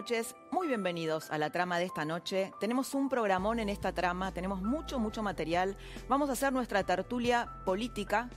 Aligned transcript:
Noches, 0.00 0.34
muy 0.50 0.66
bienvenidos 0.66 1.30
a 1.30 1.36
la 1.36 1.50
trama 1.50 1.78
de 1.78 1.84
esta 1.84 2.06
noche. 2.06 2.54
Tenemos 2.58 2.94
un 2.94 3.10
programón 3.10 3.58
en 3.58 3.68
esta 3.68 3.92
trama, 3.92 4.32
tenemos 4.32 4.62
mucho, 4.62 4.98
mucho 4.98 5.22
material. 5.22 5.76
Vamos 6.08 6.30
a 6.30 6.32
hacer 6.32 6.54
nuestra 6.54 6.84
tertulia 6.84 7.50
política 7.66 8.30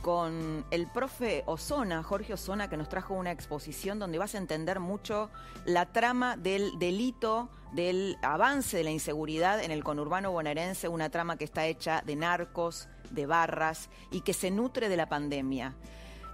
con 0.00 0.64
el 0.70 0.86
profe 0.86 1.42
Osona, 1.46 2.04
Jorge 2.04 2.34
Osona, 2.34 2.70
que 2.70 2.76
nos 2.76 2.88
trajo 2.88 3.14
una 3.14 3.32
exposición 3.32 3.98
donde 3.98 4.18
vas 4.18 4.36
a 4.36 4.38
entender 4.38 4.78
mucho 4.78 5.28
la 5.64 5.86
trama 5.86 6.36
del 6.36 6.78
delito, 6.78 7.50
del 7.72 8.16
avance 8.22 8.76
de 8.76 8.84
la 8.84 8.90
inseguridad 8.90 9.60
en 9.60 9.72
el 9.72 9.82
conurbano 9.82 10.30
bonaerense, 10.30 10.86
una 10.86 11.10
trama 11.10 11.36
que 11.36 11.44
está 11.44 11.66
hecha 11.66 12.02
de 12.06 12.14
narcos, 12.14 12.88
de 13.10 13.26
barras 13.26 13.90
y 14.12 14.20
que 14.20 14.34
se 14.34 14.52
nutre 14.52 14.88
de 14.88 14.96
la 14.96 15.08
pandemia. 15.08 15.74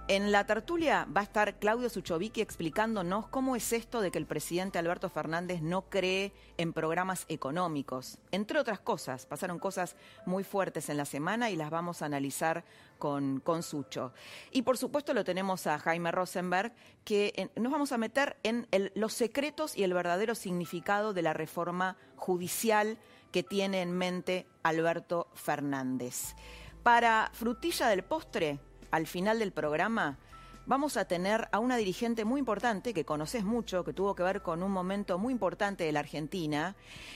En 0.09 0.31
la 0.31 0.43
tertulia 0.43 1.07
va 1.15 1.21
a 1.21 1.23
estar 1.23 1.59
Claudio 1.59 1.87
Suchovicki 1.87 2.41
explicándonos 2.41 3.27
cómo 3.27 3.55
es 3.55 3.71
esto 3.71 4.01
de 4.01 4.09
que 4.09 4.17
el 4.17 4.25
presidente 4.25 4.79
Alberto 4.79 5.07
Fernández 5.07 5.61
no 5.61 5.87
cree 5.87 6.33
en 6.57 6.73
programas 6.73 7.25
económicos. 7.27 8.17
Entre 8.31 8.57
otras 8.57 8.79
cosas, 8.79 9.27
pasaron 9.27 9.59
cosas 9.59 9.95
muy 10.25 10.43
fuertes 10.43 10.89
en 10.89 10.97
la 10.97 11.05
semana 11.05 11.51
y 11.51 11.55
las 11.55 11.69
vamos 11.69 12.01
a 12.01 12.07
analizar 12.07 12.65
con, 12.97 13.39
con 13.39 13.61
Sucho. 13.61 14.11
Y 14.49 14.63
por 14.63 14.79
supuesto 14.79 15.13
lo 15.13 15.23
tenemos 15.23 15.67
a 15.67 15.77
Jaime 15.77 16.11
Rosenberg, 16.11 16.73
que 17.05 17.51
nos 17.55 17.71
vamos 17.71 17.91
a 17.91 17.99
meter 17.99 18.37
en 18.41 18.67
los 18.95 19.13
secretos 19.13 19.77
y 19.77 19.83
el 19.83 19.93
verdadero 19.93 20.33
significado 20.33 21.13
de 21.13 21.21
la 21.21 21.33
reforma 21.33 21.97
judicial 22.15 22.97
que 23.31 23.43
tiene 23.43 23.83
en 23.83 23.91
mente 23.91 24.47
Alberto 24.63 25.27
Fernández. 25.35 26.33
Para 26.81 27.29
frutilla 27.33 27.89
del 27.89 28.01
postre, 28.01 28.59
al 28.91 29.07
final 29.07 29.39
del 29.39 29.51
programa, 29.51 30.17
vamos 30.65 30.97
a 30.97 31.05
tener 31.05 31.47
a 31.51 31.59
una 31.59 31.77
dirigente 31.77 32.25
muy 32.25 32.39
importante 32.39 32.93
que 32.93 33.05
conoces 33.05 33.43
mucho, 33.43 33.83
que 33.83 33.93
tuvo 33.93 34.15
que 34.15 34.23
ver 34.23 34.41
con 34.41 34.63
un 34.63 34.71
momento 34.71 35.17
muy 35.17 35.33
importante 35.33 35.83
de 35.83 35.91
la 35.91 35.99
Argentina 36.01 36.75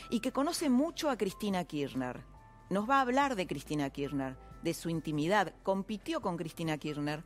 y 0.09 0.19
que 0.21 0.31
conoce 0.31 0.69
mucho 0.69 1.09
a 1.09 1.17
Cristina 1.17 1.63
Kirchner. 1.63 2.21
Nos 2.69 2.89
va 2.89 2.97
a 2.97 3.01
hablar 3.01 3.35
de 3.35 3.45
Cristina 3.45 3.89
Kirchner, 3.89 4.35
de 4.63 4.73
su 4.73 4.89
intimidad. 4.89 5.53
Compitió 5.63 6.21
con 6.21 6.37
Cristina 6.37 6.77
Kirchner 6.77 7.23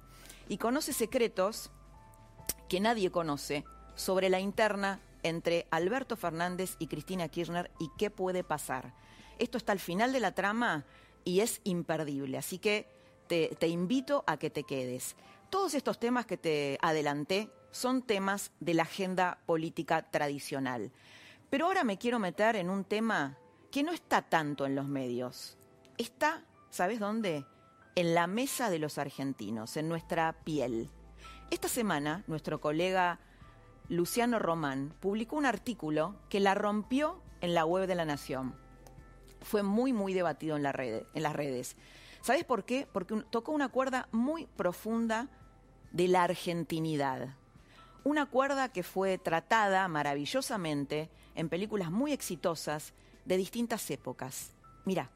y 0.50 0.58
conoce 0.58 0.94
secretos 0.94 1.72
que 2.68 2.80
nadie 2.80 3.12
conoce 3.12 3.64
sobre 3.96 4.30
la 4.30 4.40
interna 4.40 5.00
entre 5.24 5.68
Alberto 5.72 6.16
Fernández 6.16 6.76
y 6.80 6.88
Cristina 6.88 7.30
Kirchner 7.30 7.72
y 7.80 7.90
qué 7.98 8.10
puede 8.10 8.44
pasar. 8.44 8.94
Esto 9.40 9.58
está 9.58 9.72
al 9.72 9.80
final 9.80 10.12
de 10.12 10.20
la 10.20 10.34
trama 10.34 10.86
y 11.24 11.42
es 11.42 11.62
imperdible, 11.64 12.38
así 12.38 12.58
que 12.58 12.97
te, 13.28 13.68
invito 13.68 14.24
a 14.28 14.38
que 14.38 14.50
te 14.50 14.64
quedes. 14.64 15.16
Todos 15.50 15.74
estos 15.74 16.00
temas 16.00 16.26
que 16.26 16.38
te 16.38 16.78
adelanté 16.82 17.50
son 17.72 18.02
temas 18.02 18.52
de 18.60 18.74
la 18.74 18.84
agenda 18.84 19.40
política 19.46 20.10
tradicional. 20.10 20.92
Pero 21.50 21.66
ahora 21.66 21.84
me 21.84 21.98
quiero 21.98 22.20
meter 22.20 22.56
en 22.56 22.70
un 22.70 22.84
tema 22.84 23.38
que 23.72 23.84
no 23.84 23.92
está 23.92 24.22
tanto 24.24 24.66
en 24.66 24.76
los 24.76 24.88
medios. 24.88 25.58
Está, 25.98 26.44
¿sabes 26.70 27.00
dónde? 27.00 27.46
En 27.96 28.14
la 28.14 28.28
mesa 28.28 28.70
de 28.70 28.80
los 28.80 28.98
argentinos, 28.98 29.78
en 29.78 29.90
nuestra 29.90 30.34
piel. 30.44 30.90
Esta 31.50 31.68
semana, 31.68 32.24
nuestro 32.28 32.60
colega 32.60 33.20
Luciano 33.90 34.38
Román 34.40 34.94
publicó 35.00 35.38
un 35.38 35.46
artículo 35.46 36.16
que 36.30 36.40
la 36.40 36.56
rompió 36.56 37.22
en 37.42 37.54
la 37.54 37.66
web 37.66 37.88
de 37.88 37.96
la 37.96 38.06
Nación. 38.06 38.56
Fue 39.42 39.64
muy, 39.64 39.94
muy 39.94 40.14
debatido 40.14 40.58
en 40.58 40.64
las 40.64 40.76
redes. 41.36 41.76
¿Sabes 42.22 42.44
por 42.44 42.66
qué? 42.66 42.88
Porque 42.92 43.14
un- 43.14 43.24
tocó 43.30 43.52
una 43.52 43.70
cuerda 43.70 44.08
muy 44.12 44.46
profunda 44.56 45.28
de 45.92 46.08
la 46.08 46.24
argentinidad. 46.24 47.30
Una 48.04 48.26
cuerda 48.26 48.70
que 48.70 48.84
fue 48.84 49.18
tratada 49.18 49.88
maravillosamente 49.88 51.10
en 51.36 51.50
películas 51.50 51.92
muy 51.92 52.14
exitosas 52.14 52.94
de 53.26 53.38
distintas 53.38 53.90
épocas. 53.92 54.54
Mira, 54.86 55.10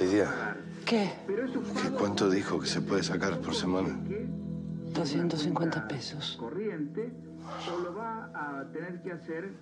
Lidia, 0.00 0.56
¿Qué? 0.84 1.12
¿qué 1.26 1.90
¿cuánto 1.96 2.28
dijo 2.28 2.58
que 2.58 2.66
se 2.66 2.80
puede 2.80 3.02
sacar 3.04 3.38
por 3.40 3.54
semana? 3.54 3.96
250 4.92 5.86
pesos. 5.86 6.36
corriente 6.40 7.12
o 7.72 7.78
lo 7.80 7.94
va 7.94 8.30
a 8.34 8.64
tener 8.72 9.00
que 9.02 9.12
hacer 9.12 9.52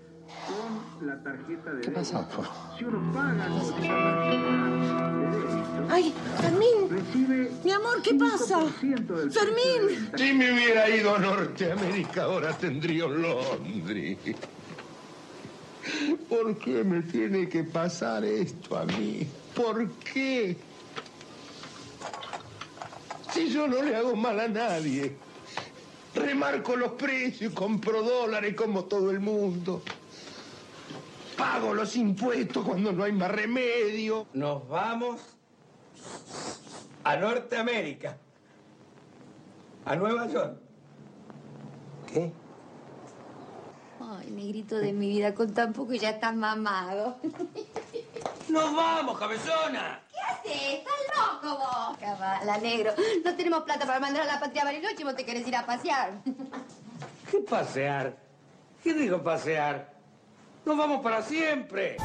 con 0.47 1.07
la 1.07 1.23
tarjeta 1.23 1.73
de 1.73 1.81
¿Qué 1.83 1.91
pasó? 1.91 2.19
débito. 2.19 2.45
Si 2.79 2.85
uno 2.85 3.12
paga 3.12 3.49
con 3.49 3.61
esa 3.61 3.75
tarjeta 3.75 4.51
de 4.51 5.39
débito, 5.39 5.87
Ay, 5.91 6.15
Fermín, 6.41 6.89
recibe 6.91 7.51
mi 7.62 7.73
amor, 7.73 8.03
¿qué 8.03 8.15
pasa? 8.15 8.61
5% 8.61 8.81
del 8.81 9.05
precio 9.05 9.23
de 9.25 9.31
Fermín. 9.31 10.11
Si 10.17 10.33
me 10.33 10.53
hubiera 10.53 10.89
ido 10.89 11.15
a 11.15 11.19
Norteamérica, 11.19 12.23
ahora 12.25 12.57
tendría 12.57 13.07
Londres. 13.07 14.19
¿Por 16.29 16.56
qué 16.59 16.83
me 16.83 17.03
tiene 17.03 17.49
que 17.49 17.65
pasar 17.65 18.25
esto 18.25 18.77
a 18.79 18.85
mí? 18.87 19.27
¿Por 19.55 19.91
qué? 19.93 20.56
Si 23.33 23.51
yo 23.51 23.67
no 23.69 23.83
le 23.83 23.95
hago 23.95 24.17
mal 24.17 24.41
a 24.41 24.49
nadie. 24.49 25.17
Remarco 26.15 26.77
los 26.77 26.93
precios 26.93 27.51
y 27.51 27.55
compro 27.55 28.03
dólares 28.03 28.55
como 28.55 28.85
todo 28.85 29.11
el 29.11 29.19
mundo. 29.19 29.83
Pago 31.37 31.75
los 31.75 31.97
impuestos 31.97 32.65
cuando 32.65 32.93
no 32.93 33.05
hay 33.05 33.12
más 33.12 33.31
remedio. 33.31 34.27
Nos 34.34 34.69
vamos 34.69 35.21
a 37.03 37.17
Norteamérica. 37.17 38.17
A 39.84 39.97
Nueva 39.97 40.27
York. 40.28 40.59
¿Qué? 42.12 42.33
Ay, 44.00 44.31
negrito 44.31 44.77
de 44.77 44.93
mi 44.93 45.09
vida, 45.09 45.34
con 45.34 45.53
tan 45.53 45.73
poco 45.73 45.93
y 45.93 45.99
ya 45.99 46.11
estás 46.11 46.34
mamado. 46.34 47.17
¡Nos 48.49 48.77
vamos, 48.77 49.19
cabezona! 49.19 50.00
¿Qué 50.11 50.21
haces? 50.21 50.62
¿Estás 50.78 51.43
loco 51.43 51.59
vos? 51.59 51.99
Cabala, 51.99 52.59
negro. 52.59 52.93
No 53.25 53.34
tenemos 53.34 53.62
plata 53.62 53.87
para 53.87 54.00
mandar 54.00 54.23
a 54.23 54.27
la 54.27 54.41
patria 54.41 54.62
a 54.62 54.67
Bariloche 54.67 55.00
y 55.00 55.05
vos 55.05 55.17
te 55.17 55.25
querés 55.25 55.47
ir 55.47 55.56
a 55.56 55.67
pasear. 55.67 56.12
¿Qué 57.31 57.39
pasear? 57.39 58.17
¿Qué 58.83 58.94
digo 58.94 59.23
pasear? 59.23 59.94
¡Nos 60.64 60.78
vamos 60.78 61.02
para 61.02 61.22
siempre! 61.22 61.97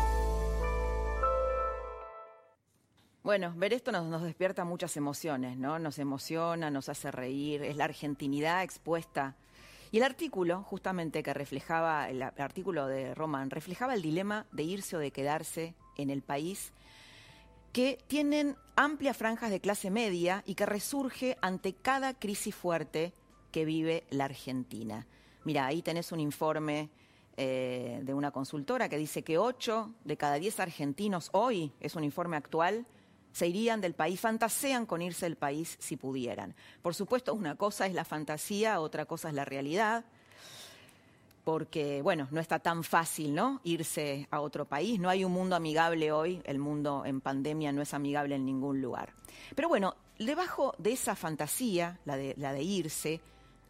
Bueno, 3.24 3.54
ver 3.56 3.74
esto 3.74 3.92
nos, 3.92 4.22
despierta 4.24 4.66
muchas 4.66 4.98
emociones, 4.98 5.58
¿no? 5.58 5.80
Nos 5.80 6.00
emociona, 6.00 6.70
nos 6.70 6.90
hace 6.90 7.12
reír, 7.12 7.64
es 7.64 7.78
la 7.78 7.86
argentinidad 7.86 8.64
expuesta. 8.64 9.36
Y 9.92 9.98
el 9.98 10.04
artículo, 10.04 10.64
justamente 10.64 11.24
que 11.24 11.34
reflejaba, 11.34 12.10
el 12.10 12.22
artículo 12.22 12.88
de 12.88 13.14
Roman, 13.16 13.50
reflejaba 13.50 13.94
el 13.94 14.02
dilema 14.02 14.46
de 14.52 14.64
irse 14.64 14.98
o 14.98 15.00
de 15.00 15.12
quedarse 15.12 15.76
en 15.98 16.10
el 16.10 16.22
país, 16.22 16.74
que 17.72 17.98
tienen 18.08 18.56
amplias 18.76 19.16
franjas 19.16 19.52
de 19.52 19.62
clase 19.62 19.90
media 19.90 20.44
y 20.46 20.56
que 20.56 20.66
resurge 20.66 21.38
ante 21.42 21.74
cada 21.74 22.14
crisis 22.14 22.56
fuerte 22.56 23.14
que 23.52 23.64
vive 23.64 24.06
la 24.10 24.26
Argentina. 24.26 25.08
Mira, 25.44 25.66
ahí 25.66 25.82
tenés 25.82 26.12
un 26.12 26.20
informe 26.20 26.90
eh, 27.42 28.02
de 28.04 28.14
una 28.14 28.32
consultora 28.32 28.90
que 28.90 28.98
dice 28.98 29.24
que 29.24 29.38
8 29.38 29.94
de 30.04 30.18
cada 30.18 30.36
10 30.36 30.60
argentinos 30.60 31.30
hoy, 31.32 31.72
es 31.80 31.96
un 31.96 32.04
informe 32.04 32.36
actual, 32.36 32.86
se 33.32 33.48
irían 33.48 33.80
del 33.80 33.94
país, 33.94 34.20
fantasean 34.20 34.86
con 34.86 35.02
irse 35.02 35.26
del 35.26 35.38
país 35.38 35.78
si 35.80 35.96
pudieran. 35.96 36.54
Por 36.82 36.96
supuesto, 36.96 37.34
una 37.34 37.56
cosa 37.56 37.88
es 37.88 37.94
la 37.94 38.04
fantasía, 38.04 38.82
otra 38.82 39.06
cosa 39.06 39.30
es 39.30 39.36
la 39.36 39.46
realidad, 39.46 40.04
porque, 41.46 42.02
bueno, 42.02 42.28
no 42.32 42.42
está 42.42 42.60
tan 42.60 42.84
fácil, 42.84 43.34
¿no? 43.34 43.62
Irse 43.64 44.28
a 44.32 44.42
otro 44.42 44.66
país. 44.66 45.00
No 45.00 45.08
hay 45.08 45.24
un 45.24 45.32
mundo 45.32 45.56
amigable 45.56 46.12
hoy, 46.12 46.42
el 46.44 46.60
mundo 46.60 47.04
en 47.06 47.22
pandemia 47.22 47.72
no 47.72 47.82
es 47.82 47.94
amigable 47.94 48.36
en 48.36 48.46
ningún 48.46 48.82
lugar. 48.82 49.14
Pero 49.56 49.70
bueno, 49.70 49.96
debajo 50.18 50.76
de 50.78 50.92
esa 50.92 51.16
fantasía, 51.16 52.02
la 52.04 52.18
de, 52.18 52.36
la 52.38 52.52
de 52.52 52.64
irse, 52.64 53.22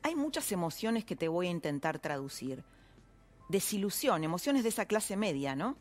hay 0.02 0.16
muchas 0.16 0.52
emociones 0.52 1.06
que 1.06 1.16
te 1.16 1.28
voy 1.28 1.46
a 1.46 1.52
intentar 1.52 2.00
traducir. 2.00 2.64
Desilusión, 3.50 4.24
emociones 4.24 4.64
de 4.64 4.70
esa 4.70 4.86
clase 4.86 5.18
media, 5.18 5.56
¿no? 5.56 5.76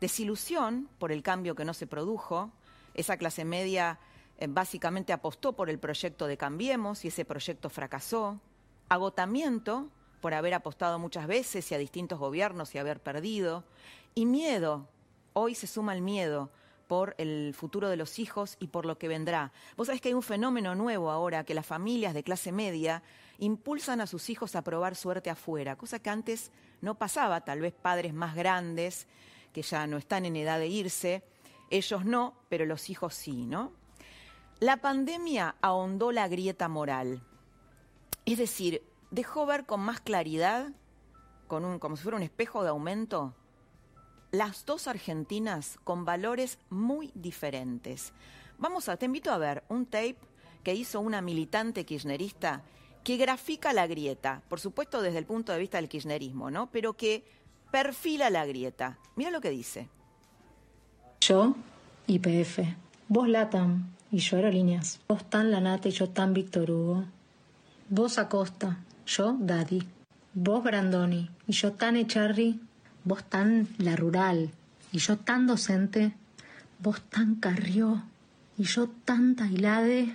Desilusión 0.00 0.88
por 0.98 1.12
el 1.12 1.22
cambio 1.22 1.54
que 1.54 1.64
no 1.64 1.74
se 1.74 1.86
produjo, 1.86 2.50
esa 2.94 3.16
clase 3.16 3.44
media 3.44 3.98
eh, 4.38 4.46
básicamente 4.48 5.12
apostó 5.12 5.52
por 5.52 5.68
el 5.68 5.78
proyecto 5.78 6.26
de 6.26 6.36
Cambiemos 6.36 7.04
y 7.04 7.08
ese 7.08 7.24
proyecto 7.24 7.68
fracasó. 7.68 8.40
Agotamiento 8.88 9.88
por 10.20 10.34
haber 10.34 10.54
apostado 10.54 10.98
muchas 10.98 11.26
veces 11.26 11.70
y 11.70 11.74
a 11.74 11.78
distintos 11.78 12.18
gobiernos 12.18 12.74
y 12.74 12.78
haber 12.78 13.00
perdido. 13.00 13.64
Y 14.14 14.26
miedo, 14.26 14.88
hoy 15.32 15.54
se 15.54 15.66
suma 15.66 15.94
el 15.94 16.02
miedo 16.02 16.50
por 16.88 17.14
el 17.18 17.54
futuro 17.54 17.88
de 17.88 17.96
los 17.96 18.18
hijos 18.18 18.56
y 18.58 18.68
por 18.68 18.86
lo 18.86 18.98
que 18.98 19.06
vendrá. 19.06 19.52
Vos 19.76 19.86
sabés 19.86 20.00
que 20.00 20.08
hay 20.08 20.14
un 20.14 20.22
fenómeno 20.22 20.74
nuevo 20.74 21.10
ahora, 21.10 21.44
que 21.44 21.54
las 21.54 21.66
familias 21.66 22.14
de 22.14 22.24
clase 22.24 22.50
media 22.50 23.02
impulsan 23.38 24.00
a 24.00 24.06
sus 24.06 24.30
hijos 24.30 24.56
a 24.56 24.62
probar 24.62 24.96
suerte 24.96 25.30
afuera, 25.30 25.76
cosa 25.76 26.00
que 26.00 26.10
antes 26.10 26.50
no 26.80 26.96
pasaba, 26.96 27.42
tal 27.42 27.60
vez 27.60 27.74
padres 27.74 28.14
más 28.14 28.34
grandes, 28.34 29.06
que 29.52 29.62
ya 29.62 29.86
no 29.86 29.98
están 29.98 30.24
en 30.24 30.34
edad 30.34 30.58
de 30.58 30.66
irse, 30.66 31.22
ellos 31.70 32.04
no, 32.04 32.34
pero 32.48 32.64
los 32.66 32.90
hijos 32.90 33.14
sí, 33.14 33.44
¿no? 33.46 33.72
La 34.58 34.78
pandemia 34.78 35.54
ahondó 35.60 36.10
la 36.10 36.26
grieta 36.26 36.68
moral, 36.68 37.22
es 38.24 38.38
decir, 38.38 38.82
dejó 39.10 39.46
ver 39.46 39.66
con 39.66 39.80
más 39.80 40.00
claridad, 40.00 40.70
con 41.46 41.64
un, 41.64 41.78
como 41.78 41.96
si 41.96 42.02
fuera 42.02 42.16
un 42.16 42.22
espejo 42.22 42.62
de 42.62 42.70
aumento, 42.70 43.34
las 44.30 44.64
dos 44.66 44.88
Argentinas 44.88 45.78
con 45.84 46.04
valores 46.04 46.58
muy 46.70 47.10
diferentes. 47.14 48.12
Vamos 48.58 48.88
a, 48.88 48.96
te 48.96 49.06
invito 49.06 49.30
a 49.30 49.38
ver 49.38 49.64
un 49.68 49.86
tape 49.86 50.16
que 50.62 50.74
hizo 50.74 51.00
una 51.00 51.22
militante 51.22 51.84
kirchnerista 51.84 52.62
que 53.04 53.16
grafica 53.16 53.72
la 53.72 53.86
grieta, 53.86 54.42
por 54.48 54.60
supuesto 54.60 55.00
desde 55.00 55.18
el 55.18 55.24
punto 55.24 55.52
de 55.52 55.58
vista 55.58 55.78
del 55.78 55.88
kirchnerismo, 55.88 56.50
¿no? 56.50 56.70
Pero 56.70 56.94
que 56.94 57.24
perfila 57.70 58.28
la 58.28 58.44
grieta. 58.44 58.98
Mira 59.16 59.30
lo 59.30 59.40
que 59.40 59.50
dice. 59.50 59.88
Yo, 61.20 61.54
IPF. 62.06 62.60
Vos 63.08 63.28
Latam 63.28 63.94
y 64.10 64.18
yo 64.18 64.36
Aerolíneas. 64.36 65.00
Vos 65.08 65.24
tan 65.30 65.50
Lanata 65.50 65.88
y 65.88 65.92
yo 65.92 66.10
tan 66.10 66.34
Víctor 66.34 66.70
Hugo. 66.70 67.04
Vos 67.88 68.18
Acosta, 68.18 68.78
yo 69.06 69.36
Daddy. 69.38 69.82
Vos 70.34 70.62
Brandoni 70.62 71.30
y 71.46 71.52
yo 71.52 71.72
tan 71.72 71.96
Echarri 71.96 72.60
vos 73.08 73.24
tan 73.24 73.66
la 73.78 73.96
rural 73.96 74.50
y 74.92 74.98
yo 74.98 75.16
tan 75.16 75.46
docente, 75.46 76.12
vos 76.78 77.00
tan 77.08 77.36
Carrió 77.36 78.02
y 78.58 78.64
yo 78.64 78.90
tan 79.06 79.34
Tailade, 79.34 80.14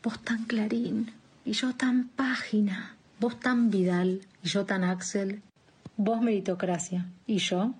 vos 0.00 0.20
tan 0.20 0.44
Clarín 0.44 1.12
y 1.44 1.52
yo 1.54 1.74
tan 1.74 2.06
Página, 2.10 2.94
vos 3.18 3.40
tan 3.40 3.68
Vidal 3.68 4.20
y 4.44 4.48
yo 4.48 4.64
tan 4.64 4.84
Axel, 4.84 5.42
vos 5.96 6.20
Meritocracia 6.20 7.06
y 7.26 7.38
yo 7.38 7.74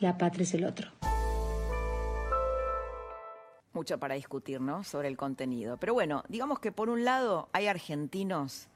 La 0.00 0.18
Patria 0.18 0.42
es 0.42 0.54
el 0.54 0.64
otro. 0.64 0.90
Mucho 3.72 3.98
para 3.98 4.16
discutir, 4.16 4.60
¿no? 4.60 4.82
Sobre 4.82 5.06
el 5.06 5.16
contenido. 5.16 5.76
Pero 5.76 5.94
bueno, 5.94 6.24
digamos 6.28 6.58
que 6.58 6.72
por 6.72 6.88
un 6.88 7.04
lado 7.04 7.48
hay 7.52 7.68
argentinos 7.68 8.66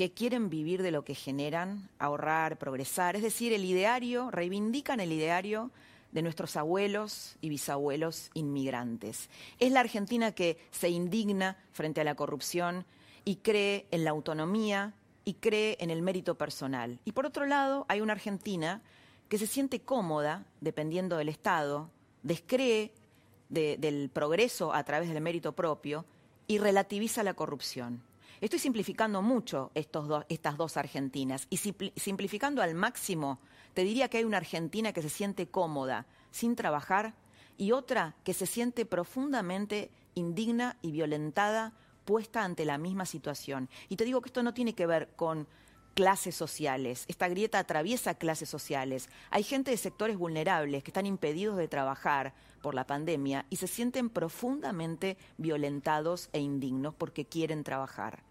que 0.00 0.12
quieren 0.12 0.48
vivir 0.48 0.82
de 0.82 0.92
lo 0.92 1.04
que 1.04 1.14
generan, 1.14 1.90
ahorrar, 1.98 2.56
progresar, 2.56 3.16
es 3.16 3.22
decir, 3.22 3.52
el 3.52 3.66
ideario, 3.66 4.30
reivindican 4.30 4.98
el 4.98 5.12
ideario 5.12 5.70
de 6.10 6.22
nuestros 6.22 6.56
abuelos 6.56 7.36
y 7.42 7.50
bisabuelos 7.50 8.30
inmigrantes. 8.32 9.28
Es 9.58 9.72
la 9.72 9.80
Argentina 9.80 10.32
que 10.32 10.56
se 10.70 10.88
indigna 10.88 11.58
frente 11.72 12.00
a 12.00 12.04
la 12.04 12.14
corrupción 12.14 12.86
y 13.26 13.36
cree 13.36 13.88
en 13.90 14.04
la 14.04 14.12
autonomía 14.12 14.94
y 15.26 15.34
cree 15.34 15.76
en 15.80 15.90
el 15.90 16.00
mérito 16.00 16.34
personal. 16.34 16.98
Y 17.04 17.12
por 17.12 17.26
otro 17.26 17.44
lado, 17.44 17.84
hay 17.90 18.00
una 18.00 18.14
Argentina 18.14 18.80
que 19.28 19.36
se 19.36 19.46
siente 19.46 19.80
cómoda, 19.80 20.46
dependiendo 20.62 21.18
del 21.18 21.28
Estado, 21.28 21.90
descree 22.22 22.90
del 23.50 24.08
progreso 24.08 24.72
a 24.72 24.82
través 24.82 25.10
del 25.10 25.22
mérito 25.22 25.52
propio 25.52 26.06
y 26.46 26.56
relativiza 26.56 27.22
la 27.22 27.34
corrupción. 27.34 28.08
Estoy 28.40 28.58
simplificando 28.58 29.20
mucho 29.20 29.70
estas 29.74 30.56
dos 30.56 30.76
Argentinas 30.78 31.46
y 31.50 31.58
simplificando 31.58 32.62
al 32.62 32.74
máximo, 32.74 33.38
te 33.74 33.84
diría 33.84 34.08
que 34.08 34.16
hay 34.16 34.24
una 34.24 34.38
Argentina 34.38 34.94
que 34.94 35.02
se 35.02 35.10
siente 35.10 35.48
cómoda 35.48 36.06
sin 36.30 36.56
trabajar 36.56 37.14
y 37.58 37.72
otra 37.72 38.16
que 38.24 38.32
se 38.32 38.46
siente 38.46 38.86
profundamente 38.86 39.90
indigna 40.14 40.78
y 40.80 40.90
violentada 40.90 41.74
puesta 42.06 42.42
ante 42.42 42.64
la 42.64 42.78
misma 42.78 43.04
situación. 43.04 43.68
Y 43.90 43.96
te 43.96 44.06
digo 44.06 44.22
que 44.22 44.30
esto 44.30 44.42
no 44.42 44.54
tiene 44.54 44.74
que 44.74 44.86
ver 44.86 45.10
con 45.16 45.46
clases 45.92 46.34
sociales. 46.34 47.04
Esta 47.08 47.28
grieta 47.28 47.58
atraviesa 47.58 48.14
clases 48.14 48.48
sociales. 48.48 49.10
Hay 49.30 49.42
gente 49.42 49.70
de 49.70 49.76
sectores 49.76 50.16
vulnerables 50.16 50.82
que 50.82 50.90
están 50.90 51.04
impedidos 51.04 51.58
de 51.58 51.68
trabajar 51.68 52.32
por 52.62 52.74
la 52.74 52.86
pandemia 52.86 53.44
y 53.50 53.56
se 53.56 53.66
sienten 53.66 54.08
profundamente 54.08 55.18
violentados 55.36 56.30
e 56.32 56.40
indignos 56.40 56.94
porque 56.94 57.26
quieren 57.26 57.64
trabajar. 57.64 58.29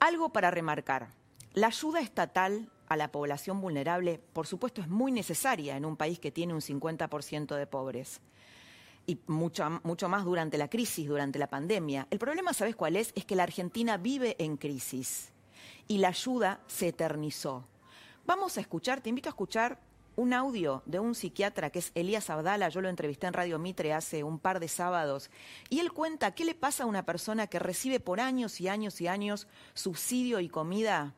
Algo 0.00 0.30
para 0.30 0.50
remarcar. 0.50 1.08
La 1.54 1.68
ayuda 1.68 2.00
estatal 2.00 2.70
a 2.88 2.96
la 2.96 3.10
población 3.10 3.60
vulnerable, 3.60 4.20
por 4.32 4.46
supuesto, 4.46 4.80
es 4.80 4.88
muy 4.88 5.12
necesaria 5.12 5.76
en 5.76 5.84
un 5.84 5.96
país 5.96 6.18
que 6.18 6.30
tiene 6.30 6.54
un 6.54 6.60
50% 6.60 7.56
de 7.56 7.66
pobres. 7.66 8.20
Y 9.06 9.18
mucho, 9.26 9.80
mucho 9.82 10.08
más 10.08 10.24
durante 10.24 10.58
la 10.58 10.68
crisis, 10.68 11.08
durante 11.08 11.38
la 11.38 11.48
pandemia. 11.48 12.06
El 12.10 12.18
problema, 12.18 12.52
¿sabes 12.52 12.76
cuál 12.76 12.96
es? 12.96 13.12
Es 13.16 13.24
que 13.24 13.34
la 13.34 13.42
Argentina 13.42 13.96
vive 13.96 14.36
en 14.38 14.56
crisis 14.56 15.32
y 15.88 15.98
la 15.98 16.08
ayuda 16.08 16.60
se 16.66 16.88
eternizó. 16.88 17.64
Vamos 18.26 18.58
a 18.58 18.60
escuchar, 18.60 19.00
te 19.00 19.08
invito 19.08 19.28
a 19.28 19.30
escuchar 19.30 19.80
un 20.18 20.32
audio 20.32 20.82
de 20.84 20.98
un 20.98 21.14
psiquiatra 21.14 21.70
que 21.70 21.78
es 21.78 21.92
Elías 21.94 22.28
Abdala, 22.28 22.68
yo 22.70 22.80
lo 22.80 22.88
entrevisté 22.88 23.28
en 23.28 23.34
Radio 23.34 23.60
Mitre 23.60 23.92
hace 23.92 24.24
un 24.24 24.40
par 24.40 24.58
de 24.58 24.66
sábados, 24.66 25.30
y 25.70 25.78
él 25.78 25.92
cuenta 25.92 26.34
qué 26.34 26.44
le 26.44 26.56
pasa 26.56 26.82
a 26.82 26.86
una 26.86 27.04
persona 27.04 27.46
que 27.46 27.60
recibe 27.60 28.00
por 28.00 28.18
años 28.18 28.60
y 28.60 28.66
años 28.66 29.00
y 29.00 29.06
años 29.06 29.46
subsidio 29.74 30.40
y 30.40 30.48
comida 30.48 31.14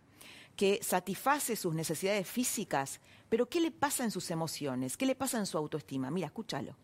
que 0.55 0.81
satisface 0.83 1.57
sus 1.57 1.75
necesidades 1.75 2.29
físicas, 2.29 3.01
pero 3.31 3.49
qué 3.49 3.63
le 3.63 3.71
pasa 3.71 4.05
en 4.05 4.11
sus 4.11 4.31
emociones, 4.31 4.99
qué 4.99 5.07
le 5.07 5.15
pasa 5.15 5.39
en 5.39 5.47
su 5.47 5.57
autoestima. 5.57 6.11
Mira, 6.11 6.27
escúchalo. 6.27 6.77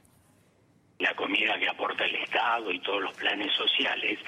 La 0.99 1.15
comida 1.17 1.59
que 1.59 1.69
aporta 1.69 2.03
el 2.07 2.15
Estado 2.15 2.73
y 2.73 2.81
todos 2.81 3.03
los 3.03 3.13
planes 3.13 3.53
sociales 3.53 4.19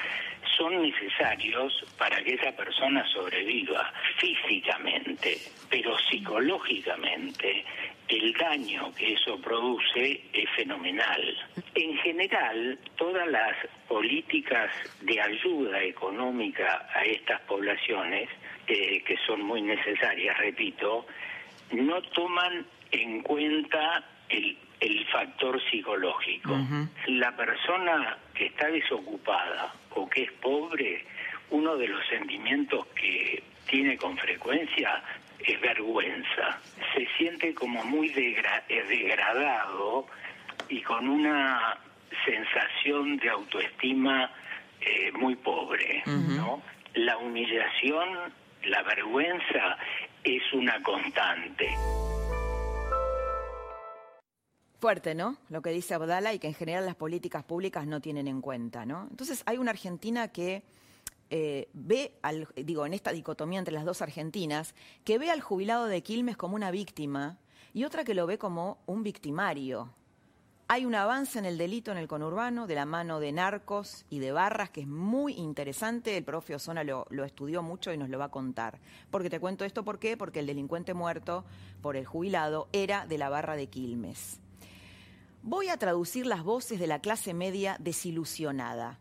son 0.58 0.82
necesarios 0.82 1.72
para 1.96 2.22
que 2.22 2.34
esa 2.34 2.52
persona 2.52 3.06
sobreviva 3.12 3.92
físicamente, 4.18 5.38
pero 5.70 5.96
psicológicamente 6.10 7.64
el 8.08 8.32
daño 8.32 8.92
que 8.94 9.12
eso 9.12 9.40
produce 9.40 10.22
es 10.32 10.50
fenomenal. 10.56 11.36
En 11.74 11.96
general, 11.98 12.78
todas 12.96 13.28
las 13.28 13.54
políticas 13.86 14.70
de 15.02 15.20
ayuda 15.20 15.82
económica 15.82 16.88
a 16.94 17.04
estas 17.04 17.40
poblaciones, 17.42 18.28
eh, 18.66 19.02
que 19.04 19.16
son 19.26 19.42
muy 19.42 19.62
necesarias, 19.62 20.36
repito, 20.38 21.06
no 21.72 22.00
toman 22.02 22.66
en 22.90 23.22
cuenta 23.22 24.02
el, 24.30 24.56
el 24.80 25.06
factor 25.06 25.60
psicológico. 25.70 26.56
La 27.06 27.34
persona 27.36 28.16
que 28.34 28.46
está 28.46 28.68
desocupada 28.68 29.72
o 29.94 30.08
que 30.08 30.24
es 30.24 30.32
pobre, 30.32 31.04
uno 31.50 31.76
de 31.76 31.88
los 31.88 32.06
sentimientos 32.08 32.86
que 32.88 33.42
tiene 33.68 33.96
con 33.96 34.16
frecuencia 34.16 35.02
es 35.40 35.60
vergüenza. 35.60 36.60
Se 36.94 37.06
siente 37.16 37.54
como 37.54 37.84
muy 37.84 38.08
eh, 38.08 38.84
degradado 38.88 40.06
y 40.68 40.80
con 40.82 41.08
una 41.08 41.78
sensación 42.24 43.16
de 43.18 43.30
autoestima 43.30 44.30
eh, 44.80 45.10
muy 45.12 45.36
pobre, 45.36 46.02
¿no? 46.06 46.62
La 46.94 47.16
humillación, 47.18 48.32
la 48.64 48.82
vergüenza 48.82 49.76
es 50.24 50.42
una 50.52 50.80
constante. 50.82 51.68
Fuerte, 54.80 55.16
¿no? 55.16 55.36
Lo 55.48 55.60
que 55.60 55.70
dice 55.70 55.94
Abdala 55.94 56.32
y 56.32 56.38
que 56.38 56.46
en 56.46 56.54
general 56.54 56.86
las 56.86 56.94
políticas 56.94 57.42
públicas 57.42 57.84
no 57.84 58.00
tienen 58.00 58.28
en 58.28 58.40
cuenta, 58.40 58.86
¿no? 58.86 59.08
Entonces 59.10 59.42
hay 59.44 59.58
una 59.58 59.72
Argentina 59.72 60.28
que 60.28 60.62
eh, 61.30 61.68
ve, 61.72 62.12
al, 62.22 62.46
digo, 62.54 62.86
en 62.86 62.94
esta 62.94 63.10
dicotomía 63.10 63.58
entre 63.58 63.74
las 63.74 63.84
dos 63.84 64.02
Argentinas, 64.02 64.76
que 65.04 65.18
ve 65.18 65.32
al 65.32 65.40
jubilado 65.40 65.86
de 65.86 66.02
Quilmes 66.04 66.36
como 66.36 66.54
una 66.54 66.70
víctima 66.70 67.38
y 67.74 67.84
otra 67.84 68.04
que 68.04 68.14
lo 68.14 68.26
ve 68.28 68.38
como 68.38 68.78
un 68.86 69.02
victimario. 69.02 69.90
Hay 70.68 70.84
un 70.84 70.94
avance 70.94 71.40
en 71.40 71.44
el 71.44 71.58
delito 71.58 71.90
en 71.90 71.98
el 71.98 72.06
conurbano 72.06 72.68
de 72.68 72.76
la 72.76 72.84
mano 72.84 73.18
de 73.18 73.32
narcos 73.32 74.04
y 74.10 74.20
de 74.20 74.30
barras 74.30 74.70
que 74.70 74.82
es 74.82 74.86
muy 74.86 75.32
interesante. 75.32 76.16
El 76.16 76.24
profe 76.24 76.54
Osona 76.54 76.84
lo, 76.84 77.04
lo 77.10 77.24
estudió 77.24 77.64
mucho 77.64 77.92
y 77.92 77.98
nos 77.98 78.10
lo 78.10 78.18
va 78.18 78.26
a 78.26 78.30
contar. 78.30 78.78
Porque 79.10 79.30
te 79.30 79.40
cuento 79.40 79.64
esto, 79.64 79.84
¿por 79.84 79.98
qué? 79.98 80.16
Porque 80.16 80.38
el 80.38 80.46
delincuente 80.46 80.94
muerto 80.94 81.44
por 81.82 81.96
el 81.96 82.06
jubilado 82.06 82.68
era 82.72 83.06
de 83.06 83.18
la 83.18 83.28
barra 83.28 83.56
de 83.56 83.66
Quilmes. 83.66 84.40
Voy 85.50 85.70
a 85.70 85.78
traducir 85.78 86.26
las 86.26 86.44
voces 86.44 86.78
de 86.78 86.86
la 86.86 86.98
clase 86.98 87.32
media 87.32 87.78
desilusionada. 87.80 88.98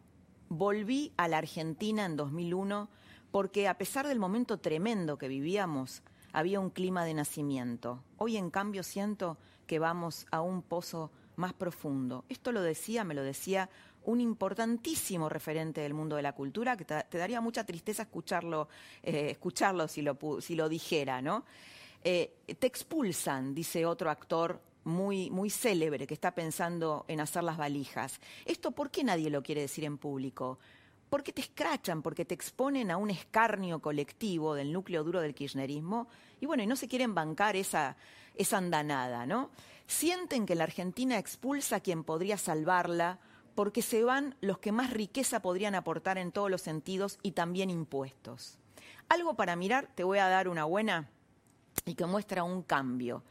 Volví 0.48 1.12
a 1.18 1.28
la 1.28 1.40
Argentina 1.40 2.06
en 2.06 2.16
2001 2.16 2.88
porque 3.32 3.68
a 3.68 3.78
pesar 3.78 4.08
del 4.08 4.18
momento 4.18 4.58
tremendo 4.58 5.18
que 5.18 5.28
vivíamos, 5.28 6.04
había 6.32 6.62
un 6.62 6.70
clima 6.70 7.04
de 7.04 7.16
nacimiento. 7.16 8.02
Hoy 8.16 8.38
en 8.38 8.50
cambio 8.50 8.84
siento 8.84 9.38
que 9.66 9.78
vamos 9.78 10.26
a 10.32 10.40
un 10.40 10.62
pozo 10.62 11.12
más 11.36 11.52
profundo. 11.52 12.24
Esto 12.30 12.54
lo 12.54 12.62
decía, 12.62 13.04
me 13.04 13.14
lo 13.14 13.24
decía 13.24 13.70
un 14.06 14.22
importantísimo 14.22 15.28
referente 15.28 15.82
del 15.82 15.94
mundo 15.94 16.16
de 16.16 16.22
la 16.22 16.32
cultura, 16.32 16.78
que 16.78 16.86
te, 16.86 17.18
daría 17.18 17.42
mucha 17.42 17.66
tristeza 17.66 18.04
escucharlo, 18.04 18.70
eh, 19.04 19.32
escucharlo 19.32 19.90
si 19.90 20.02
lo, 20.02 20.18
pu- 20.18 20.40
si 20.40 20.56
lo 20.56 20.70
dijera, 20.70 21.22
¿no? 21.22 21.44
Eh, 22.06 22.38
te 22.58 22.68
expulsan, 22.68 23.54
dice 23.54 23.86
otro 23.86 24.10
actor 24.10 24.62
muy, 24.88 25.30
muy 25.30 25.50
célebre 25.50 26.08
que 26.08 26.14
está 26.14 26.34
pensando 26.34 27.06
en 27.08 27.20
hacer 27.20 27.44
las 27.44 27.58
valijas. 27.58 28.20
¿Esto 28.46 28.72
por 28.72 28.90
qué 28.90 29.04
nadie 29.04 29.30
lo 29.30 29.44
quiere 29.44 29.62
decir 29.62 29.84
en 29.84 29.98
público? 29.98 30.58
Porque 31.10 31.32
te 31.32 31.42
escrachan, 31.42 32.02
porque 32.02 32.26
te 32.26 32.34
exponen 32.34 32.90
a 32.90 32.98
un 32.98 33.10
escarnio 33.10 33.80
colectivo 33.80 34.56
del 34.56 34.74
núcleo 34.74 35.04
duro 35.04 35.22
del 35.22 35.36
kirchnerismo 35.36 36.08
y 36.42 36.46
bueno, 36.46 36.64
y 36.64 36.68
no 36.68 36.76
se 36.76 36.88
quieren 36.88 37.14
bancar 37.14 37.56
esa, 37.56 37.96
esa 38.36 38.58
andanada, 38.58 39.26
¿no? 39.26 39.52
Sienten 39.86 40.46
que 40.46 40.56
la 40.56 40.66
Argentina 40.66 41.18
expulsa 41.18 41.78
a 41.78 41.80
quien 41.80 42.04
podría 42.04 42.38
salvarla 42.38 43.20
porque 43.56 43.82
se 43.82 44.04
van 44.04 44.36
los 44.42 44.60
que 44.60 44.72
más 44.72 44.92
riqueza 44.92 45.42
podrían 45.42 45.76
aportar 45.76 46.18
en 46.18 46.32
todos 46.32 46.52
los 46.52 46.62
sentidos 46.62 47.20
y 47.24 47.32
también 47.32 47.70
impuestos. 47.70 48.60
Algo 49.10 49.36
para 49.36 49.56
mirar, 49.56 49.90
te 49.96 50.04
voy 50.04 50.20
a 50.20 50.28
dar 50.28 50.48
una 50.48 50.66
buena 50.66 51.10
y 51.86 51.96
que 51.96 52.06
muestra 52.06 52.44
un 52.44 52.62
cambio. 52.64 53.24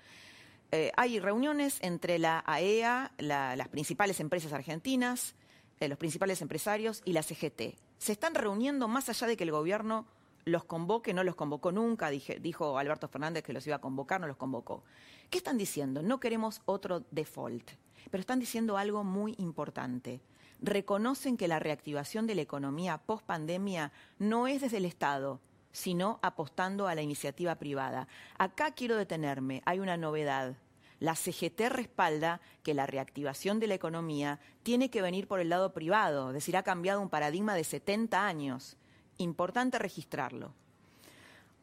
Eh, 0.72 0.90
hay 0.96 1.20
reuniones 1.20 1.78
entre 1.80 2.18
la 2.18 2.42
AEA, 2.46 3.12
la- 3.18 3.54
las 3.56 3.68
principales 3.68 4.20
empresas 4.20 4.52
argentinas, 4.52 5.34
eh, 5.80 5.88
los 5.88 5.98
principales 5.98 6.42
empresarios 6.42 7.02
y 7.04 7.12
la 7.12 7.22
CGT. 7.22 7.76
Se 7.98 8.12
están 8.12 8.34
reuniendo 8.34 8.88
más 8.88 9.08
allá 9.08 9.26
de 9.26 9.36
que 9.36 9.44
el 9.44 9.52
gobierno 9.52 10.06
los 10.44 10.64
convoque, 10.64 11.12
no 11.14 11.24
los 11.24 11.34
convocó 11.34 11.72
nunca, 11.72 12.08
dije- 12.10 12.38
dijo 12.40 12.78
Alberto 12.78 13.08
Fernández 13.08 13.42
que 13.42 13.52
los 13.52 13.66
iba 13.66 13.76
a 13.76 13.80
convocar, 13.80 14.20
no 14.20 14.26
los 14.26 14.36
convocó. 14.36 14.82
¿Qué 15.30 15.38
están 15.38 15.58
diciendo? 15.58 16.02
No 16.02 16.20
queremos 16.20 16.62
otro 16.66 17.04
default, 17.10 17.70
pero 18.10 18.20
están 18.20 18.38
diciendo 18.38 18.76
algo 18.76 19.02
muy 19.02 19.34
importante. 19.38 20.20
Reconocen 20.60 21.36
que 21.36 21.48
la 21.48 21.58
reactivación 21.58 22.26
de 22.26 22.34
la 22.36 22.42
economía 22.42 22.98
post 22.98 23.24
pandemia 23.26 23.92
no 24.18 24.46
es 24.46 24.60
desde 24.62 24.76
el 24.78 24.84
Estado, 24.84 25.40
sino 25.76 26.18
apostando 26.22 26.88
a 26.88 26.94
la 26.94 27.02
iniciativa 27.02 27.54
privada. 27.56 28.08
Acá 28.38 28.70
quiero 28.70 28.96
detenerme, 28.96 29.60
hay 29.66 29.78
una 29.78 29.98
novedad. 29.98 30.56
La 31.00 31.14
CGT 31.14 31.68
respalda 31.68 32.40
que 32.62 32.72
la 32.72 32.86
reactivación 32.86 33.60
de 33.60 33.66
la 33.66 33.74
economía 33.74 34.40
tiene 34.62 34.88
que 34.88 35.02
venir 35.02 35.28
por 35.28 35.38
el 35.38 35.50
lado 35.50 35.74
privado, 35.74 36.28
es 36.28 36.34
decir, 36.34 36.56
ha 36.56 36.62
cambiado 36.62 37.02
un 37.02 37.10
paradigma 37.10 37.54
de 37.54 37.62
70 37.62 38.26
años. 38.26 38.78
Importante 39.18 39.78
registrarlo. 39.78 40.54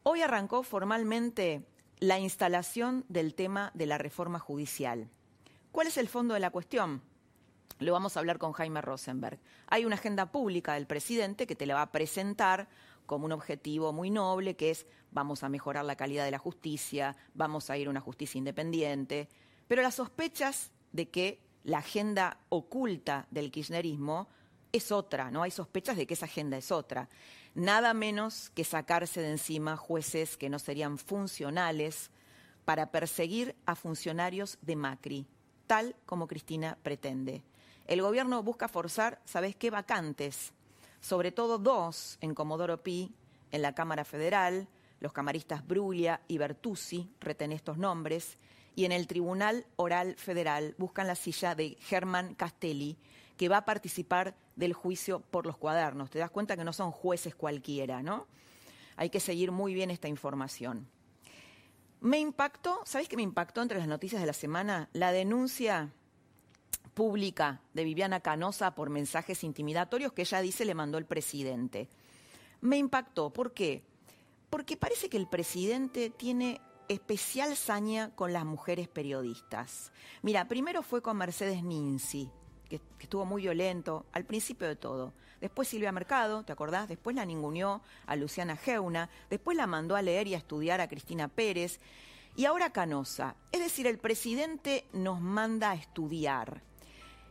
Hoy 0.04 0.22
arrancó 0.22 0.62
formalmente 0.62 1.66
la 1.98 2.20
instalación 2.20 3.04
del 3.08 3.34
tema 3.34 3.72
de 3.74 3.86
la 3.86 3.98
reforma 3.98 4.38
judicial. 4.38 5.08
¿Cuál 5.72 5.88
es 5.88 5.96
el 5.96 6.06
fondo 6.06 6.34
de 6.34 6.40
la 6.40 6.50
cuestión? 6.50 7.02
Lo 7.80 7.92
vamos 7.92 8.16
a 8.16 8.20
hablar 8.20 8.38
con 8.38 8.52
Jaime 8.52 8.80
Rosenberg. 8.80 9.40
Hay 9.66 9.84
una 9.84 9.96
agenda 9.96 10.30
pública 10.30 10.74
del 10.74 10.86
presidente 10.86 11.48
que 11.48 11.56
te 11.56 11.66
la 11.66 11.74
va 11.74 11.82
a 11.82 11.90
presentar 11.90 12.68
como 13.06 13.26
un 13.26 13.32
objetivo 13.32 13.92
muy 13.92 14.10
noble, 14.10 14.56
que 14.56 14.70
es 14.70 14.86
vamos 15.10 15.42
a 15.42 15.48
mejorar 15.48 15.84
la 15.84 15.96
calidad 15.96 16.24
de 16.24 16.30
la 16.30 16.38
justicia, 16.38 17.16
vamos 17.34 17.70
a 17.70 17.76
ir 17.78 17.86
a 17.86 17.90
una 17.90 18.00
justicia 18.00 18.38
independiente, 18.38 19.28
pero 19.68 19.82
las 19.82 19.94
sospechas 19.94 20.72
de 20.92 21.08
que 21.08 21.40
la 21.64 21.78
agenda 21.78 22.38
oculta 22.48 23.26
del 23.30 23.50
kirchnerismo 23.50 24.28
es 24.72 24.90
otra, 24.90 25.30
¿no? 25.30 25.42
Hay 25.42 25.50
sospechas 25.50 25.96
de 25.96 26.06
que 26.06 26.14
esa 26.14 26.26
agenda 26.26 26.56
es 26.56 26.72
otra. 26.72 27.08
Nada 27.54 27.94
menos 27.94 28.50
que 28.50 28.64
sacarse 28.64 29.20
de 29.20 29.30
encima 29.30 29.76
jueces 29.76 30.36
que 30.36 30.50
no 30.50 30.58
serían 30.58 30.98
funcionales 30.98 32.10
para 32.64 32.90
perseguir 32.90 33.54
a 33.66 33.76
funcionarios 33.76 34.58
de 34.62 34.76
Macri, 34.76 35.26
tal 35.66 35.94
como 36.06 36.26
Cristina 36.26 36.76
pretende. 36.82 37.44
El 37.86 38.02
gobierno 38.02 38.42
busca 38.42 38.66
forzar, 38.66 39.20
¿sabes 39.24 39.54
qué? 39.54 39.70
Vacantes, 39.70 40.52
sobre 41.04 41.32
todo 41.32 41.58
dos 41.58 42.16
en 42.22 42.34
Comodoro 42.34 42.82
Pi, 42.82 43.14
en 43.52 43.60
la 43.60 43.74
Cámara 43.74 44.06
Federal, 44.06 44.68
los 45.00 45.12
camaristas 45.12 45.66
Bruglia 45.66 46.22
y 46.28 46.38
Bertuzzi, 46.38 47.10
reten 47.20 47.52
estos 47.52 47.76
nombres, 47.76 48.38
y 48.74 48.86
en 48.86 48.92
el 48.92 49.06
Tribunal 49.06 49.66
Oral 49.76 50.14
Federal 50.16 50.74
buscan 50.78 51.06
la 51.06 51.14
silla 51.14 51.54
de 51.54 51.76
Germán 51.80 52.34
Castelli, 52.34 52.96
que 53.36 53.50
va 53.50 53.58
a 53.58 53.64
participar 53.66 54.34
del 54.56 54.72
juicio 54.72 55.20
por 55.20 55.44
los 55.44 55.58
cuadernos. 55.58 56.08
Te 56.08 56.18
das 56.18 56.30
cuenta 56.30 56.56
que 56.56 56.64
no 56.64 56.72
son 56.72 56.90
jueces 56.90 57.34
cualquiera, 57.34 58.02
¿no? 58.02 58.26
Hay 58.96 59.10
que 59.10 59.20
seguir 59.20 59.52
muy 59.52 59.74
bien 59.74 59.90
esta 59.90 60.08
información. 60.08 60.88
Me 62.00 62.18
impactó, 62.18 62.80
¿sabéis 62.86 63.10
qué 63.10 63.16
me 63.16 63.22
impactó 63.22 63.60
entre 63.60 63.78
las 63.78 63.88
noticias 63.88 64.22
de 64.22 64.26
la 64.26 64.32
semana? 64.32 64.88
La 64.94 65.12
denuncia 65.12 65.92
pública 66.94 67.60
de 67.74 67.84
Viviana 67.84 68.20
Canosa 68.20 68.74
por 68.74 68.90
mensajes 68.90 69.44
intimidatorios 69.44 70.12
que 70.12 70.22
ella 70.22 70.40
dice 70.40 70.64
le 70.64 70.74
mandó 70.74 70.98
el 70.98 71.06
presidente. 71.06 71.88
Me 72.60 72.78
impactó, 72.78 73.30
¿por 73.30 73.52
qué? 73.52 73.82
Porque 74.48 74.76
parece 74.76 75.08
que 75.08 75.16
el 75.16 75.26
presidente 75.26 76.10
tiene 76.10 76.60
especial 76.88 77.56
saña 77.56 78.14
con 78.14 78.32
las 78.32 78.44
mujeres 78.44 78.88
periodistas. 78.88 79.92
Mira, 80.22 80.46
primero 80.46 80.82
fue 80.82 81.02
con 81.02 81.16
Mercedes 81.16 81.62
Ninzi, 81.62 82.30
que, 82.68 82.78
que 82.78 83.04
estuvo 83.04 83.24
muy 83.24 83.42
violento 83.42 84.06
al 84.12 84.24
principio 84.24 84.68
de 84.68 84.76
todo. 84.76 85.12
Después 85.40 85.68
Silvia 85.68 85.92
Mercado, 85.92 86.42
¿te 86.44 86.52
acordás? 86.52 86.88
Después 86.88 87.16
la 87.16 87.26
ninguneó 87.26 87.82
a 88.06 88.16
Luciana 88.16 88.56
Geuna, 88.56 89.10
después 89.28 89.56
la 89.56 89.66
mandó 89.66 89.96
a 89.96 90.02
leer 90.02 90.26
y 90.26 90.34
a 90.34 90.38
estudiar 90.38 90.80
a 90.80 90.88
Cristina 90.88 91.28
Pérez. 91.28 91.80
Y 92.36 92.46
ahora 92.46 92.70
Canosa. 92.70 93.36
Es 93.52 93.60
decir, 93.60 93.86
el 93.86 93.98
presidente 93.98 94.86
nos 94.92 95.20
manda 95.20 95.70
a 95.70 95.74
estudiar. 95.74 96.62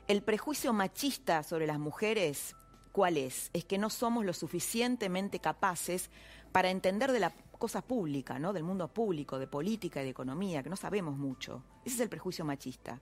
El 0.08 0.22
prejuicio 0.22 0.74
machista 0.74 1.44
sobre 1.44 1.66
las 1.66 1.80
mujeres, 1.80 2.58
¿cuál 2.92 3.18
es? 3.18 3.50
Es 3.54 3.64
que 3.64 3.78
no 3.78 3.90
somos 3.90 4.26
lo 4.26 4.34
suficientemente 4.34 5.40
capaces 5.40 6.10
para 6.52 6.70
entender 6.70 7.14
de 7.14 7.22
la 7.22 7.34
cosa 7.58 7.82
pública, 7.82 8.38
¿no? 8.38 8.52
Del 8.52 8.64
mundo 8.64 8.90
público, 8.90 9.40
de 9.40 9.48
política 9.48 10.02
y 10.02 10.04
de 10.04 10.10
economía, 10.10 10.62
que 10.62 10.70
no 10.70 10.76
sabemos 10.76 11.16
mucho. 11.16 11.64
Ese 11.86 11.96
es 11.96 12.02
el 12.02 12.10
prejuicio 12.10 12.44
machista. 12.44 13.00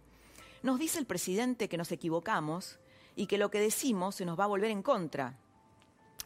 Nos 0.62 0.78
dice 0.78 1.00
el 1.00 1.08
presidente 1.08 1.68
que 1.68 1.78
nos 1.78 1.92
equivocamos 1.92 2.80
y 3.16 3.26
que 3.26 3.40
lo 3.40 3.50
que 3.50 3.60
decimos 3.60 4.14
se 4.14 4.26
nos 4.26 4.40
va 4.40 4.44
a 4.44 4.48
volver 4.48 4.70
en 4.70 4.84
contra. 4.84 5.40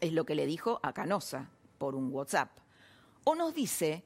Es 0.02 0.12
lo 0.12 0.26
que 0.26 0.34
le 0.34 0.44
dijo 0.44 0.78
a 0.82 0.92
Canosa 0.92 1.48
por 1.78 1.94
un 1.94 2.12
WhatsApp. 2.12 2.50
O 3.24 3.34
nos 3.34 3.54
dice 3.54 4.04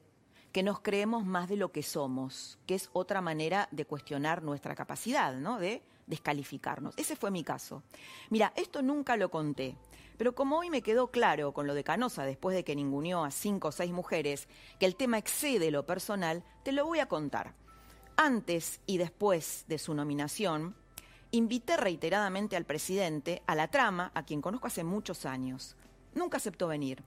que 0.51 0.63
nos 0.63 0.79
creemos 0.81 1.25
más 1.25 1.47
de 1.49 1.55
lo 1.55 1.71
que 1.71 1.83
somos, 1.83 2.59
que 2.65 2.75
es 2.75 2.89
otra 2.93 3.21
manera 3.21 3.67
de 3.71 3.85
cuestionar 3.85 4.43
nuestra 4.43 4.75
capacidad, 4.75 5.33
¿no? 5.35 5.59
De 5.59 5.81
descalificarnos. 6.07 6.93
Ese 6.97 7.15
fue 7.15 7.31
mi 7.31 7.43
caso. 7.43 7.83
Mira, 8.29 8.51
esto 8.55 8.81
nunca 8.81 9.15
lo 9.15 9.31
conté, 9.31 9.77
pero 10.17 10.35
como 10.35 10.59
hoy 10.59 10.69
me 10.69 10.81
quedó 10.81 11.07
claro 11.07 11.53
con 11.53 11.67
lo 11.67 11.73
de 11.73 11.83
Canosa, 11.83 12.25
después 12.25 12.55
de 12.55 12.63
que 12.63 12.75
ninguneó 12.75 13.23
a 13.23 13.31
cinco 13.31 13.69
o 13.69 13.71
seis 13.71 13.91
mujeres, 13.91 14.47
que 14.79 14.85
el 14.85 14.95
tema 14.95 15.17
excede 15.17 15.71
lo 15.71 15.85
personal, 15.85 16.43
te 16.63 16.73
lo 16.73 16.85
voy 16.85 16.99
a 16.99 17.07
contar. 17.07 17.55
Antes 18.17 18.81
y 18.85 18.97
después 18.97 19.65
de 19.67 19.79
su 19.79 19.93
nominación, 19.93 20.75
invité 21.31 21.77
reiteradamente 21.77 22.57
al 22.57 22.65
presidente 22.65 23.41
a 23.47 23.55
la 23.55 23.69
trama, 23.69 24.11
a 24.13 24.23
quien 24.23 24.41
conozco 24.41 24.67
hace 24.67 24.83
muchos 24.83 25.25
años. 25.25 25.77
Nunca 26.13 26.37
aceptó 26.37 26.67
venir. 26.67 27.03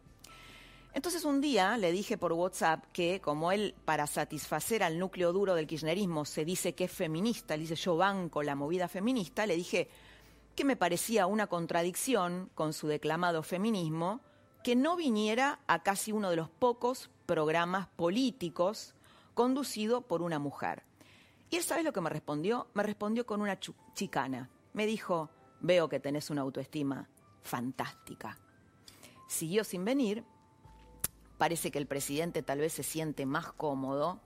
Entonces 0.95 1.25
un 1.25 1.41
día 1.41 1.77
le 1.77 1.91
dije 1.91 2.17
por 2.17 2.33
WhatsApp 2.33 2.85
que 2.93 3.21
como 3.21 3.51
él 3.51 3.75
para 3.85 4.07
satisfacer 4.07 4.85
al 4.85 4.97
núcleo 4.97 5.33
duro 5.33 5.57
del 5.57 5.67
kirchnerismo 5.67 6.25
se 6.25 6.45
dice 6.45 6.77
que 6.77 6.85
es 6.85 6.93
feminista, 6.93 7.57
le 7.57 7.63
dice 7.63 7.75
yo 7.75 7.97
banco 7.97 8.45
la 8.45 8.55
movida 8.55 8.87
feminista, 8.87 9.45
le 9.45 9.57
dije 9.57 9.89
que 10.55 10.65
me 10.65 10.77
parecía 10.77 11.27
una 11.27 11.49
contradicción 11.49 12.49
con 12.55 12.73
su 12.73 12.87
declamado 12.87 13.43
feminismo 13.43 14.21
que 14.63 14.77
no 14.77 14.95
viniera 14.95 15.59
a 15.67 15.83
casi 15.83 16.13
uno 16.13 16.31
de 16.31 16.37
los 16.37 16.49
pocos 16.49 17.11
programas 17.27 17.89
políticos 17.89 18.95
conducido 19.35 20.03
por 20.03 20.23
una 20.23 20.39
mujer. 20.39 20.85
Y 21.51 21.57
él, 21.57 21.65
¿sabes 21.65 21.85
lo 21.85 21.93
que 21.93 22.01
me 22.01 22.09
respondió? 22.09 22.69
Me 22.73 22.85
respondió 22.85 23.27
con 23.27 23.43
una 23.43 23.59
chicana. 23.95 24.49
Me 24.73 24.87
dijo, 24.87 25.29
veo 25.61 25.89
que 25.89 25.99
tenés 25.99 26.31
una 26.31 26.43
autoestima 26.43 27.09
fantástica. 27.43 28.39
Siguió 29.27 29.65
sin 29.65 29.85
venir. 29.85 30.25
Parece 31.45 31.71
que 31.71 31.79
el 31.79 31.85
presidente 31.85 32.43
tal 32.43 32.61
vez 32.61 32.73
se 32.73 32.83
siente 32.83 33.27
más 33.27 33.53
cómodo 33.53 34.19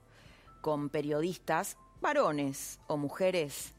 con 0.61 0.89
periodistas, 0.89 1.77
varones 2.01 2.79
o 2.87 2.97
mujeres, 2.97 3.73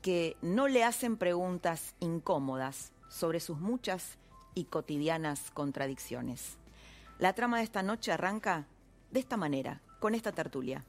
que 0.00 0.38
no 0.40 0.68
le 0.68 0.84
hacen 0.84 1.18
preguntas 1.18 1.94
incómodas 2.00 2.92
sobre 3.10 3.40
sus 3.40 3.58
muchas 3.58 4.16
y 4.54 4.64
cotidianas 4.64 5.50
contradicciones. 5.50 6.56
La 7.18 7.34
trama 7.34 7.58
de 7.58 7.64
esta 7.64 7.82
noche 7.82 8.10
arranca 8.10 8.64
de 9.10 9.20
esta 9.20 9.36
manera, 9.36 9.82
con 10.00 10.14
esta 10.14 10.32
tertulia. 10.32 10.82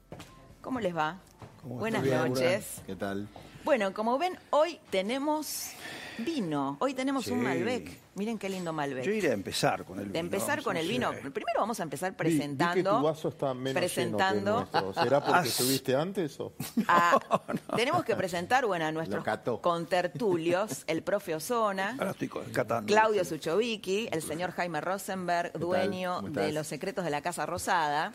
¿Cómo 0.62 0.80
les 0.80 0.96
va? 0.96 1.18
¿Cómo 1.60 1.74
Buenas 1.80 2.02
noches. 2.02 2.80
¿Qué 2.86 2.96
tal? 2.96 3.28
Bueno, 3.64 3.92
como 3.92 4.18
ven, 4.18 4.38
hoy 4.50 4.80
tenemos 4.90 5.70
vino. 6.18 6.76
Hoy 6.80 6.94
tenemos 6.94 7.26
un 7.28 7.38
Sí. 7.40 7.44
Malbec. 7.44 7.98
Miren 8.14 8.38
qué 8.38 8.48
lindo 8.48 8.72
Malbec. 8.72 9.04
Yo 9.04 9.12
iré 9.12 9.30
a 9.30 9.32
empezar 9.34 9.84
con 9.84 9.98
el 9.98 10.04
vino. 10.06 10.12
de 10.14 10.18
empezar 10.18 10.48
vamos 10.48 10.64
con 10.64 10.76
el 10.76 10.88
vino. 10.88 11.10
Primero 11.10 11.60
vamos 11.60 11.78
a 11.80 11.82
empezar 11.82 12.10
Vi- 12.10 12.14
vi 12.14 12.16
que 12.16 12.24
presentando. 12.24 12.98
tu 12.98 13.02
vaso 13.04 13.28
está 13.28 13.54
menos 13.54 13.80
presentando. 13.80 14.58
lleno 14.60 14.70
que 14.70 14.78
el 14.78 14.84
nuestro. 14.84 15.02
¿Será 15.04 15.20
porque 15.24 15.38
Ah, 15.40 15.46
estuviste 15.46 15.94
antes 15.94 16.40
o...? 16.40 16.52
a- 16.88 17.20
Tenemos 17.76 18.04
que 18.04 18.16
presentar, 18.16 18.66
bueno, 18.66 18.86
a 18.86 18.92
nuestros 18.92 19.24
contertulios, 19.60 20.84
el 20.86 21.02
profe 21.02 21.34
Osona, 21.34 21.90
Ahora 21.98 22.10
estoy 22.10 22.28
co- 22.28 22.42
catando. 22.52 22.86
Claudio 22.86 23.24
Suchovicki, 23.24 24.08
el 24.10 24.22
señor 24.22 24.52
Jaime 24.52 24.80
Rosenberg, 24.80 25.52
dueño 25.58 26.16
¿Cómo 26.16 26.28
de 26.30 26.52
los 26.52 26.66
secretos 26.66 27.04
de 27.04 27.10
la 27.10 27.20
Casa 27.22 27.46
Rosada. 27.46 28.12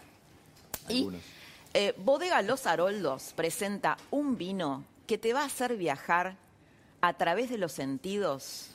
Y 0.89 0.97
Algunos. 0.99 1.21
eh, 1.73 1.93
Bodega 1.97 2.41
Los 2.41 2.67
Haroldos 2.67 3.33
presenta 3.35 3.97
un 4.11 4.37
vino 4.37 4.83
que 5.05 5.17
te 5.17 5.33
va 5.33 5.41
a 5.41 5.45
hacer 5.45 5.77
viajar 5.77 6.37
a 7.01 7.13
través 7.13 7.49
de 7.49 7.57
los 7.57 7.71
sentidos 7.71 8.71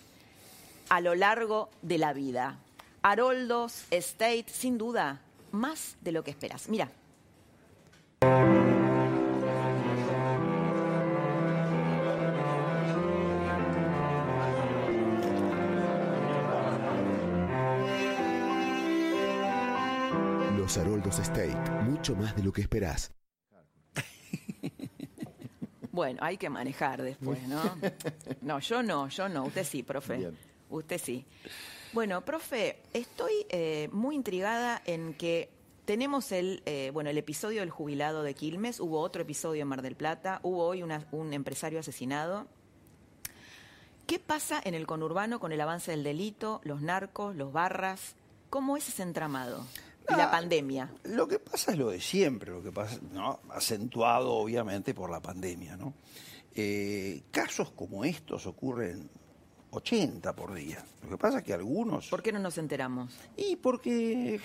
a 0.88 1.00
lo 1.00 1.14
largo 1.14 1.70
de 1.82 1.98
la 1.98 2.12
vida. 2.12 2.58
Haroldos 3.02 3.84
Estate, 3.90 4.46
sin 4.48 4.76
duda, 4.76 5.20
más 5.52 5.96
de 6.00 6.12
lo 6.12 6.22
que 6.22 6.30
esperas. 6.30 6.68
Mira. 6.68 6.90
Los 20.56 20.76
Haroldos 20.76 21.18
State, 21.18 21.56
mucho 21.84 22.14
más 22.14 22.36
de 22.36 22.42
lo 22.42 22.52
que 22.52 22.60
esperás. 22.60 23.10
Bueno, 26.00 26.20
hay 26.22 26.38
que 26.38 26.48
manejar 26.48 27.02
después, 27.02 27.46
¿no? 27.46 27.60
No, 28.40 28.58
yo 28.58 28.82
no, 28.82 29.08
yo 29.08 29.28
no. 29.28 29.44
Usted 29.44 29.64
sí, 29.64 29.82
profe. 29.82 30.16
Bien. 30.16 30.38
Usted 30.70 30.98
sí. 30.98 31.26
Bueno, 31.92 32.22
profe, 32.24 32.78
estoy 32.94 33.32
eh, 33.50 33.90
muy 33.92 34.14
intrigada 34.14 34.80
en 34.86 35.12
que 35.12 35.50
tenemos 35.84 36.32
el, 36.32 36.62
eh, 36.64 36.90
bueno, 36.94 37.10
el 37.10 37.18
episodio 37.18 37.60
del 37.60 37.68
jubilado 37.68 38.22
de 38.22 38.32
Quilmes, 38.32 38.80
hubo 38.80 38.98
otro 39.00 39.20
episodio 39.20 39.60
en 39.60 39.68
Mar 39.68 39.82
del 39.82 39.94
Plata, 39.94 40.40
hubo 40.42 40.64
hoy 40.64 40.82
una- 40.82 41.06
un 41.12 41.34
empresario 41.34 41.80
asesinado. 41.80 42.46
¿Qué 44.06 44.18
pasa 44.18 44.58
en 44.64 44.74
el 44.74 44.86
conurbano 44.86 45.38
con 45.38 45.52
el 45.52 45.60
avance 45.60 45.90
del 45.90 46.02
delito, 46.02 46.62
los 46.64 46.80
narcos, 46.80 47.36
los 47.36 47.52
barras? 47.52 48.16
¿Cómo 48.48 48.78
es 48.78 48.88
ese 48.88 49.02
entramado? 49.02 49.66
Y 50.08 50.14
la 50.14 50.24
Ah, 50.24 50.30
pandemia. 50.30 50.92
Lo 51.04 51.28
que 51.28 51.38
pasa 51.38 51.72
es 51.72 51.78
lo 51.78 51.90
de 51.90 52.00
siempre, 52.00 52.50
lo 52.50 52.62
que 52.62 52.72
pasa, 52.72 52.98
¿no? 53.12 53.40
acentuado 53.50 54.32
obviamente 54.32 54.94
por 54.94 55.10
la 55.10 55.20
pandemia. 55.20 55.76
¿no? 55.76 55.94
Eh, 56.54 57.22
casos 57.30 57.70
como 57.72 58.04
estos 58.04 58.46
ocurren 58.46 59.08
80 59.70 60.34
por 60.34 60.52
día. 60.54 60.84
Lo 61.02 61.10
que 61.10 61.16
pasa 61.18 61.38
es 61.38 61.44
que 61.44 61.54
algunos... 61.54 62.08
¿Por 62.08 62.22
qué 62.22 62.32
no 62.32 62.38
nos 62.40 62.58
enteramos? 62.58 63.12
Y 63.36 63.56
porque, 63.56 64.40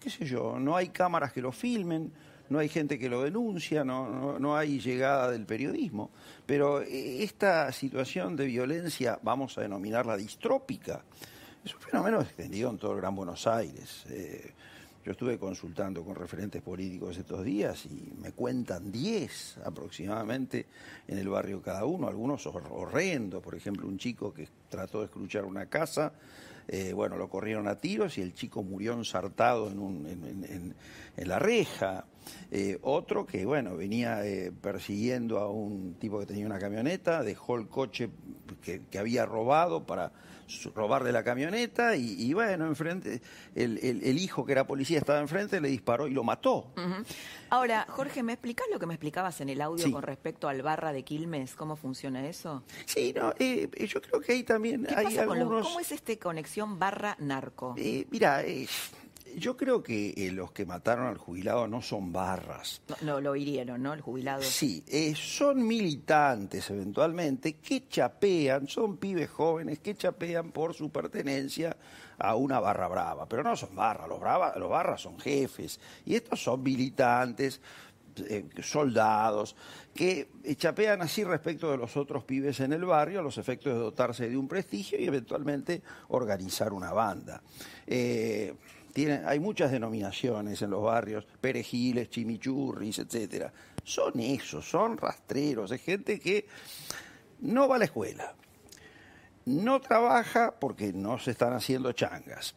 qué 0.00 0.10
sé 0.10 0.26
yo, 0.26 0.58
no 0.58 0.76
hay 0.76 0.88
cámaras 0.90 1.32
que 1.32 1.40
lo 1.40 1.50
filmen, 1.52 2.12
no 2.50 2.58
hay 2.58 2.68
gente 2.68 2.98
que 2.98 3.08
lo 3.08 3.22
denuncia, 3.22 3.84
no, 3.84 4.08
no, 4.10 4.38
no 4.38 4.56
hay 4.56 4.78
llegada 4.78 5.30
del 5.30 5.46
periodismo. 5.46 6.10
Pero 6.44 6.82
eh, 6.82 7.22
esta 7.22 7.72
situación 7.72 8.36
de 8.36 8.46
violencia, 8.46 9.18
vamos 9.22 9.56
a 9.56 9.62
denominarla 9.62 10.16
distrópica, 10.16 11.02
es 11.64 11.74
un 11.74 11.80
fenómeno 11.80 12.20
extendido 12.20 12.70
en 12.70 12.78
todo 12.78 12.92
el 12.92 12.98
Gran 12.98 13.16
Buenos 13.16 13.46
Aires. 13.46 14.04
Eh, 14.10 14.52
yo 15.06 15.12
estuve 15.12 15.38
consultando 15.38 16.04
con 16.04 16.16
referentes 16.16 16.60
políticos 16.60 17.16
estos 17.16 17.44
días 17.44 17.86
y 17.86 18.12
me 18.20 18.32
cuentan 18.32 18.90
10 18.90 19.58
aproximadamente 19.64 20.66
en 21.06 21.18
el 21.18 21.28
barrio 21.28 21.62
cada 21.62 21.84
uno, 21.84 22.08
algunos 22.08 22.44
hor- 22.48 22.66
horrendos, 22.72 23.40
por 23.40 23.54
ejemplo, 23.54 23.86
un 23.86 23.98
chico 23.98 24.34
que 24.34 24.48
trató 24.68 24.98
de 24.98 25.04
escruchar 25.04 25.44
una 25.44 25.66
casa, 25.66 26.12
eh, 26.66 26.92
bueno, 26.92 27.16
lo 27.16 27.28
corrieron 27.28 27.68
a 27.68 27.76
tiros 27.76 28.18
y 28.18 28.22
el 28.22 28.34
chico 28.34 28.64
murió 28.64 28.94
ensartado 28.94 29.70
en, 29.70 30.74
la 31.18 31.38
reja. 31.38 32.06
Eh, 32.50 32.76
otro 32.82 33.24
que, 33.24 33.46
bueno, 33.46 33.76
venía 33.76 34.26
eh, 34.26 34.50
persiguiendo 34.60 35.38
a 35.38 35.48
un 35.48 35.94
tipo 36.00 36.18
que 36.18 36.26
tenía 36.26 36.46
una 36.46 36.58
camioneta, 36.58 37.22
dejó 37.22 37.54
el 37.54 37.68
coche 37.68 38.10
que, 38.60 38.98
había 38.98 39.24
robado 39.24 39.86
para 39.86 40.10
robarle 40.74 41.12
la 41.12 41.22
camioneta 41.24 41.96
y, 41.96 42.12
y, 42.22 42.32
bueno, 42.32 42.66
enfrente, 42.66 43.20
el, 43.54 43.78
el- 43.78 44.02
el 44.04 44.18
hijo 44.18 44.44
que 44.46 44.52
era 44.52 44.66
policía 44.66 44.98
estaba 44.98 45.20
enfrente, 45.20 45.60
le 45.60 45.68
disparó 45.68 46.06
y 46.06 46.12
lo 46.12 46.22
mató. 46.24 46.72
Ahora, 47.50 47.86
Jorge, 47.88 48.22
¿me 48.22 48.32
explicás 48.32 48.66
lo 48.72 48.78
que 48.78 48.86
me 48.86 48.94
explicabas 48.94 49.40
en 49.40 49.48
el 49.48 49.60
audio 49.60 49.84
Sí. 49.86 49.92
con 49.92 50.02
respecto 50.02 50.48
al 50.48 50.62
barra 50.62 50.92
de 50.92 51.02
Quilmes? 51.04 51.54
¿Cómo 51.54 51.76
funciona 51.76 52.26
eso? 52.26 52.62
Sí, 52.84 53.12
no, 53.16 53.32
eh, 53.38 53.68
yo 53.88 54.00
creo 54.02 54.20
que 54.20 54.32
ahí 54.32 54.42
también 54.42 54.84
¿Qué 54.84 54.94
hay 54.94 55.04
pasa 55.06 55.26
con 55.26 55.38
los-. 55.38 55.66
¿Cómo 55.66 55.80
es 55.80 55.92
este 55.92 56.18
conexión 56.18 56.78
barra 56.78 57.16
narco? 57.18 57.74
Eh, 57.76 58.06
mira, 58.10 58.42
eh, 58.44 58.66
yo 59.38 59.56
creo 59.56 59.82
que 59.82 60.14
eh, 60.16 60.32
los 60.32 60.50
que 60.52 60.64
mataron 60.66 61.06
al 61.06 61.18
jubilado 61.18 61.68
no 61.68 61.82
son 61.82 62.12
barras. 62.12 62.80
No, 62.88 62.96
no, 63.02 63.20
lo 63.20 63.36
hirieron, 63.36 63.82
¿no? 63.82 63.92
El 63.94 64.00
jubilado. 64.00 64.42
Sí, 64.42 64.82
eh, 64.88 65.14
son 65.14 65.66
militantes 65.66 66.68
eventualmente 66.70 67.54
que 67.56 67.86
chapean, 67.88 68.66
son 68.68 68.96
pibes 68.96 69.30
jóvenes 69.30 69.78
que 69.80 69.94
chapean 69.94 70.50
por 70.52 70.74
su 70.74 70.90
pertenencia 70.90 71.76
a 72.18 72.34
una 72.34 72.60
barra 72.60 72.88
brava, 72.88 73.28
pero 73.28 73.42
no 73.42 73.54
son 73.56 73.74
barras, 73.74 74.08
los, 74.08 74.18
brava- 74.18 74.56
los 74.56 74.70
barras 74.70 75.02
son 75.02 75.18
jefes 75.18 75.78
y 76.06 76.14
estos 76.14 76.42
son 76.42 76.62
militantes, 76.62 77.60
eh, 78.28 78.46
soldados, 78.62 79.54
que 79.94 80.28
chapean 80.56 81.02
así 81.02 81.22
respecto 81.24 81.70
de 81.70 81.76
los 81.76 81.94
otros 81.98 82.24
pibes 82.24 82.60
en 82.60 82.72
el 82.72 82.86
barrio 82.86 83.20
a 83.20 83.22
los 83.22 83.36
efectos 83.36 83.74
de 83.74 83.78
dotarse 83.78 84.30
de 84.30 84.36
un 84.38 84.48
prestigio 84.48 84.98
y 84.98 85.04
eventualmente 85.04 85.82
organizar 86.08 86.72
una 86.72 86.92
banda. 86.92 87.42
Eh, 87.86 88.54
hay 89.04 89.38
muchas 89.40 89.70
denominaciones 89.70 90.62
en 90.62 90.70
los 90.70 90.82
barrios, 90.82 91.26
perejiles, 91.40 92.08
chimichurris, 92.08 93.00
etcétera. 93.00 93.52
Son 93.84 94.18
esos, 94.18 94.68
son 94.68 94.96
rastreros, 94.96 95.70
es 95.70 95.82
gente 95.82 96.18
que 96.18 96.46
no 97.40 97.68
va 97.68 97.76
a 97.76 97.78
la 97.78 97.84
escuela, 97.84 98.34
no 99.44 99.80
trabaja 99.80 100.54
porque 100.58 100.92
no 100.92 101.18
se 101.18 101.32
están 101.32 101.52
haciendo 101.52 101.92
changas, 101.92 102.54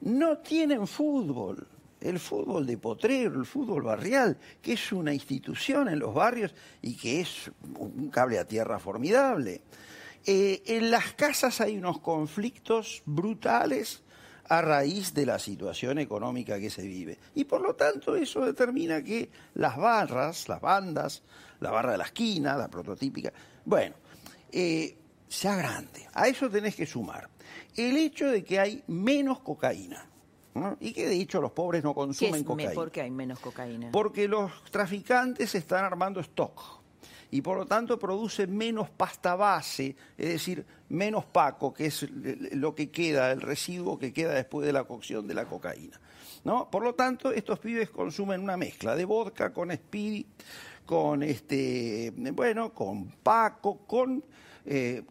no 0.00 0.38
tienen 0.38 0.86
fútbol. 0.86 1.68
El 2.00 2.18
fútbol 2.18 2.66
de 2.66 2.78
potrero, 2.78 3.38
el 3.38 3.46
fútbol 3.46 3.82
barrial, 3.82 4.36
que 4.60 4.72
es 4.72 4.90
una 4.90 5.14
institución 5.14 5.88
en 5.88 6.00
los 6.00 6.12
barrios 6.12 6.52
y 6.80 6.96
que 6.96 7.20
es 7.20 7.48
un 7.78 8.10
cable 8.10 8.40
a 8.40 8.44
tierra 8.44 8.80
formidable. 8.80 9.62
Eh, 10.26 10.64
en 10.66 10.90
las 10.90 11.12
casas 11.12 11.60
hay 11.60 11.78
unos 11.78 12.00
conflictos 12.00 13.04
brutales 13.06 14.02
a 14.52 14.60
raíz 14.60 15.14
de 15.14 15.24
la 15.24 15.38
situación 15.38 15.98
económica 15.98 16.60
que 16.60 16.68
se 16.68 16.82
vive. 16.82 17.18
Y 17.34 17.44
por 17.44 17.62
lo 17.62 17.74
tanto 17.74 18.14
eso 18.14 18.44
determina 18.44 19.02
que 19.02 19.30
las 19.54 19.78
barras, 19.78 20.46
las 20.46 20.60
bandas, 20.60 21.22
la 21.60 21.70
barra 21.70 21.92
de 21.92 21.98
la 21.98 22.04
esquina, 22.04 22.54
la 22.54 22.68
prototípica, 22.68 23.32
bueno, 23.64 23.94
eh, 24.52 24.94
sea 25.26 25.56
grande. 25.56 26.06
A 26.12 26.28
eso 26.28 26.50
tenés 26.50 26.76
que 26.76 26.84
sumar 26.84 27.30
el 27.74 27.96
hecho 27.96 28.26
de 28.26 28.44
que 28.44 28.60
hay 28.60 28.84
menos 28.88 29.40
cocaína. 29.40 30.06
¿no? 30.54 30.76
Y 30.80 30.92
que 30.92 31.08
de 31.08 31.14
hecho 31.14 31.40
los 31.40 31.52
pobres 31.52 31.82
no 31.82 31.94
¿Qué 31.94 32.00
consumen 32.00 32.34
es 32.42 32.46
cocaína. 32.46 32.72
¿Por 32.74 32.90
qué 32.90 33.00
hay 33.00 33.10
menos 33.10 33.38
cocaína? 33.38 33.88
Porque 33.90 34.28
los 34.28 34.52
traficantes 34.70 35.54
están 35.54 35.82
armando 35.82 36.20
stock 36.20 36.81
y 37.32 37.40
por 37.40 37.56
lo 37.56 37.64
tanto 37.64 37.98
producen 37.98 38.54
menos 38.54 38.90
pasta 38.90 39.34
base, 39.34 39.96
es 40.18 40.28
decir, 40.28 40.66
menos 40.90 41.24
paco, 41.24 41.72
que 41.72 41.86
es 41.86 42.06
lo 42.52 42.74
que 42.74 42.90
queda, 42.90 43.32
el 43.32 43.40
residuo 43.40 43.98
que 43.98 44.12
queda 44.12 44.34
después 44.34 44.66
de 44.66 44.72
la 44.74 44.84
cocción 44.84 45.26
de 45.26 45.32
la 45.32 45.46
cocaína. 45.46 45.98
¿no? 46.44 46.70
Por 46.70 46.84
lo 46.84 46.94
tanto, 46.94 47.32
estos 47.32 47.58
pibes 47.58 47.88
consumen 47.88 48.42
una 48.42 48.58
mezcla 48.58 48.94
de 48.94 49.06
vodka 49.06 49.50
con 49.50 49.70
speed, 49.70 50.26
con 50.84 51.22
este, 51.22 52.12
bueno, 52.34 52.74
con 52.74 53.06
paco, 53.22 53.78
con 53.86 54.22
eh, 54.66 55.02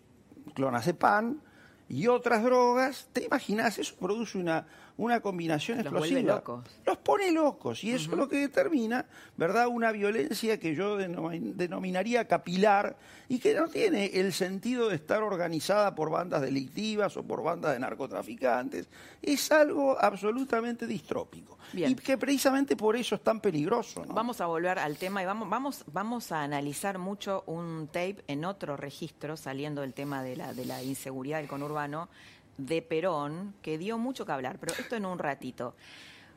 clonazepam 0.53 1.41
y 1.89 2.05
otras 2.05 2.43
drogas. 2.43 3.09
¿Te 3.13 3.25
imaginas? 3.25 3.79
Eso 3.79 3.95
produce 3.99 4.37
una, 4.37 4.67
una 5.01 5.19
combinación 5.19 5.77
Los 5.79 5.87
explosiva. 5.87 6.35
locos. 6.35 6.65
Los 6.85 6.97
pone 6.97 7.31
locos 7.31 7.83
y 7.83 7.91
eso 7.91 8.11
es 8.11 8.17
lo 8.17 8.29
que 8.29 8.37
determina, 8.37 9.05
¿verdad? 9.35 9.67
Una 9.67 9.91
violencia 9.91 10.59
que 10.59 10.75
yo 10.75 10.97
deno- 10.97 11.31
denominaría 11.55 12.27
capilar 12.27 12.95
y 13.27 13.39
que 13.39 13.55
no 13.55 13.67
tiene 13.67 14.05
el 14.13 14.31
sentido 14.33 14.89
de 14.89 14.95
estar 14.95 15.23
organizada 15.23 15.95
por 15.95 16.11
bandas 16.11 16.41
delictivas 16.41 17.17
o 17.17 17.23
por 17.23 17.41
bandas 17.41 17.73
de 17.73 17.79
narcotraficantes. 17.79 18.87
Es 19.21 19.51
algo 19.51 19.97
absolutamente 19.99 20.85
distrópico. 20.85 21.57
Bien. 21.73 21.91
Y 21.91 21.95
que 21.95 22.17
precisamente 22.17 22.75
por 22.75 22.95
eso 22.95 23.15
es 23.15 23.21
tan 23.21 23.39
peligroso, 23.39 24.05
¿no? 24.05 24.13
Vamos 24.13 24.41
a 24.41 24.45
volver 24.45 24.77
al 24.77 24.97
tema 24.97 25.23
y 25.23 25.25
vamos, 25.25 25.49
vamos, 25.49 25.83
vamos 25.91 26.31
a 26.31 26.43
analizar 26.43 26.97
mucho 26.99 27.43
un 27.47 27.87
tape 27.87 28.17
en 28.27 28.45
otro 28.45 28.77
registro, 28.77 29.37
saliendo 29.37 29.81
del 29.81 29.93
tema 29.93 30.21
de 30.21 30.35
la, 30.35 30.53
de 30.53 30.65
la 30.65 30.83
inseguridad 30.83 31.37
del 31.39 31.47
conurbano, 31.47 32.09
de 32.57 32.81
Perón, 32.81 33.53
que 33.61 33.77
dio 33.77 33.97
mucho 33.97 34.25
que 34.25 34.31
hablar, 34.31 34.59
pero 34.59 34.73
esto 34.77 34.95
en 34.95 35.05
un 35.05 35.19
ratito. 35.19 35.75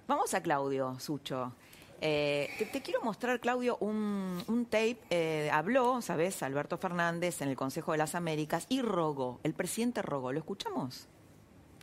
Vamos 0.07 0.35
a 0.35 0.43
Claudio 0.43 0.99
Sucho. 1.01 1.55
Eh, 2.01 2.51
te, 2.73 2.83
quiero 2.83 3.01
mostrar, 3.03 3.41
Claudio, 3.41 3.79
un, 3.79 4.43
un 4.47 4.65
tape. 4.67 4.99
eh, 5.11 5.49
habló, 5.53 6.03
¿sabes? 6.03 6.43
Alberto 6.43 6.77
Fernández 6.77 7.41
en 7.41 7.49
el 7.49 7.57
Consejo 7.57 7.93
de 7.93 7.99
las 7.99 8.15
Américas 8.15 8.67
y 8.69 8.83
rogó, 8.83 9.41
el 9.43 9.55
presidente 9.55 10.03
rogó. 10.03 10.33
¿Lo 10.33 10.39
escuchamos? 10.39 11.09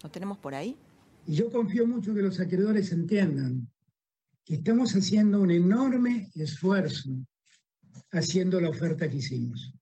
¿Lo 0.04 0.12
tenemos 0.12 0.38
por 0.38 0.54
ahí? 0.54 0.78
Y 1.26 1.36
yo 1.36 1.52
confío 1.52 1.88
mucho 1.88 2.14
que 2.14 2.22
los 2.22 2.40
acreedores 2.40 2.92
entiendan 2.92 3.68
que 4.46 4.56
estamos 4.56 4.96
haciendo 4.96 5.42
un 5.42 5.52
enorme 5.52 6.30
esfuerzo 6.36 7.10
haciendo 8.12 8.60
la 8.60 8.70
oferta 8.70 9.10
que 9.10 9.18
hicimos 9.18 9.74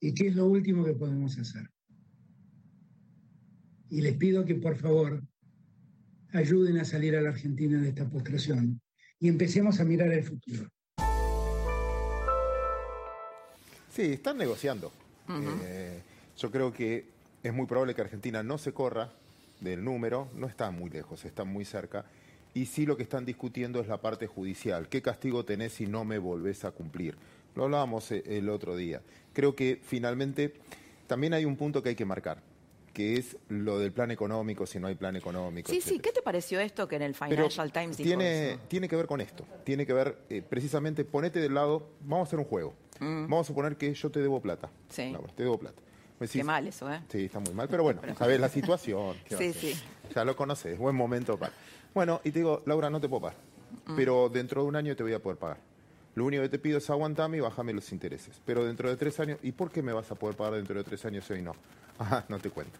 y 0.00 0.12
que 0.14 0.28
es 0.28 0.36
lo 0.36 0.46
último 0.46 0.84
que 0.84 0.94
podemos 0.94 1.38
hacer. 1.38 1.68
Y 3.90 4.00
les 4.02 4.16
pido 4.16 4.44
que 4.44 4.54
por 4.54 4.76
favor 4.76 5.20
ayuden 6.32 6.78
a 6.78 6.84
salir 6.84 7.16
a 7.16 7.20
la 7.20 7.30
Argentina 7.30 7.80
de 7.80 7.88
esta 7.88 8.08
postración 8.08 8.80
y 9.18 9.28
empecemos 9.28 9.80
a 9.80 9.84
mirar 9.84 10.12
el 10.12 10.24
futuro. 10.24 10.68
Sí, 13.92 14.02
están 14.02 14.38
negociando. 14.38 14.92
Eh, 15.64 16.00
yo 16.38 16.50
creo 16.50 16.72
que 16.72 17.04
es 17.42 17.52
muy 17.52 17.66
probable 17.66 17.94
que 17.94 18.00
Argentina 18.00 18.42
no 18.42 18.58
se 18.58 18.72
corra 18.72 19.12
del 19.60 19.84
número, 19.84 20.28
no 20.34 20.46
está 20.46 20.70
muy 20.70 20.90
lejos, 20.90 21.24
está 21.24 21.44
muy 21.44 21.64
cerca. 21.64 22.04
Y 22.54 22.66
sí 22.66 22.86
lo 22.86 22.96
que 22.96 23.02
están 23.02 23.24
discutiendo 23.24 23.80
es 23.80 23.88
la 23.88 24.00
parte 24.00 24.26
judicial. 24.26 24.88
¿Qué 24.88 25.02
castigo 25.02 25.44
tenés 25.44 25.74
si 25.74 25.86
no 25.86 26.04
me 26.04 26.18
volvés 26.18 26.64
a 26.64 26.70
cumplir? 26.70 27.16
Lo 27.54 27.64
hablábamos 27.64 28.10
eh, 28.12 28.22
el 28.26 28.48
otro 28.48 28.76
día. 28.76 29.02
Creo 29.32 29.54
que 29.54 29.80
finalmente 29.82 30.54
también 31.06 31.34
hay 31.34 31.44
un 31.44 31.56
punto 31.56 31.82
que 31.82 31.90
hay 31.90 31.94
que 31.94 32.04
marcar, 32.04 32.42
que 32.92 33.16
es 33.16 33.36
lo 33.48 33.78
del 33.78 33.92
plan 33.92 34.10
económico, 34.10 34.66
si 34.66 34.78
no 34.80 34.86
hay 34.88 34.94
plan 34.94 35.14
económico. 35.16 35.70
Sí, 35.70 35.80
sí. 35.80 35.98
¿Qué 36.00 36.12
te 36.12 36.22
pareció 36.22 36.60
esto 36.60 36.88
que 36.88 36.96
en 36.96 37.02
el 37.02 37.12
Pero 37.14 37.28
Financial 37.30 37.72
Times 37.72 37.96
dijo 37.96 38.08
tiene, 38.08 38.52
eso? 38.52 38.60
tiene 38.68 38.88
que 38.88 38.96
ver 38.96 39.06
con 39.06 39.20
esto. 39.20 39.44
Tiene 39.64 39.86
que 39.86 39.92
ver, 39.92 40.18
eh, 40.28 40.42
precisamente, 40.42 41.04
ponete 41.04 41.40
del 41.40 41.54
lado, 41.54 41.88
vamos 42.00 42.26
a 42.26 42.28
hacer 42.28 42.38
un 42.38 42.44
juego. 42.44 42.74
Mm. 42.98 43.22
Vamos 43.22 43.46
a 43.46 43.48
suponer 43.48 43.76
que 43.76 43.92
yo 43.94 44.10
te 44.10 44.20
debo 44.20 44.40
plata. 44.40 44.68
Sí. 44.88 45.14
Te 45.36 45.42
debo 45.44 45.58
plata. 45.58 45.80
Decís, 46.18 46.40
Qué 46.40 46.44
mal 46.44 46.66
eso, 46.66 46.92
¿eh? 46.92 47.00
Sí, 47.08 47.24
está 47.24 47.38
muy 47.40 47.54
mal, 47.54 47.66
pero 47.68 47.82
bueno, 47.82 48.02
sabes 48.18 48.38
la 48.38 48.48
situación. 48.50 49.16
¿qué 49.26 49.34
va 49.36 49.40
a 49.40 49.42
Sí, 49.44 49.52
sí. 49.54 49.74
Ya 50.14 50.24
lo 50.24 50.36
conoces, 50.36 50.76
buen 50.78 50.94
momento 50.94 51.38
para. 51.38 51.52
Bueno, 51.94 52.20
y 52.24 52.30
te 52.30 52.40
digo, 52.40 52.62
Laura, 52.66 52.90
no 52.90 53.00
te 53.00 53.08
puedo 53.08 53.22
pagar, 53.22 53.38
Mm. 53.86 53.96
pero 53.96 54.28
dentro 54.28 54.62
de 54.62 54.68
un 54.68 54.76
año 54.76 54.94
te 54.96 55.02
voy 55.02 55.12
a 55.14 55.18
poder 55.20 55.38
pagar. 55.38 55.58
Lo 56.14 56.24
único 56.24 56.42
que 56.42 56.48
te 56.48 56.58
pido 56.58 56.78
es 56.78 56.90
aguantame 56.90 57.36
y 57.36 57.40
bájame 57.40 57.72
los 57.72 57.92
intereses. 57.92 58.40
Pero 58.44 58.64
dentro 58.64 58.88
de 58.88 58.96
tres 58.96 59.18
años, 59.20 59.38
¿y 59.42 59.52
por 59.52 59.70
qué 59.70 59.82
me 59.82 59.92
vas 59.92 60.10
a 60.10 60.14
poder 60.14 60.36
pagar 60.36 60.54
dentro 60.54 60.76
de 60.76 60.84
tres 60.84 61.04
años 61.04 61.24
y 61.30 61.32
hoy 61.34 61.42
no? 61.42 61.54
Ajá, 61.98 62.24
no 62.28 62.38
te 62.38 62.50
cuento. 62.50 62.78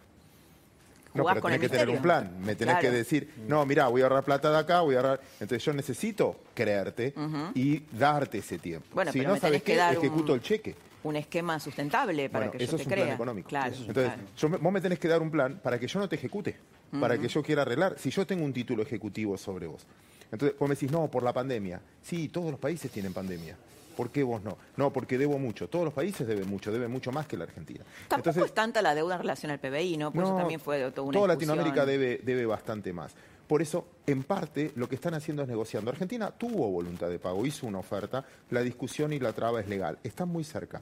No, 1.13 1.25
pero 1.25 1.41
tenés 1.43 1.59
que 1.61 1.69
tener 1.69 1.91
un 1.91 2.01
plan. 2.03 2.37
Me 2.41 2.55
tenés 2.55 2.75
Claro. 2.77 2.81
que 2.89 2.91
decir, 2.97 3.33
no, 3.49 3.67
mira, 3.67 3.89
voy 3.89 4.01
a 4.01 4.05
ahorrar 4.05 4.23
plata 4.25 4.49
de 4.51 4.59
acá, 4.59 4.81
voy 4.83 4.95
a 4.95 4.99
ahorrar. 4.99 5.21
Entonces 5.41 5.65
yo 5.65 5.73
necesito 5.73 6.39
creerte 6.55 7.13
y 7.55 7.83
darte 7.93 8.39
ese 8.39 8.59
tiempo. 8.59 8.87
Bueno, 8.95 9.11
si 9.11 9.19
pero 9.19 9.31
no, 9.31 9.35
me 9.35 9.41
¿sabes 9.41 9.63
que 9.63 9.73
qué? 9.73 9.77
dar 9.79 9.95
Ejecuto 9.97 10.33
un- 10.33 10.39
el 10.39 10.45
cheque. 10.45 10.75
Un 11.03 11.17
esquema 11.17 11.59
sustentable 11.59 12.29
para 12.29 12.47
Bueno, 12.47 12.59
que 12.59 12.65
eso 12.65 12.73
yo 12.73 12.77
es 12.77 12.83
te 12.83 12.89
un 12.89 12.93
crea. 12.93 13.05
plan 13.07 13.15
económico. 13.17 13.49
Claro, 13.49 13.75
Entonces, 13.75 14.13
claro. 14.13 14.23
yo 14.37 14.49
me- 14.51 14.57
vos 14.59 14.73
me 14.73 14.81
tenés 14.81 14.99
que 15.01 15.09
dar 15.09 15.21
un 15.23 15.31
plan 15.31 15.59
para 15.63 15.81
que 15.81 15.89
yo 15.89 15.99
no 15.99 16.09
te 16.09 16.15
ejecute, 16.17 16.57
para 17.01 17.19
que 17.19 17.27
yo 17.27 17.43
quiera 17.43 17.63
arreglar. 17.63 17.97
Si 17.99 18.11
yo 18.11 18.25
tengo 18.27 18.45
un 18.45 18.53
título 18.53 18.83
ejecutivo 18.83 19.37
sobre 19.39 19.67
vos. 19.67 19.87
Entonces, 20.33 20.59
vos 20.59 20.69
me 20.69 20.75
decís, 20.75 20.91
no, 20.91 21.09
por 21.09 21.23
la 21.23 21.33
pandemia. 21.33 21.81
Sí, 22.03 22.29
todos 22.29 22.51
los 22.51 22.61
países 22.61 22.91
tienen 22.91 23.13
pandemia. 23.13 23.57
¿Por 23.97 24.11
qué 24.11 24.23
vos 24.23 24.43
no? 24.43 24.57
No, 24.77 24.93
porque 24.93 25.19
debo 25.19 25.39
mucho. 25.39 25.69
Todos 25.69 25.85
los 25.85 25.93
países 25.93 26.27
deben 26.27 26.49
mucho, 26.49 26.73
deben 26.73 26.91
mucho 26.91 27.13
más 27.13 27.27
que 27.27 27.37
la 27.37 27.45
Argentina. 27.45 27.85
Tampoco 28.09 28.45
es 28.45 28.55
tanta 28.55 28.81
la 28.81 28.95
deuda 28.95 29.17
en 29.17 29.21
relación 29.21 29.53
al 29.53 29.59
PBI, 29.59 29.97
¿no? 29.97 30.13
Por 30.13 30.25
eso 30.25 30.37
también 30.37 30.61
fue 30.61 30.79
toda 30.91 31.09
una 31.09 31.19
Toda 31.19 31.35
discusión. 31.35 31.59
Latinoamérica 31.59 31.85
debe, 31.87 32.21
debe 32.25 32.47
bastante 32.47 32.93
más. 32.93 33.13
Por 33.47 33.61
eso, 33.63 33.85
en 34.07 34.23
parte, 34.23 34.73
lo 34.77 34.89
que 34.89 34.95
están 34.95 35.13
haciendo 35.15 35.43
es 35.43 35.49
negociando. 35.49 35.91
Argentina 35.91 36.31
tuvo 36.31 36.71
voluntad 36.71 37.09
de 37.09 37.19
pago, 37.19 37.45
hizo 37.45 37.67
una 37.67 37.81
oferta, 37.81 38.25
la 38.51 38.63
discusión 38.63 39.13
y 39.13 39.19
la 39.19 39.33
traba 39.33 39.61
es 39.61 39.69
legal. 39.69 39.99
Están 40.05 40.29
muy 40.29 40.45
cerca. 40.45 40.81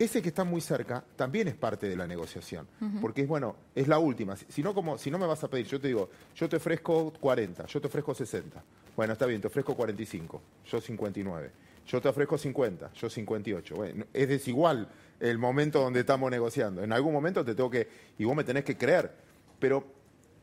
Ese 0.00 0.22
que 0.22 0.30
está 0.30 0.44
muy 0.44 0.62
cerca 0.62 1.04
también 1.14 1.46
es 1.48 1.54
parte 1.54 1.86
de 1.86 1.94
la 1.94 2.06
negociación, 2.06 2.66
porque 3.02 3.20
es 3.20 3.28
bueno, 3.28 3.54
es 3.74 3.86
la 3.86 3.98
última. 3.98 4.34
Si- 4.34 4.46
Si 4.48 4.62
no, 4.62 4.72
como, 4.74 4.96
si 4.96 5.10
no 5.10 5.18
me 5.18 5.26
vas 5.26 5.44
a 5.44 5.48
pedir, 5.48 5.66
yo 5.66 5.78
te 5.78 5.88
digo, 5.88 6.08
yo 6.34 6.48
te 6.48 6.56
ofrezco 6.56 7.12
40, 7.20 7.66
yo 7.66 7.80
te 7.82 7.86
ofrezco 7.86 8.14
60. 8.14 8.62
Bueno, 8.96 9.12
está 9.12 9.26
bien, 9.26 9.42
te 9.42 9.46
ofrezco 9.48 9.74
45, 9.76 10.40
yo 10.66 10.80
59. 10.80 11.50
Yo 11.86 12.00
te 12.00 12.08
ofrezco 12.08 12.38
50, 12.38 12.92
yo 12.94 13.10
58. 13.10 13.74
Bueno, 13.76 14.06
es 14.14 14.28
desigual 14.28 14.88
el 15.20 15.36
momento 15.38 15.80
donde 15.82 16.00
estamos 16.00 16.30
negociando. 16.30 16.82
En 16.82 16.92
algún 16.94 17.12
momento 17.12 17.44
te 17.44 17.54
tengo 17.54 17.68
que, 17.70 17.86
y 18.18 18.24
vos 18.24 18.34
me 18.34 18.44
tenés 18.44 18.64
que 18.64 18.76
creer. 18.78 19.12
Pero, 19.58 19.84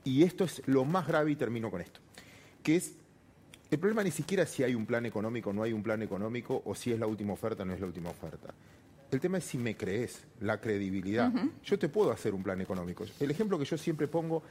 y 0.04 0.22
esto 0.24 0.44
es 0.44 0.62
lo 0.68 0.86
más 0.86 1.08
grave 1.08 1.32
y 1.32 1.36
termino 1.36 1.72
con 1.72 1.82
esto, 1.82 2.00
que 2.62 2.76
es 2.76 2.94
el 3.72 3.80
problema 3.80 4.04
ni 4.04 4.12
siquiera 4.12 4.44
es 4.44 4.50
si 4.50 4.64
hay 4.64 4.76
un 4.76 4.86
plan 4.86 5.06
económico 5.08 5.50
o 5.50 5.54
no 5.54 5.64
hay 5.64 5.74
un 5.74 5.82
plan 5.84 6.02
económico, 6.04 6.62
o 6.64 6.76
si 6.76 6.94
es 6.94 7.00
la 7.00 7.08
última 7.08 7.34
oferta 7.34 7.64
o 7.64 7.66
no 7.66 7.74
es 7.74 7.80
la 7.82 7.88
última 7.88 8.10
oferta. 8.12 8.54
El 9.12 9.20
tema 9.22 9.38
es 9.38 9.46
si 9.46 9.58
me 9.58 9.76
crees, 9.78 10.26
la 10.42 10.60
credibilidad. 10.60 11.32
Yo 11.64 11.80
te 11.80 11.88
puedo 11.90 12.12
hacer 12.12 12.34
un 12.34 12.44
plan 12.44 12.60
económico. 12.62 13.06
El 13.20 13.32
ejemplo 13.32 13.58
que 13.58 13.66
yo 13.66 13.78
siempre 13.78 14.08
pongo, 14.08 14.44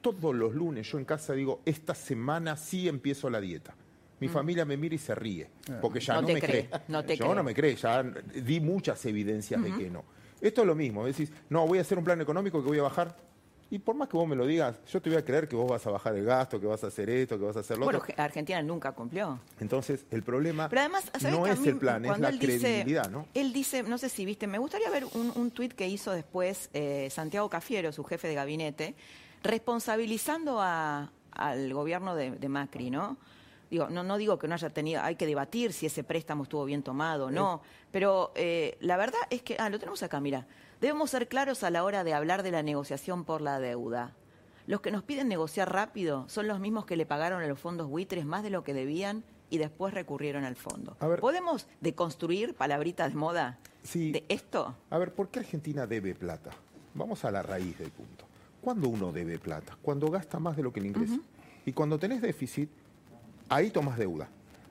todos 0.00 0.34
los 0.34 0.54
lunes 0.54 0.90
yo 0.90 0.98
en 0.98 1.04
casa 1.04 1.32
digo, 1.34 1.60
esta 1.64 1.94
semana 1.94 2.56
sí 2.56 2.88
empiezo 2.88 3.30
la 3.30 3.40
dieta. 3.40 3.74
Mi 4.18 4.28
Mm. 4.28 4.32
familia 4.32 4.64
me 4.64 4.76
mira 4.76 4.94
y 4.94 4.98
se 4.98 5.14
ríe, 5.14 5.48
porque 5.80 6.00
ya 6.00 6.14
No 6.14 6.22
no, 6.22 6.26
te 6.26 6.34
me 6.34 6.40
cree, 6.40 6.68
cree. 6.68 6.80
no 6.88 7.04
te 7.04 7.16
yo 7.16 7.24
cree. 7.24 7.34
no 7.36 7.42
me 7.42 7.54
cree, 7.54 7.76
ya 7.76 8.02
di 8.02 8.60
muchas 8.60 9.04
evidencias 9.06 9.62
de 9.62 9.72
que 9.72 9.88
no. 9.90 10.04
Esto 10.40 10.62
es 10.62 10.66
lo 10.66 10.74
mismo, 10.74 11.06
decís, 11.06 11.30
no, 11.48 11.66
voy 11.66 11.78
a 11.78 11.80
hacer 11.82 11.96
un 11.98 12.04
plan 12.04 12.20
económico 12.20 12.62
que 12.62 12.68
voy 12.68 12.78
a 12.78 12.82
bajar. 12.82 13.16
Y 13.72 13.78
por 13.78 13.94
más 13.94 14.08
que 14.08 14.16
vos 14.16 14.26
me 14.26 14.34
lo 14.34 14.46
digas, 14.46 14.76
yo 14.90 15.00
te 15.00 15.10
voy 15.10 15.18
a 15.18 15.24
creer 15.24 15.46
que 15.48 15.54
vos 15.54 15.70
vas 15.70 15.86
a 15.86 15.90
bajar 15.90 16.16
el 16.16 16.24
gasto, 16.24 16.60
que 16.60 16.66
vas 16.66 16.82
a 16.82 16.88
hacer 16.88 17.08
esto, 17.08 17.38
que 17.38 17.44
vas 17.44 17.56
a 17.56 17.60
hacer 17.60 17.78
lo 17.78 17.84
Bueno, 17.84 18.00
otro. 18.00 18.12
Ge- 18.14 18.20
Argentina 18.20 18.60
nunca 18.62 18.90
cumplió. 18.92 19.38
Entonces, 19.60 20.04
el 20.10 20.24
problema 20.24 20.68
Pero 20.68 20.80
además, 20.80 21.04
¿sabés 21.16 21.38
no 21.38 21.46
es 21.46 21.64
el 21.64 21.76
plan, 21.76 22.04
es 22.04 22.18
la 22.18 22.30
dice- 22.32 22.58
credibilidad, 22.58 23.08
¿no? 23.08 23.26
Él 23.32 23.52
dice, 23.52 23.84
no 23.84 23.96
sé 23.96 24.08
si 24.08 24.24
viste, 24.24 24.48
me 24.48 24.58
gustaría 24.58 24.90
ver 24.90 25.04
un, 25.14 25.32
un 25.36 25.50
tuit 25.52 25.72
que 25.72 25.86
hizo 25.86 26.10
después 26.10 26.68
eh, 26.72 27.08
Santiago 27.10 27.48
Cafiero, 27.48 27.92
su 27.92 28.02
jefe 28.02 28.26
de 28.26 28.34
gabinete, 28.34 28.96
responsabilizando 29.44 30.58
a- 30.60 31.10
al 31.32 31.72
gobierno 31.72 32.16
de, 32.16 32.32
de 32.32 32.48
Macri, 32.48 32.90
¿no? 32.90 33.16
Digo, 33.70 33.88
no, 33.88 34.02
no 34.02 34.18
digo 34.18 34.38
que 34.38 34.48
no 34.48 34.54
haya 34.54 34.70
tenido, 34.70 35.00
hay 35.02 35.14
que 35.14 35.26
debatir 35.26 35.72
si 35.72 35.86
ese 35.86 36.02
préstamo 36.02 36.42
estuvo 36.42 36.64
bien 36.64 36.82
tomado 36.82 37.26
o 37.26 37.30
no, 37.30 37.62
pero 37.92 38.32
eh, 38.34 38.76
la 38.80 38.96
verdad 38.96 39.20
es 39.30 39.42
que, 39.42 39.56
ah, 39.60 39.70
lo 39.70 39.78
tenemos 39.78 40.02
acá, 40.02 40.20
mira, 40.20 40.46
debemos 40.80 41.10
ser 41.10 41.28
claros 41.28 41.62
a 41.62 41.70
la 41.70 41.84
hora 41.84 42.02
de 42.02 42.12
hablar 42.12 42.42
de 42.42 42.50
la 42.50 42.64
negociación 42.64 43.24
por 43.24 43.40
la 43.40 43.60
deuda. 43.60 44.16
Los 44.66 44.80
que 44.80 44.90
nos 44.90 45.04
piden 45.04 45.28
negociar 45.28 45.72
rápido 45.72 46.28
son 46.28 46.48
los 46.48 46.58
mismos 46.58 46.84
que 46.84 46.96
le 46.96 47.06
pagaron 47.06 47.42
a 47.42 47.46
los 47.46 47.60
fondos 47.60 47.88
buitres 47.88 48.24
más 48.24 48.42
de 48.42 48.50
lo 48.50 48.64
que 48.64 48.74
debían 48.74 49.24
y 49.50 49.58
después 49.58 49.94
recurrieron 49.94 50.44
al 50.44 50.56
fondo. 50.56 50.96
¿Podemos 51.20 51.66
deconstruir 51.80 52.54
palabritas 52.54 53.10
de 53.10 53.18
moda 53.18 53.58
de 53.92 54.24
esto? 54.28 54.76
A 54.90 54.98
ver, 54.98 55.12
¿por 55.12 55.28
qué 55.28 55.40
Argentina 55.40 55.86
debe 55.86 56.14
plata? 56.14 56.50
Vamos 56.94 57.24
a 57.24 57.30
la 57.30 57.42
raíz 57.42 57.78
del 57.78 57.90
punto. 57.90 58.26
¿Cuándo 58.60 58.88
uno 58.88 59.12
debe 59.12 59.38
plata? 59.38 59.76
Cuando 59.80 60.08
gasta 60.10 60.38
más 60.38 60.56
de 60.56 60.62
lo 60.62 60.72
que 60.72 60.80
le 60.80 60.88
ingresa. 60.88 61.18
Y 61.64 61.72
cuando 61.72 61.98
tenés 61.98 62.20
déficit, 62.20 62.70
ahí 63.50 63.70
tomas 63.70 63.98
deuda. 63.98 64.28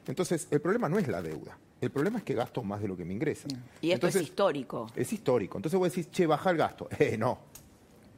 Entonces, 0.07 0.47
el 0.49 0.59
problema 0.59 0.89
no 0.89 0.97
es 0.97 1.07
la 1.07 1.21
deuda. 1.21 1.55
El 1.81 1.91
problema 1.91 2.17
es 2.17 2.23
que 2.23 2.33
gasto 2.33 2.63
más 2.63 2.81
de 2.81 2.87
lo 2.87 2.97
que 2.97 3.05
me 3.05 3.13
ingresa. 3.13 3.47
Y 3.81 3.91
esto 3.91 4.07
Entonces, 4.07 4.21
es 4.23 4.27
histórico. 4.29 4.87
Es 4.95 5.13
histórico. 5.13 5.57
Entonces 5.57 5.79
vos 5.79 5.89
decís, 5.89 6.11
che, 6.11 6.25
baja 6.25 6.49
el 6.49 6.57
gasto. 6.57 6.89
Eh, 6.99 7.17
no. 7.17 7.37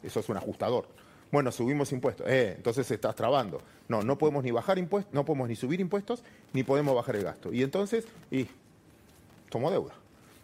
Eso 0.01 0.19
es 0.21 0.29
un 0.29 0.37
ajustador. 0.37 0.87
Bueno, 1.31 1.51
subimos 1.51 1.91
impuestos. 1.91 2.25
Eh, 2.27 2.53
entonces 2.57 2.89
estás 2.89 3.15
trabando. 3.15 3.61
No, 3.87 4.01
no 4.01 4.17
podemos 4.17 4.43
ni 4.43 4.51
bajar 4.51 4.77
impuestos, 4.79 5.13
no 5.13 5.25
podemos 5.25 5.47
ni 5.47 5.55
subir 5.55 5.79
impuestos, 5.79 6.23
ni 6.53 6.63
podemos 6.63 6.95
bajar 6.95 7.15
el 7.17 7.23
gasto. 7.23 7.53
Y 7.53 7.61
entonces, 7.61 8.05
y 8.31 8.47
tomo 9.49 9.69
deuda. 9.69 9.93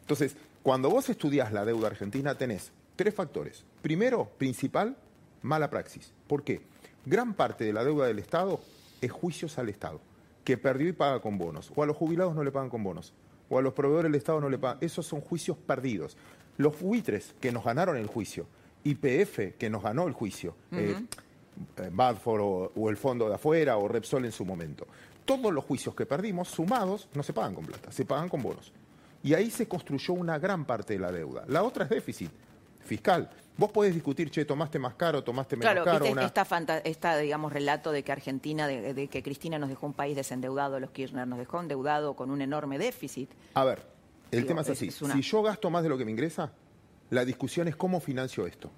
Entonces, 0.01 0.35
cuando 0.61 0.89
vos 0.89 1.09
estudias 1.09 1.51
la 1.51 1.65
deuda 1.65 1.87
argentina, 1.87 2.35
tenés 2.35 2.71
tres 2.95 3.13
factores. 3.15 3.63
Primero, 3.81 4.29
principal, 4.37 4.95
mala 5.41 5.69
praxis. 5.69 6.11
¿Por 6.27 6.43
qué? 6.43 6.61
Gran 7.05 7.33
parte 7.33 7.63
de 7.65 7.73
la 7.73 7.83
deuda 7.83 8.05
del 8.05 8.19
Estado 8.19 8.59
es 9.01 9.11
juicios 9.11 9.57
al 9.57 9.69
Estado, 9.69 9.99
que 10.43 10.57
perdió 10.57 10.87
y 10.87 10.93
paga 10.93 11.21
con 11.21 11.37
bonos. 11.37 11.71
O 11.75 11.83
a 11.83 11.85
los 11.85 11.95
jubilados 11.95 12.35
no 12.35 12.43
le 12.43 12.51
pagan 12.51 12.69
con 12.69 12.83
bonos. 12.83 13.13
O 13.49 13.57
a 13.57 13.61
los 13.61 13.73
proveedores 13.73 14.11
del 14.11 14.19
Estado 14.19 14.41
no 14.41 14.49
le 14.49 14.57
pagan. 14.57 14.77
Esos 14.81 15.05
son 15.05 15.21
juicios 15.21 15.57
perdidos. 15.57 16.17
Los 16.57 16.79
buitres 16.79 17.35
que 17.39 17.51
nos 17.51 17.63
ganaron 17.63 17.97
el 17.97 18.07
juicio, 18.07 18.47
IPF 18.83 19.57
que 19.57 19.69
nos 19.69 19.83
ganó 19.83 20.07
el 20.07 20.13
juicio, 20.13 20.55
eh, 20.71 20.95
Badford 21.91 22.41
o, 22.41 22.71
o 22.75 22.89
el 22.89 22.97
fondo 22.97 23.29
de 23.29 23.35
afuera 23.35 23.77
o 23.77 23.87
Repsol 23.87 24.25
en 24.25 24.31
su 24.31 24.45
momento. 24.45 24.87
Todos 25.25 25.53
los 25.53 25.63
juicios 25.65 25.93
que 25.93 26.05
perdimos, 26.05 26.47
sumados, 26.47 27.09
no 27.13 27.21
se 27.21 27.33
pagan 27.33 27.53
con 27.53 27.65
plata, 27.65 27.91
se 27.91 28.05
pagan 28.05 28.29
con 28.29 28.41
bonos. 28.41 28.71
Y 29.23 29.33
ahí 29.33 29.51
se 29.51 29.67
construyó 29.67 30.13
una 30.13 30.39
gran 30.39 30.65
parte 30.65 30.93
de 30.93 30.99
la 30.99 31.11
deuda. 31.11 31.43
La 31.47 31.63
otra 31.63 31.83
es 31.83 31.89
déficit 31.89 32.31
fiscal. 32.85 33.29
Vos 33.57 33.71
podés 33.71 33.93
discutir, 33.93 34.29
che, 34.29 34.45
tomaste 34.45 34.77
más 34.77 34.93
caro, 34.93 35.23
tomaste 35.23 35.55
menos 35.55 35.71
Claro, 35.71 35.83
caro. 35.83 35.99
viste 36.05 36.11
una- 36.13 36.25
esta, 36.25 36.45
fanta- 36.45 36.77
esta, 36.83 37.17
digamos, 37.17 37.51
relato 37.51 37.91
de 37.91 38.03
que 38.03 38.11
Argentina, 38.11 38.67
de, 38.67 38.93
de 38.93 39.07
que 39.07 39.23
Cristina 39.23 39.57
nos 39.57 39.69
dejó 39.69 39.87
un 39.87 39.93
país 39.93 40.15
desendeudado, 40.15 40.79
los 40.79 40.91
Kirchner 40.91 41.27
nos 41.27 41.39
dejó 41.39 41.59
endeudado 41.59 42.15
con 42.15 42.29
un 42.29 42.41
enorme 42.41 42.77
déficit. 42.77 43.31
A 43.55 43.63
ver, 43.63 43.81
el 44.31 44.41
Digo, 44.41 44.47
tema 44.49 44.61
es 44.61 44.69
así. 44.69 44.89
es 44.89 45.01
una- 45.01 45.15
Si 45.15 45.21
yo 45.23 45.41
gasto 45.41 45.71
más 45.71 45.81
de 45.81 45.89
lo 45.89 45.97
que 45.97 46.05
me 46.05 46.11
ingresa, 46.11 46.51
la 47.09 47.25
discusión 47.25 47.67
es 47.67 47.75
cómo 47.75 47.99
financio 47.99 48.45
esto. 48.45 48.69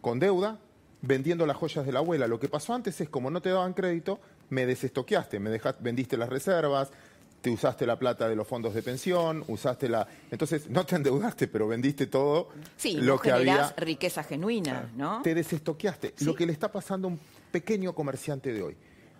Con 0.00 0.18
deuda, 0.18 0.58
vendiendo 1.02 1.46
las 1.46 1.56
joyas 1.56 1.86
de 1.86 1.92
la 1.92 2.00
abuela. 2.00 2.26
Lo 2.26 2.40
que 2.40 2.48
pasó 2.48 2.74
antes 2.74 3.00
es, 3.00 3.08
como 3.08 3.30
no 3.30 3.40
te 3.40 3.50
daban 3.50 3.74
crédito, 3.74 4.18
me 4.48 4.66
desestoqueaste, 4.66 5.38
me 5.38 5.50
dejaste, 5.50 5.82
vendiste 5.84 6.16
las 6.16 6.28
reservas, 6.30 6.90
te 7.46 7.50
usaste 7.52 7.86
la 7.86 7.96
plata 7.96 8.28
de 8.28 8.34
los 8.34 8.44
fondos 8.44 8.74
de 8.74 8.82
pensión, 8.82 9.44
usaste 9.46 9.88
la... 9.88 10.04
Entonces, 10.32 10.68
no 10.68 10.84
te 10.84 10.96
endeudaste, 10.96 11.46
pero 11.46 11.68
vendiste 11.68 12.08
todo 12.08 12.48
Sí, 12.76 12.94
lo 12.94 13.12
vos 13.12 13.22
que 13.22 13.30
había. 13.30 13.72
riqueza 13.76 14.24
genuina, 14.24 14.90
¿no? 14.96 15.22
Te 15.22 15.32
desestoqueaste. 15.32 16.14
Lo 16.22 16.34
que 16.34 16.44
le 16.44 16.50
está 16.52 16.72
pasando 16.72 17.06
a 17.06 17.12
un 17.12 17.20
pequeño 17.52 17.94
comerciante 17.94 18.52
de 18.52 18.64
hoy, 18.64 18.76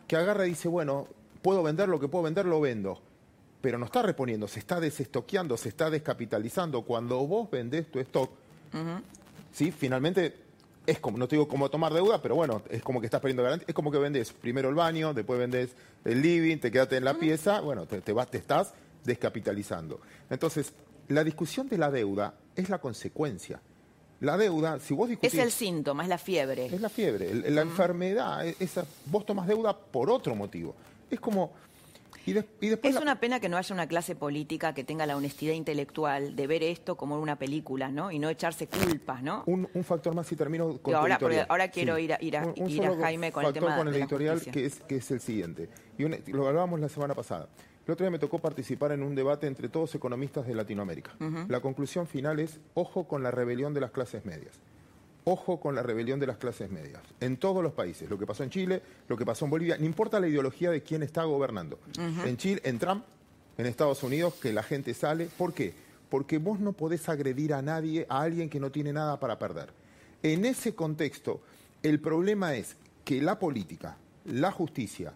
que 0.09 0.17
agarra 0.17 0.45
y 0.45 0.51
dice, 0.51 0.67
bueno, 0.67 1.07
puedo 1.41 1.62
vender 1.62 1.89
lo 1.89 2.01
que 2.01 2.09
puedo 2.09 2.25
vender, 2.25 2.47
lo 2.47 2.61
vendo. 2.61 3.01
Pero 3.61 3.79
no 3.79 3.85
está 3.85 4.03
reponiendo, 4.03 4.49
se 4.49 4.59
está 4.59 4.81
desestoqueando, 4.81 5.57
se 5.57 5.69
está 5.69 5.89
descapitalizando. 5.89 6.83
Cuando 6.83 7.25
vos 7.29 7.49
vendés 7.49 7.89
tu 7.93 8.01
stock. 8.01 8.33
¿sí? 9.53 9.71
Finalmente 9.71 10.35
es 10.87 11.01
como, 11.01 11.18
no 11.18 11.27
te 11.29 11.37
digo 11.37 11.49
cómo 11.49 11.68
tomar 11.68 11.92
deuda, 11.92 12.22
pero 12.22 12.35
bueno, 12.37 12.62
es 12.70 12.83
como 12.83 13.01
que 13.01 13.07
estás 13.07 13.20
perdiendo 13.20 13.42
garantía. 13.42 13.66
Es 13.68 13.75
como 13.75 13.90
que 13.90 13.99
vendes 13.99 14.33
primero 14.33 14.68
el 14.68 14.75
baño, 14.75 15.12
después 15.14 15.38
vendes 15.38 15.70
el 16.05 16.22
living, 16.22 16.59
te 16.59 16.70
quedaste 16.70 16.96
en 16.96 17.05
la 17.05 17.14
pieza, 17.14 17.61
bueno, 17.61 17.87
te, 17.87 18.01
te 18.01 18.12
vas, 18.12 18.31
te 18.31 18.38
estás 18.38 18.72
descapitalizando. 19.05 20.01
Entonces, 20.31 20.72
la 21.09 21.25
discusión 21.25 21.68
de 21.68 21.79
la 21.79 21.90
deuda 21.90 22.35
es 22.55 22.68
la 22.68 22.79
consecuencia. 22.79 23.61
La 24.20 24.37
deuda, 24.37 24.79
si 24.81 24.94
vos 24.94 25.07
Es 25.11 25.20
discutís... 25.20 25.38
el 25.40 25.51
síntoma, 25.51 26.03
es 26.03 26.09
la 26.09 26.18
fiebre. 26.18 26.66
Es 26.66 26.81
la 26.81 26.88
fiebre, 26.88 27.35
la 27.51 27.61
enfermedad, 27.62 28.46
e- 28.46 28.57
vos 29.07 29.27
tomás 29.27 29.46
deuda 29.46 29.77
por 29.77 30.11
otro 30.11 30.35
motivo. 30.35 30.75
Es 31.11 31.20
como... 31.20 31.53
Y, 32.27 32.33
des- 32.33 32.45
y 32.61 32.69
después 32.69 32.91
Es 32.91 32.95
la- 32.97 33.01
una 33.03 33.21
pena 33.21 33.41
que 33.41 33.49
no 33.49 33.57
haya 33.57 33.73
una 33.75 33.87
clase 33.87 34.15
política 34.17 34.75
que 34.75 34.85
tenga 34.85 35.07
la 35.07 35.17
honestidad 35.17 35.55
intelectual 35.55 36.35
de 36.37 36.47
ver 36.47 36.62
esto 36.65 36.97
como 36.97 37.19
una 37.21 37.39
película, 37.39 37.89
¿no? 37.91 38.11
Y 38.11 38.19
no 38.19 38.29
echarse 38.29 38.67
culpas, 38.67 39.23
¿no? 39.23 39.45
un, 39.47 39.69
un 39.73 39.85
factor 39.85 40.15
más 40.15 40.31
y 40.33 40.37
termino 40.37 40.67
con 40.79 40.93
Y 40.93 40.97
tu 40.97 40.97
ahora- 40.97 41.47
ahora 41.49 41.69
quiero 41.71 41.99
ir 41.99 42.12
a- 42.12 42.19
ir 42.21 42.37
a- 42.37 42.45
Un- 42.47 42.69
ir 42.71 42.85
a 42.85 42.97
Jaime 42.97 43.33
con 43.33 43.43
el 43.45 43.49
factor 43.49 43.62
tema 43.62 43.77
con 43.79 43.87
el 43.87 43.93
de 43.95 43.99
la 44.01 44.05
editorial 44.05 44.35
justicia. 44.35 44.53
que 44.53 44.67
es, 44.67 44.81
que 44.81 44.97
es 44.97 45.11
el 45.12 45.21
siguiente. 45.21 45.69
Y 45.97 46.05
un- 46.05 46.17
lo 46.27 46.49
hablábamos 46.49 46.81
la 46.81 46.89
semana 46.89 47.15
pasada. 47.15 47.49
El 47.87 47.93
otro 47.93 48.05
día 48.05 48.11
me 48.11 48.19
tocó 48.19 48.41
participar 48.41 48.91
en 48.91 49.05
un 49.05 49.15
debate 49.15 49.47
entre 49.47 49.69
todos 49.69 49.95
economistas 49.95 50.45
de 50.49 50.55
Latinoamérica. 50.55 51.12
La 51.49 51.61
conclusión 51.61 52.09
final 52.09 52.41
es, 52.41 52.59
ojo 52.75 53.07
con 53.07 53.23
la 53.23 53.31
rebelión 53.31 53.73
de 53.75 53.81
las 53.81 53.93
clases 53.93 54.25
medias. 54.25 54.59
Ojo 55.29 55.59
con 55.59 55.75
la 55.75 55.83
rebelión 55.83 56.21
de 56.21 56.27
las 56.29 56.37
clases 56.37 56.71
medias. 56.71 57.03
En 57.19 57.37
todos 57.37 57.61
los 57.61 57.73
países. 57.73 58.09
Lo 58.09 58.17
que 58.17 58.27
pasó 58.27 58.45
en 58.45 58.51
Chile, 58.51 58.81
lo 59.09 59.17
que 59.17 59.27
pasó 59.27 59.45
en 59.45 59.51
Bolivia, 59.51 59.77
no 59.77 59.85
importa 59.85 60.21
la 60.21 60.29
ideología 60.29 60.71
de 60.71 60.85
quién 60.85 61.03
está 61.03 61.25
gobernando. 61.25 61.81
En 61.99 62.37
Chile, 62.37 62.61
en 62.62 62.79
Trump, 62.79 63.05
en 63.59 63.67
Estados 63.67 64.05
Unidos, 64.05 64.35
que 64.35 64.53
la 64.53 64.62
gente 64.62 64.95
sale. 64.95 65.29
¿Por 65.37 65.53
qué? 65.53 65.75
Porque 66.09 66.39
vos 66.39 66.61
no 66.61 66.75
podés 66.75 67.09
agredir 67.09 67.55
a 67.55 67.61
nadie, 67.61 68.07
a 68.09 68.21
alguien 68.21 68.49
que 68.49 68.61
no 68.61 68.71
tiene 68.71 68.93
nada 68.93 69.19
para 69.19 69.37
perder. 69.37 69.71
En 70.23 70.45
ese 70.45 70.77
contexto, 70.77 71.41
el 71.83 71.99
problema 71.99 72.55
es 72.55 72.77
que 73.05 73.21
la 73.21 73.41
política, 73.41 73.97
la 74.27 74.53
justicia, 74.53 75.12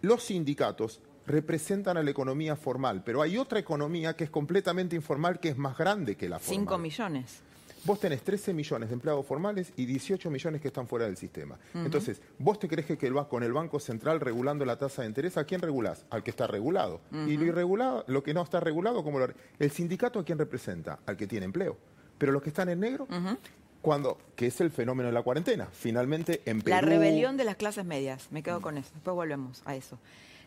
los 0.00 0.24
sindicatos 0.24 1.02
representan 1.26 1.98
a 1.98 2.02
la 2.02 2.10
economía 2.10 2.56
formal, 2.56 3.02
pero 3.04 3.20
hay 3.20 3.36
otra 3.36 3.58
economía 3.58 4.16
que 4.16 4.24
es 4.24 4.30
completamente 4.30 4.96
informal, 4.96 5.38
que 5.38 5.50
es 5.50 5.58
más 5.58 5.76
grande 5.76 6.16
que 6.16 6.30
la 6.30 6.38
formal. 6.38 6.60
Cinco 6.60 6.78
millones. 6.78 7.42
Vos 7.84 7.98
tenés 7.98 8.22
13 8.22 8.52
millones 8.52 8.90
de 8.90 8.94
empleados 8.94 9.24
formales 9.24 9.72
y 9.76 9.86
18 9.86 10.30
millones 10.30 10.60
que 10.60 10.68
están 10.68 10.86
fuera 10.86 11.06
del 11.06 11.16
sistema. 11.16 11.58
Entonces, 11.74 12.20
¿vos 12.38 12.58
te 12.58 12.68
crees 12.68 12.86
que 12.86 13.06
el, 13.06 13.14
con 13.28 13.42
el 13.42 13.52
Banco 13.52 13.80
Central 13.80 14.20
regulando 14.20 14.64
la 14.64 14.76
tasa 14.76 15.02
de 15.02 15.08
interés, 15.08 15.36
¿a 15.36 15.44
quién 15.44 15.60
regulás? 15.60 16.04
Al 16.10 16.22
que 16.22 16.30
está 16.30 16.46
regulado. 16.46 17.00
Y 17.10 17.36
lo 17.36 17.46
irregulado, 17.46 18.04
lo 18.06 18.22
que 18.22 18.34
no 18.34 18.42
está 18.42 18.60
regulado, 18.60 19.02
¿cómo 19.02 19.18
lo 19.18 19.28
El 19.58 19.70
sindicato 19.70 20.18
a 20.18 20.24
quién 20.24 20.38
representa? 20.38 20.98
Al 21.06 21.16
que 21.16 21.26
tiene 21.26 21.46
empleo. 21.46 21.76
Pero 22.18 22.32
los 22.32 22.42
que 22.42 22.50
están 22.50 22.68
en 22.68 22.80
negro, 22.80 23.08
cuando, 23.80 24.18
que 24.36 24.46
es 24.46 24.60
el 24.60 24.70
fenómeno 24.70 25.08
de 25.08 25.14
la 25.14 25.22
cuarentena. 25.22 25.68
Finalmente, 25.72 26.42
en 26.44 26.60
Perú... 26.60 26.74
La 26.74 26.82
rebelión 26.82 27.36
de 27.36 27.44
las 27.44 27.56
clases 27.56 27.84
medias. 27.84 28.28
Me 28.30 28.42
quedo 28.42 28.60
con 28.60 28.76
eso. 28.76 28.90
Después 28.92 29.14
volvemos 29.14 29.62
a 29.64 29.74
eso. 29.74 29.98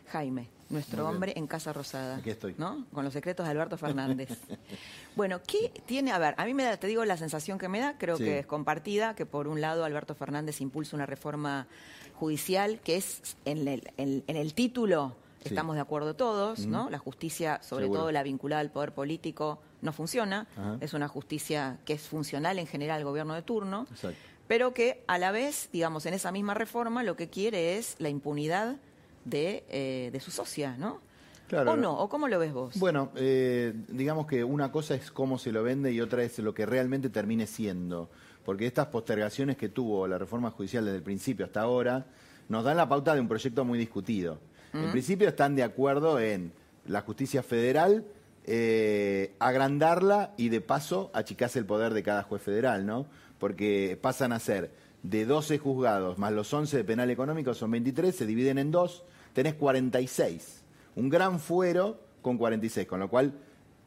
Jaime, 0.08 0.48
nuestro 0.70 1.08
hombre 1.08 1.32
en 1.36 1.46
Casa 1.46 1.72
Rosada. 1.72 2.16
Aquí 2.16 2.30
estoy. 2.30 2.54
¿No? 2.58 2.86
Con 2.92 3.04
los 3.04 3.12
secretos 3.12 3.44
de 3.46 3.50
Alberto 3.52 3.76
Fernández. 3.78 4.28
bueno, 5.16 5.40
¿qué 5.46 5.72
tiene? 5.86 6.12
A 6.12 6.18
ver, 6.18 6.34
a 6.36 6.44
mí 6.44 6.54
me 6.54 6.64
da, 6.64 6.76
te 6.76 6.86
digo 6.86 7.04
la 7.04 7.16
sensación 7.16 7.58
que 7.58 7.68
me 7.68 7.80
da, 7.80 7.96
creo 7.98 8.16
Sí. 8.16 8.24
que 8.24 8.38
es 8.40 8.46
compartida, 8.46 9.14
que 9.14 9.26
por 9.26 9.48
un 9.48 9.60
lado 9.60 9.84
Alberto 9.84 10.14
Fernández 10.14 10.60
impulsa 10.60 10.96
una 10.96 11.06
reforma 11.06 11.66
judicial 12.14 12.80
que 12.80 12.96
es 12.96 13.36
en 13.44 13.66
el, 13.68 13.90
en- 13.96 14.24
en 14.26 14.36
el 14.36 14.54
título. 14.54 15.16
Sí. 15.42 15.48
Estamos 15.50 15.74
de 15.74 15.82
acuerdo 15.82 16.14
todos. 16.16 16.66
¿no? 16.66 16.88
La 16.90 16.98
justicia, 16.98 17.60
sobre 17.62 17.84
Seguro. 17.84 18.00
todo 18.02 18.12
la 18.12 18.22
vinculada 18.22 18.60
al 18.60 18.70
poder 18.70 18.92
político, 18.92 19.60
no 19.82 19.92
funciona. 19.92 20.46
Ajá. 20.56 20.78
Es 20.80 20.94
una 20.94 21.08
justicia 21.08 21.78
que 21.84 21.92
es 21.94 22.02
funcional 22.02 22.58
en 22.58 22.66
general 22.66 22.98
al 22.98 23.04
gobierno 23.04 23.34
de 23.34 23.42
turno 23.42 23.86
Exacto. 23.90 24.16
pero 24.48 24.72
que 24.72 25.02
a 25.06 25.18
la 25.18 25.32
vez, 25.32 25.68
digamos, 25.72 26.06
en 26.06 26.14
esa 26.14 26.32
misma 26.32 26.54
reforma 26.54 27.02
lo 27.02 27.16
que 27.16 27.28
quiere 27.28 27.76
es 27.76 27.96
la 27.98 28.08
impunidad 28.08 28.76
de, 29.24 29.64
eh, 29.68 30.10
de 30.12 30.20
su 30.20 30.30
socia, 30.30 30.76
¿no? 30.76 31.00
Claro. 31.48 31.72
¿O 31.72 31.76
no? 31.76 31.98
¿O 31.98 32.08
cómo 32.08 32.26
lo 32.28 32.38
ves 32.38 32.52
vos? 32.52 32.78
Bueno, 32.78 33.10
eh, 33.16 33.74
digamos 33.88 34.26
que 34.26 34.42
una 34.42 34.72
cosa 34.72 34.94
es 34.94 35.10
cómo 35.10 35.38
se 35.38 35.52
lo 35.52 35.62
vende 35.62 35.92
y 35.92 36.00
otra 36.00 36.22
es 36.22 36.38
lo 36.38 36.54
que 36.54 36.64
realmente 36.64 37.10
termine 37.10 37.46
siendo. 37.46 38.10
Porque 38.44 38.66
estas 38.66 38.86
postergaciones 38.86 39.56
que 39.56 39.68
tuvo 39.68 40.06
la 40.06 40.18
reforma 40.18 40.50
judicial 40.50 40.84
desde 40.84 40.98
el 40.98 41.02
principio 41.02 41.46
hasta 41.46 41.60
ahora 41.60 42.06
nos 42.48 42.64
dan 42.64 42.76
la 42.76 42.88
pauta 42.88 43.14
de 43.14 43.20
un 43.20 43.28
proyecto 43.28 43.64
muy 43.64 43.78
discutido. 43.78 44.38
En 44.72 44.90
principio 44.90 45.28
están 45.28 45.54
de 45.54 45.62
acuerdo 45.62 46.18
en 46.18 46.52
la 46.86 47.02
justicia 47.02 47.44
federal, 47.44 48.04
eh, 48.44 49.36
agrandarla 49.38 50.34
y 50.36 50.48
de 50.48 50.60
paso 50.60 51.12
achicarse 51.14 51.60
el 51.60 51.64
poder 51.64 51.94
de 51.94 52.02
cada 52.02 52.24
juez 52.24 52.42
federal, 52.42 52.84
¿no? 52.84 53.06
Porque 53.38 53.96
pasan 54.02 54.32
a 54.32 54.40
ser 54.40 54.72
de 55.04 55.26
12 55.26 55.58
juzgados 55.58 56.18
más 56.18 56.32
los 56.32 56.52
11 56.52 56.78
de 56.78 56.84
penal 56.84 57.10
económico, 57.10 57.54
son 57.54 57.70
23, 57.70 58.14
se 58.14 58.26
dividen 58.26 58.58
en 58.58 58.72
dos, 58.72 59.04
tenés 59.34 59.54
46. 59.54 60.62
Un 60.96 61.10
gran 61.10 61.38
fuero 61.38 62.00
con 62.22 62.38
46, 62.38 62.86
con 62.86 63.00
lo 63.00 63.10
cual 63.10 63.34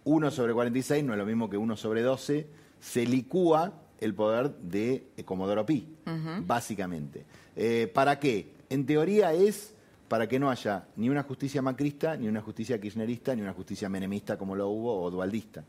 1 0.03 0.31
sobre 0.31 0.53
46 0.53 1.03
no 1.03 1.13
es 1.13 1.17
lo 1.17 1.25
mismo 1.25 1.49
que 1.49 1.57
1 1.57 1.75
sobre 1.75 2.03
12, 2.03 2.47
se 2.79 3.05
licúa 3.07 3.73
el 3.99 4.13
poder 4.13 4.55
de 4.57 5.07
eh, 5.17 5.23
Comodoro 5.23 5.65
Pi, 5.65 5.87
básicamente. 6.45 7.25
Eh, 7.55 7.89
¿Para 7.91 8.19
qué? 8.19 8.53
En 8.69 8.85
teoría 8.85 9.33
es 9.33 9.73
para 10.07 10.27
que 10.27 10.39
no 10.39 10.49
haya 10.49 10.87
ni 10.95 11.09
una 11.09 11.23
justicia 11.23 11.61
macrista, 11.61 12.15
ni 12.15 12.27
una 12.27 12.41
justicia 12.41 12.79
kirchnerista, 12.79 13.35
ni 13.35 13.41
una 13.41 13.53
justicia 13.53 13.89
menemista 13.89 14.37
como 14.37 14.55
lo 14.55 14.69
hubo 14.69 15.01
o 15.01 15.09
dualdista. 15.09 15.63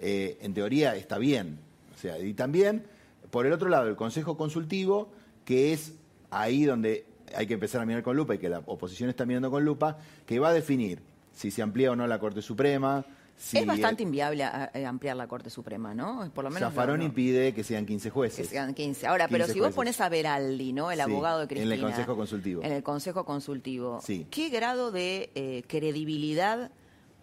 Eh, 0.00 0.38
en 0.40 0.54
teoría 0.54 0.96
está 0.96 1.18
bien. 1.18 1.58
O 1.94 1.98
sea, 1.98 2.18
y 2.18 2.34
también, 2.34 2.84
por 3.30 3.46
el 3.46 3.52
otro 3.52 3.68
lado, 3.68 3.88
el 3.88 3.96
Consejo 3.96 4.36
Consultivo, 4.36 5.12
que 5.44 5.72
es 5.72 5.94
ahí 6.30 6.64
donde 6.64 7.06
hay 7.34 7.46
que 7.46 7.54
empezar 7.54 7.80
a 7.80 7.86
mirar 7.86 8.02
con 8.02 8.16
lupa 8.16 8.34
y 8.34 8.38
que 8.38 8.48
la 8.48 8.60
oposición 8.66 9.08
está 9.10 9.24
mirando 9.26 9.50
con 9.50 9.64
lupa, 9.64 9.98
que 10.26 10.38
va 10.38 10.48
a 10.50 10.52
definir 10.52 11.00
si 11.32 11.50
se 11.50 11.62
amplía 11.62 11.90
o 11.92 11.96
no 11.96 12.06
la 12.06 12.18
Corte 12.18 12.42
Suprema. 12.42 13.04
Si 13.36 13.58
es 13.58 13.66
bastante 13.66 14.04
inviable 14.04 14.44
a- 14.44 14.70
a 14.72 14.88
ampliar 14.88 15.16
la 15.16 15.26
Corte 15.26 15.50
Suprema, 15.50 15.92
¿no? 15.92 16.30
Por 16.32 16.44
lo 16.44 16.50
menos. 16.50 16.68
Zaffaroni 16.68 17.02
no- 17.04 17.08
no- 17.08 17.14
pide 17.14 17.52
que 17.52 17.64
sean 17.64 17.84
15 17.84 18.08
jueces. 18.10 18.46
que 18.46 18.54
sean 18.54 18.72
15. 18.74 19.08
Ahora, 19.08 19.26
pero 19.26 19.44
15 19.46 19.54
si 19.54 19.60
vos 19.60 19.74
pones 19.74 20.00
a 20.00 20.08
Veraldi, 20.08 20.72
¿no? 20.72 20.92
El 20.92 20.98
Sí, 20.98 21.02
abogado 21.02 21.38
de 21.38 21.42
en 21.44 21.48
Cristina. 21.48 21.74
el 21.74 21.80
Consejo 21.80 22.16
Consultivo. 22.16 22.62
En 22.62 22.70
el 22.72 22.82
Consejo 22.84 23.24
Consultivo. 23.24 24.00
Sí. 24.04 24.28
¿Qué 24.30 24.50
grado 24.50 24.92
de 24.92 25.30
eh, 25.34 25.64
credibilidad 25.66 26.70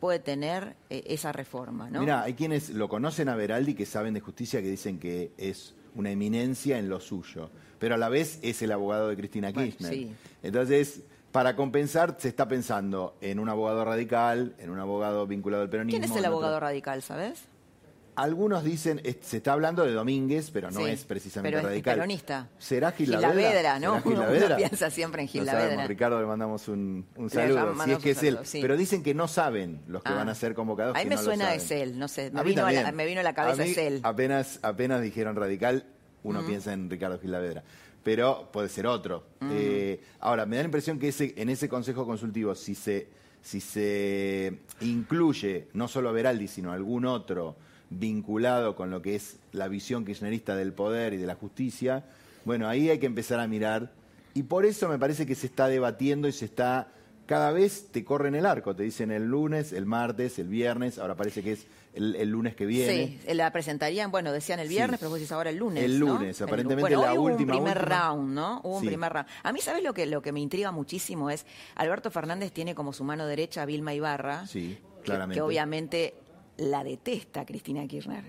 puede 0.01 0.19
tener 0.19 0.75
eh, 0.89 1.03
esa 1.07 1.31
reforma, 1.31 1.89
no? 1.89 2.01
Mira, 2.01 2.23
hay 2.23 2.33
quienes 2.33 2.71
lo 2.71 2.89
conocen 2.89 3.29
a 3.29 3.35
Veraldi 3.35 3.73
que 3.75 3.85
saben 3.85 4.13
de 4.13 4.19
justicia 4.19 4.61
que 4.61 4.67
dicen 4.69 4.99
que 4.99 5.31
es 5.37 5.75
una 5.95 6.09
eminencia 6.11 6.77
en 6.77 6.89
lo 6.89 6.99
suyo, 6.99 7.49
pero 7.81 7.95
a 7.95 7.97
la 7.97 8.07
vez 8.09 8.37
es 8.43 8.61
el 8.61 8.71
abogado 8.71 9.09
de 9.09 9.17
Cristina 9.17 9.51
Bueno, 9.51 9.69
Kirchner. 9.71 9.91
sí. 9.93 10.11
Entonces, 10.43 11.01
para 11.31 11.55
compensar, 11.55 12.15
se 12.19 12.27
está 12.27 12.47
pensando 12.47 13.15
en 13.21 13.39
un 13.39 13.49
abogado 13.49 13.83
radical, 13.83 14.53
en 14.59 14.69
un 14.69 14.79
abogado 14.79 15.25
vinculado 15.25 15.63
al 15.63 15.69
peronismo. 15.69 15.99
¿Quién 15.99 16.03
es 16.03 16.11
el 16.15 16.17
otro- 16.25 16.31
abogado 16.31 16.59
radical, 16.59 17.01
sabes? 17.01 17.39
Algunos 18.13 18.65
dicen, 18.65 18.99
es- 19.05 19.17
se 19.21 19.37
está 19.37 19.53
hablando 19.53 19.85
de 19.85 19.93
Domínguez, 19.93 20.51
pero 20.51 20.69
no 20.69 20.81
Sí, 20.81 20.91
es 20.91 21.05
precisamente 21.05 21.55
pero 21.55 21.59
es 21.59 21.65
radical. 21.71 21.95
peronista. 21.95 22.49
¿Será 22.59 22.91
Gil 22.91 23.05
Gilavedra, 23.07 23.79
¿no? 23.79 24.01
¿Será 24.03 24.19
Uno 24.29 24.55
piensa 24.57 24.89
siempre 24.91 25.21
en 25.21 25.27
Gil 25.29 25.45
No 25.45 25.51
sabemos, 25.51 25.69
Lavedra. 25.71 25.87
Ricardo, 25.87 26.19
le 26.19 26.27
mandamos 26.27 26.67
un, 26.67 27.05
saludo, 27.29 27.73
si 27.85 27.89
es 27.91 27.95
un 27.97 28.03
que 28.03 28.11
es 28.11 28.23
él. 28.23 28.37
sí. 28.43 28.59
Pero 28.61 28.75
dicen 28.75 29.01
que 29.01 29.13
no 29.13 29.29
saben 29.29 29.81
los 29.87 30.03
que 30.03 30.11
Ah. 30.11 30.15
van 30.15 30.29
a 30.29 30.35
ser 30.35 30.53
convocados. 30.53 30.95
A 30.97 30.99
mí 30.99 31.09
me 31.09 31.15
no 31.15 31.21
suena 31.23 31.55
es 31.55 31.71
él, 31.71 31.97
no 31.97 32.09
sé. 32.09 32.29
Me 32.31 32.43
vino, 32.43 32.65
a 32.65 32.71
la, 32.73 32.91
me 32.91 33.05
vino 33.05 33.21
a 33.21 33.23
la 33.23 33.33
cabeza 33.33 33.63
A 33.63 33.65
mí, 33.65 33.71
es 33.71 33.77
él. 33.77 34.01
Apenas, 34.03 34.59
apenas 34.61 35.01
dijeron 35.01 35.37
radical, 35.37 35.85
uno 36.23 36.45
piensa 36.45 36.73
en 36.73 36.89
Ricardo 36.89 37.19
Gilavedra. 37.19 37.63
Pero 38.03 38.49
puede 38.51 38.69
ser 38.69 38.87
otro. 38.87 39.23
Eh, 39.51 40.01
ahora, 40.19 40.45
me 40.45 40.55
da 40.55 40.63
la 40.63 40.67
impresión 40.67 40.97
que 40.97 41.09
ese, 41.09 41.33
en 41.37 41.49
ese 41.49 41.69
consejo 41.69 42.05
consultivo, 42.05 42.55
si 42.55 42.73
se, 42.73 43.07
si 43.41 43.61
se 43.61 44.59
incluye 44.81 45.67
no 45.73 45.87
solo 45.87 46.09
a 46.09 46.11
Veraldi, 46.11 46.47
sino 46.47 46.71
a 46.71 46.75
algún 46.75 47.05
otro 47.05 47.55
vinculado 47.89 48.75
con 48.75 48.89
lo 48.89 49.01
que 49.01 49.15
es 49.15 49.37
la 49.51 49.67
visión 49.67 50.05
kirchnerista 50.05 50.55
del 50.55 50.73
poder 50.73 51.13
y 51.13 51.17
de 51.17 51.27
la 51.27 51.35
justicia, 51.35 52.05
bueno, 52.45 52.67
ahí 52.67 52.89
hay 52.89 52.99
que 52.99 53.05
empezar 53.05 53.39
a 53.39 53.47
mirar. 53.47 53.91
Y 54.33 54.43
por 54.43 54.65
eso 54.65 54.87
me 54.87 54.97
parece 54.97 55.25
que 55.25 55.35
se 55.35 55.45
está 55.45 55.67
debatiendo 55.67 56.27
y 56.27 56.31
se 56.31 56.45
está 56.45 56.87
cada 57.25 57.51
vez 57.51 57.87
te 57.91 58.03
corren 58.03 58.35
el 58.35 58.45
arco, 58.45 58.75
te 58.75 58.83
dicen 58.83 59.11
el 59.11 59.25
lunes, 59.25 59.71
el 59.73 59.85
martes, 59.85 60.37
el 60.39 60.47
viernes, 60.47 60.97
ahora 60.99 61.15
parece 61.15 61.41
que 61.43 61.53
es 61.53 61.65
el, 61.93 62.15
el 62.15 62.29
lunes 62.29 62.55
que 62.55 62.65
viene. 62.65 63.19
Sí, 63.25 63.33
la 63.33 63.51
presentarían, 63.51 64.11
bueno, 64.11 64.31
decían 64.31 64.59
el 64.59 64.67
viernes, 64.67 64.99
Sí. 64.99 65.01
pero 65.01 65.09
vos 65.11 65.19
decís 65.19 65.31
ahora 65.31 65.49
el 65.49 65.57
lunes. 65.57 65.83
El 65.83 65.99
¿no? 65.99 66.07
lunes, 66.17 66.39
El 66.39 66.45
lu- 66.45 66.49
aparentemente 66.49 66.81
bueno, 66.95 67.01
la 67.05 67.11
hoy 67.13 67.17
hubo 67.17 67.25
última, 67.27 67.53
un 67.55 67.63
primer 67.63 67.77
última. 67.77 68.07
round, 68.09 68.33
¿no? 68.33 68.61
Hubo 68.63 68.77
un 68.77 68.85
primer 68.85 69.13
round. 69.13 69.27
A 69.43 69.51
mí, 69.53 69.59
¿sabes 69.61 69.83
lo 69.83 69.93
que, 69.93 70.05
lo 70.05 70.21
que 70.21 70.31
me 70.31 70.39
intriga 70.41 70.71
muchísimo? 70.71 71.29
Es 71.29 71.45
Alberto 71.75 72.11
Fernández 72.11 72.51
tiene 72.51 72.75
como 72.75 72.91
su 72.93 73.03
mano 73.03 73.25
derecha 73.25 73.61
a 73.61 73.65
Vilma 73.65 73.93
Ibarra, 73.93 74.45
Sí, 74.47 74.77
claramente. 75.03 75.35
que 75.35 75.41
obviamente 75.41 76.13
la 76.57 76.83
detesta 76.83 77.45
Cristina 77.45 77.87
Kirchner. 77.87 78.23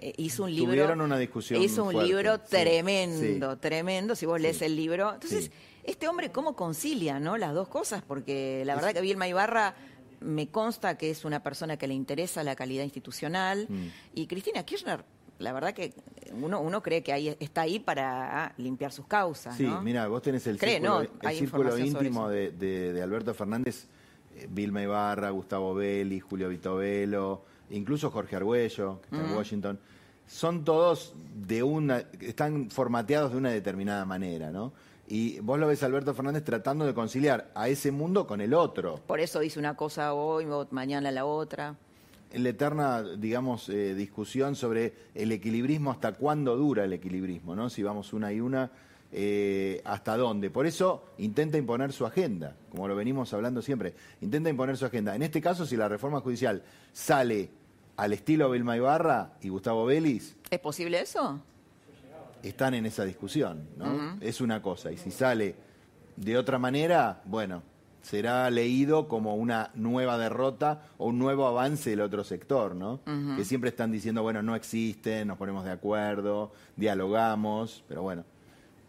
Eh, 0.00 0.12
hizo 0.16 0.44
un 0.44 0.54
libro. 0.54 0.70
Tuvieron 0.72 1.00
una 1.00 1.18
discusión 1.18 1.60
Hizo 1.60 1.82
un 1.84 1.92
fuerte, 1.92 2.08
libro 2.12 2.38
tremendo, 2.40 3.56
tremendo. 3.58 4.14
Si 4.14 4.26
vos 4.26 4.40
lees 4.40 4.62
el 4.62 4.76
libro. 4.76 5.14
Entonces. 5.14 5.50
Este 5.84 6.08
hombre, 6.08 6.30
¿cómo 6.30 6.54
concilia 6.56 7.18
no 7.20 7.36
las 7.36 7.54
dos 7.54 7.68
cosas? 7.68 8.02
Porque 8.06 8.62
la 8.66 8.74
verdad 8.74 8.92
que 8.92 9.00
Vilma 9.00 9.26
Ibarra 9.28 9.74
me 10.20 10.48
consta 10.48 10.98
que 10.98 11.10
es 11.10 11.24
una 11.24 11.42
persona 11.42 11.76
que 11.76 11.86
le 11.86 11.94
interesa 11.94 12.42
la 12.42 12.56
calidad 12.56 12.84
institucional. 12.84 13.66
Mm. 13.68 13.86
Y 14.14 14.26
Cristina 14.26 14.62
Kirchner, 14.64 15.04
la 15.38 15.52
verdad 15.52 15.72
que 15.72 15.92
uno, 16.32 16.60
uno 16.60 16.82
cree 16.82 17.02
que 17.02 17.12
ahí, 17.12 17.36
está 17.40 17.62
ahí 17.62 17.78
para 17.78 18.44
ah, 18.46 18.52
limpiar 18.58 18.92
sus 18.92 19.06
causas. 19.06 19.56
Sí, 19.56 19.62
¿no? 19.64 19.80
mira, 19.80 20.08
vos 20.08 20.20
tenés 20.22 20.46
el 20.48 20.58
Cree, 20.58 20.78
círculo, 20.80 21.02
no, 21.22 21.28
el 21.30 21.36
círculo 21.36 21.78
íntimo 21.78 22.28
de, 22.28 22.50
de- 22.50 22.92
de 22.92 23.02
Alberto 23.02 23.32
Fernández, 23.34 23.86
eh, 24.36 24.46
Vilma 24.50 24.82
Ibarra, 24.82 25.30
Gustavo 25.30 25.74
Belli, 25.74 26.18
Julio 26.20 26.48
Vitovelo, 26.48 27.44
incluso 27.70 28.10
Jorge 28.10 28.34
Argüello, 28.36 29.00
que 29.00 29.06
está 29.06 29.18
en 29.24 29.30
Ujú. 29.30 29.38
Washington. 29.38 29.78
Son 30.26 30.64
todos 30.64 31.14
de 31.34 31.62
una, 31.62 32.02
están 32.20 32.70
formateados 32.70 33.30
de 33.32 33.38
una 33.38 33.50
determinada 33.50 34.04
manera, 34.04 34.50
¿no? 34.50 34.72
Y 35.10 35.40
vos 35.40 35.58
lo 35.58 35.66
ves 35.66 35.82
a 35.82 35.86
Alberto 35.86 36.12
Fernández 36.12 36.44
tratando 36.44 36.84
de 36.84 36.92
conciliar 36.92 37.50
a 37.54 37.68
ese 37.68 37.90
mundo 37.90 38.26
con 38.26 38.42
el 38.42 38.52
otro. 38.52 39.00
Por 39.06 39.20
eso 39.20 39.40
dice 39.40 39.58
una 39.58 39.74
cosa 39.74 40.12
hoy, 40.12 40.46
mañana 40.70 41.10
la 41.10 41.24
otra. 41.24 41.76
la 42.34 42.48
eterna, 42.50 43.02
digamos, 43.02 43.70
eh, 43.70 43.94
discusión 43.94 44.54
sobre 44.54 44.92
el 45.14 45.32
equilibrismo, 45.32 45.90
hasta 45.90 46.12
cuándo 46.12 46.56
dura 46.56 46.84
el 46.84 46.92
equilibrismo, 46.92 47.56
¿no? 47.56 47.70
Si 47.70 47.82
vamos 47.82 48.12
una 48.12 48.30
y 48.34 48.40
una, 48.40 48.70
eh, 49.10 49.80
hasta 49.86 50.18
dónde. 50.18 50.50
Por 50.50 50.66
eso 50.66 51.04
intenta 51.16 51.56
imponer 51.56 51.92
su 51.94 52.04
agenda, 52.04 52.54
como 52.70 52.86
lo 52.86 52.94
venimos 52.94 53.32
hablando 53.32 53.62
siempre. 53.62 53.94
Intenta 54.20 54.50
imponer 54.50 54.76
su 54.76 54.84
agenda. 54.84 55.16
En 55.16 55.22
este 55.22 55.40
caso, 55.40 55.64
si 55.64 55.74
la 55.78 55.88
reforma 55.88 56.20
judicial 56.20 56.62
sale 56.92 57.48
al 57.96 58.12
estilo 58.12 58.50
Vilma 58.50 58.76
Ibarra 58.76 59.32
y 59.40 59.48
Gustavo 59.48 59.86
Vélez, 59.86 60.36
¿Es 60.50 60.60
posible 60.60 61.00
eso? 61.00 61.40
Están 62.42 62.74
en 62.74 62.86
esa 62.86 63.04
discusión, 63.04 63.68
¿no? 63.76 64.16
Es 64.20 64.40
una 64.40 64.60
cosa. 64.62 64.90
Y 64.92 64.96
si 64.96 65.10
sale 65.10 65.54
de 66.16 66.36
otra 66.38 66.58
manera, 66.58 67.22
bueno, 67.24 67.62
será 68.02 68.50
leído 68.50 69.06
como 69.08 69.34
una 69.36 69.70
nueva 69.74 70.16
derrota 70.18 70.82
o 70.98 71.06
un 71.08 71.18
nuevo 71.18 71.46
avance 71.46 71.90
del 71.90 72.00
otro 72.00 72.24
sector, 72.24 72.74
¿no? 72.74 73.00
Que 73.36 73.44
siempre 73.44 73.70
están 73.70 73.90
diciendo, 73.92 74.22
bueno, 74.22 74.42
no 74.42 74.54
existen, 74.56 75.28
nos 75.28 75.36
ponemos 75.38 75.64
de 75.64 75.72
acuerdo, 75.72 76.52
dialogamos, 76.76 77.84
pero 77.88 78.02
bueno, 78.02 78.24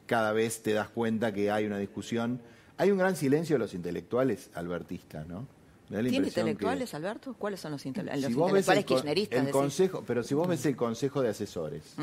cada 0.05 0.31
vez 0.33 0.63
te 0.63 0.73
das 0.73 0.89
cuenta 0.89 1.33
que 1.33 1.51
hay 1.51 1.65
una 1.65 1.77
discusión. 1.77 2.41
Hay 2.77 2.91
un 2.91 2.97
gran 2.97 3.15
silencio 3.15 3.55
de 3.55 3.59
los 3.59 3.73
intelectuales 3.73 4.49
albertistas, 4.55 5.27
¿no? 5.27 5.45
¿Tiene 5.89 6.09
que- 6.11 6.15
intelectuales, 6.17 6.93
Alberto? 6.93 7.33
¿Cuáles 7.33 7.59
son 7.59 7.71
los, 7.71 7.85
intele- 7.85 8.11
los 8.15 8.25
si 8.25 8.27
ves 8.27 8.29
intelectuales 8.29 8.77
el, 8.77 8.85
kirchneristas? 8.85 9.45
el 9.47 9.51
consejo, 9.51 10.03
pero 10.05 10.23
si 10.23 10.33
vos 10.35 10.47
ves 10.47 10.65
el 10.67 10.75
consejo 10.75 11.21
de 11.21 11.29
asesores. 11.29 11.95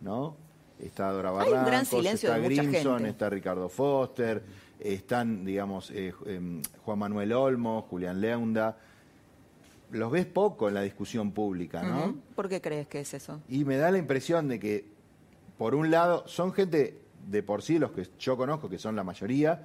¿no? 0.00 0.36
Está 0.78 1.10
Dora 1.12 1.30
Hay 1.30 1.36
un 1.36 1.42
gran 1.52 1.64
Barrancos, 1.64 1.88
silencio 1.88 2.28
está 2.28 2.40
de 2.40 2.48
mucha 2.48 2.62
Grimson, 2.62 2.94
gente. 2.96 3.10
está 3.10 3.30
Ricardo 3.30 3.68
Foster, 3.68 4.42
están, 4.80 5.44
digamos, 5.44 5.90
eh, 5.90 6.12
em, 6.26 6.62
Juan 6.84 6.98
Manuel 6.98 7.32
Olmo, 7.32 7.82
Julián 7.82 8.20
Leunda. 8.20 8.76
Los 9.90 10.10
ves 10.10 10.26
poco 10.26 10.68
en 10.68 10.74
la 10.74 10.82
discusión 10.82 11.30
pública, 11.32 11.82
¿no? 11.82 12.16
¿Por 12.34 12.48
qué 12.48 12.60
crees 12.60 12.88
que 12.88 13.00
es 13.00 13.14
eso? 13.14 13.40
Y 13.48 13.64
me 13.64 13.76
da 13.76 13.90
la 13.92 13.98
impresión 13.98 14.48
de 14.48 14.58
que, 14.58 14.86
por 15.56 15.74
un 15.74 15.90
lado, 15.90 16.26
son 16.26 16.52
gente 16.52 16.98
de 17.28 17.42
por 17.42 17.62
sí, 17.62 17.78
los 17.78 17.92
que 17.92 18.08
yo 18.18 18.36
conozco, 18.36 18.68
que 18.68 18.78
son 18.78 18.96
la 18.96 19.04
mayoría, 19.04 19.62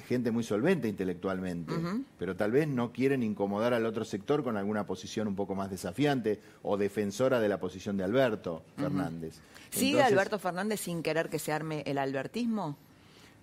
gente 0.00 0.30
muy 0.30 0.42
solvente 0.44 0.88
intelectualmente, 0.88 1.72
pero 2.18 2.36
tal 2.36 2.50
vez 2.52 2.68
no 2.68 2.92
quieren 2.92 3.22
incomodar 3.22 3.74
al 3.74 3.86
otro 3.86 4.04
sector 4.04 4.42
con 4.42 4.56
alguna 4.56 4.84
posición 4.86 5.28
un 5.28 5.36
poco 5.36 5.54
más 5.54 5.70
desafiante 5.70 6.40
o 6.62 6.76
defensora 6.76 7.40
de 7.40 7.48
la 7.48 7.58
posición 7.58 7.96
de 7.96 8.04
Alberto 8.04 8.62
Fernández. 8.76 9.34
¿Sigue 9.70 9.92
Entonces, 9.92 10.12
Alberto 10.12 10.38
Fernández 10.38 10.80
sin 10.80 11.02
querer 11.02 11.28
que 11.28 11.38
se 11.38 11.52
arme 11.52 11.82
el 11.86 11.98
albertismo? 11.98 12.76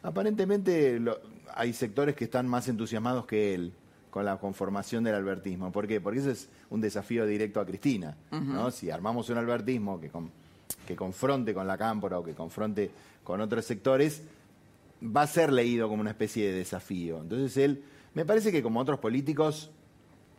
Aparentemente 0.03 0.99
lo- 0.99 1.19
hay 1.55 1.73
sectores 1.73 2.15
que 2.15 2.25
están 2.25 2.47
más 2.47 2.67
entusiasmados 2.67 3.25
que 3.25 3.53
él 3.55 3.73
con 4.09 4.25
la 4.25 4.37
conformación 4.37 5.03
del 5.03 5.15
albertismo. 5.15 5.71
¿Por 5.71 5.87
qué? 5.87 5.99
Porque 6.01 6.19
ese 6.19 6.31
es 6.31 6.49
un 6.69 6.81
desafío 6.81 7.25
directo 7.25 7.59
a 7.59 7.65
Cristina. 7.65 8.15
¿no? 8.31 8.71
Si 8.71 8.89
armamos 8.89 9.29
un 9.29 9.37
albertismo 9.37 9.99
que, 9.99 10.09
con- 10.09 10.29
que 10.87 10.95
confronte 10.95 11.53
con 11.53 11.67
la 11.67 11.77
cámpora 11.77 12.19
o 12.19 12.23
que 12.23 12.33
confronte 12.33 12.89
con 13.23 13.41
otros 13.41 13.65
sectores, 13.65 14.21
va 15.01 15.23
a 15.23 15.27
ser 15.27 15.51
leído 15.51 15.87
como 15.89 16.01
una 16.01 16.11
especie 16.11 16.47
de 16.47 16.57
desafío. 16.57 17.21
Entonces 17.21 17.57
él, 17.57 17.83
me 18.13 18.25
parece 18.25 18.51
que 18.51 18.63
como 18.63 18.79
otros 18.79 18.99
políticos, 18.99 19.71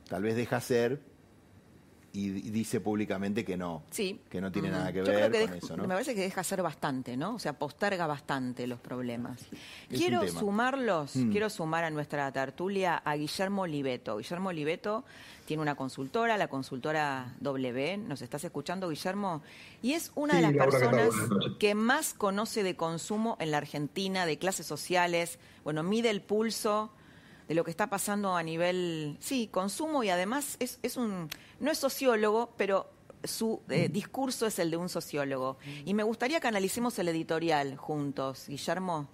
tal 0.09 0.23
vez 0.23 0.37
deja 0.37 0.61
ser 0.61 1.01
y, 2.13 2.31
dice 2.51 2.81
públicamente 2.81 3.45
que 3.45 3.57
no, 3.57 3.83
Sí. 3.91 4.21
que 4.31 4.41
no 4.41 4.51
tiene 4.51 4.71
nada 4.71 4.93
que 4.93 4.99
Yo 5.01 5.05
ver 5.05 5.15
creo 5.15 5.31
que 5.31 5.41
con 5.41 5.51
deja- 5.55 5.67
eso. 5.67 5.77
¿no? 5.77 5.83
Me 5.85 5.89
parece 5.95 6.15
que 6.15 6.23
deja 6.23 6.43
ser 6.43 6.63
bastante, 6.63 7.17
¿no? 7.17 7.35
O 7.35 7.39
sea, 7.39 7.53
posterga 7.53 8.07
bastante 8.07 8.67
los 8.67 8.81
problemas. 8.81 9.41
Quiero 9.89 10.27
sumarlos, 10.29 11.17
Mm. 11.17 11.31
quiero 11.31 11.51
sumar 11.51 11.85
a 11.85 11.91
nuestra 11.91 12.31
tertulia 12.33 12.97
a 12.97 13.15
Guillermo 13.17 13.63
Oliveto. 13.63 14.17
Guillermo 14.19 14.49
Oliveto 14.49 15.05
tiene 15.47 15.63
una 15.63 15.75
consultora, 15.77 16.37
la 16.37 16.49
consultora 16.49 17.35
W. 17.41 17.97
¿Nos 17.99 18.23
estás 18.23 18.43
escuchando, 18.45 18.89
Guillermo? 18.89 19.43
Y 19.83 19.93
es 19.93 20.11
una 20.15 20.35
de 20.35 20.43
las 20.43 20.53
personas 20.53 21.11
que 21.59 21.75
más 21.75 22.15
conoce 22.15 22.63
de 22.63 22.75
consumo 22.77 23.37
en 23.41 23.51
la 23.51 23.59
Argentina, 23.59 24.27
de 24.27 24.39
clases 24.39 24.67
sociales. 24.67 25.39
Bueno, 25.65 25.83
mide 25.83 26.11
el 26.11 26.21
pulso 26.23 26.91
de 27.49 27.55
lo 27.55 27.65
que 27.65 27.71
está 27.71 27.89
pasando 27.89 28.37
a 28.37 28.43
nivel, 28.43 29.17
sí, 29.21 29.49
consumo 29.49 30.05
y 30.05 30.11
además 30.11 30.57
es, 30.61 30.79
es 30.83 30.97
un, 30.97 31.29
no 31.61 31.71
es 31.71 31.79
sociólogo, 31.79 32.55
pero 32.57 32.91
su 33.25 33.63
eh, 33.71 33.89
discurso 33.89 34.47
es 34.47 34.59
el 34.59 34.71
de 34.71 34.77
un 34.77 34.89
sociólogo. 34.89 35.59
Y 35.85 35.95
me 35.95 36.03
gustaría 36.03 36.41
que 36.41 36.49
analicemos 36.49 36.99
el 36.99 37.09
editorial 37.09 37.77
juntos, 37.77 38.45
Guillermo. 38.49 39.09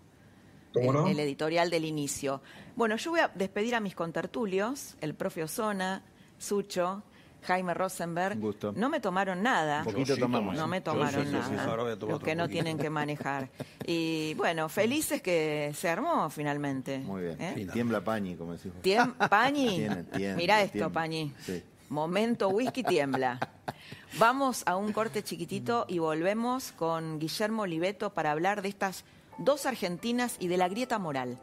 ¿Cómo 0.74 0.90
el, 0.90 0.92
no? 0.92 1.06
el 1.06 1.20
editorial 1.20 1.70
del 1.70 1.84
inicio. 1.84 2.42
Bueno, 2.74 2.96
yo 2.96 3.12
voy 3.12 3.20
a 3.20 3.28
despedir 3.28 3.76
a 3.76 3.80
mis 3.80 3.94
contertulios, 3.94 4.96
el 5.00 5.14
profe 5.14 5.44
Osona, 5.44 6.02
Sucho, 6.36 7.04
Jaime 7.44 7.74
Rosenberg. 7.74 8.38
gusto. 8.38 8.72
No 8.76 8.88
me 8.88 9.00
tomaron 9.00 9.42
nada. 9.42 9.78
Un 9.80 9.84
poquito 9.92 10.14
sí 10.14 10.20
tomamos. 10.20 10.56
No 10.56 10.66
me 10.66 10.78
Yo 10.78 10.82
tomaron 10.84 11.24
sí, 11.24 11.30
sí, 11.30 11.36
sí, 11.46 11.50
nada. 11.54 11.70
ahora 11.70 11.82
voy 11.84 11.92
a 11.92 11.98
tomar 11.98 12.14
Los 12.14 12.22
que 12.22 12.34
no 12.34 12.44
poquito. 12.44 12.52
tienen 12.52 12.78
que 12.78 12.90
manejar. 12.90 13.48
Y 13.86 14.34
bueno, 14.34 14.68
felices 14.68 15.22
que 15.22 15.72
se 15.76 15.88
armó 15.88 16.28
finalmente. 16.30 16.98
Muy 16.98 17.22
bien. 17.22 17.36
¿Eh? 17.40 17.66
Tiembla 17.72 18.02
Pañi, 18.02 18.34
como 18.36 18.52
decís 18.52 18.72
vos. 18.72 18.82
Tiem- 18.82 19.14
Pañi. 19.28 19.68
Tiene, 19.76 20.02
tiene, 20.04 20.34
Mirá 20.36 20.60
esto, 20.62 20.72
tiembla. 20.78 20.92
Pañi. 21.00 21.32
Sí. 21.44 21.62
Momento 21.90 22.48
whisky 22.48 22.82
tiembla. 22.82 23.38
Vamos 24.18 24.62
a 24.66 24.76
un 24.76 24.92
corte 24.92 25.22
chiquitito 25.22 25.84
y 25.88 25.98
volvemos 25.98 26.72
con 26.72 27.18
Guillermo 27.18 27.62
Oliveto 27.62 28.14
para 28.14 28.30
hablar 28.32 28.62
de 28.62 28.68
estas 28.68 29.04
dos 29.38 29.66
argentinas 29.66 30.36
y 30.38 30.48
de 30.48 30.56
la 30.56 30.68
grieta 30.68 30.98
moral. 30.98 31.38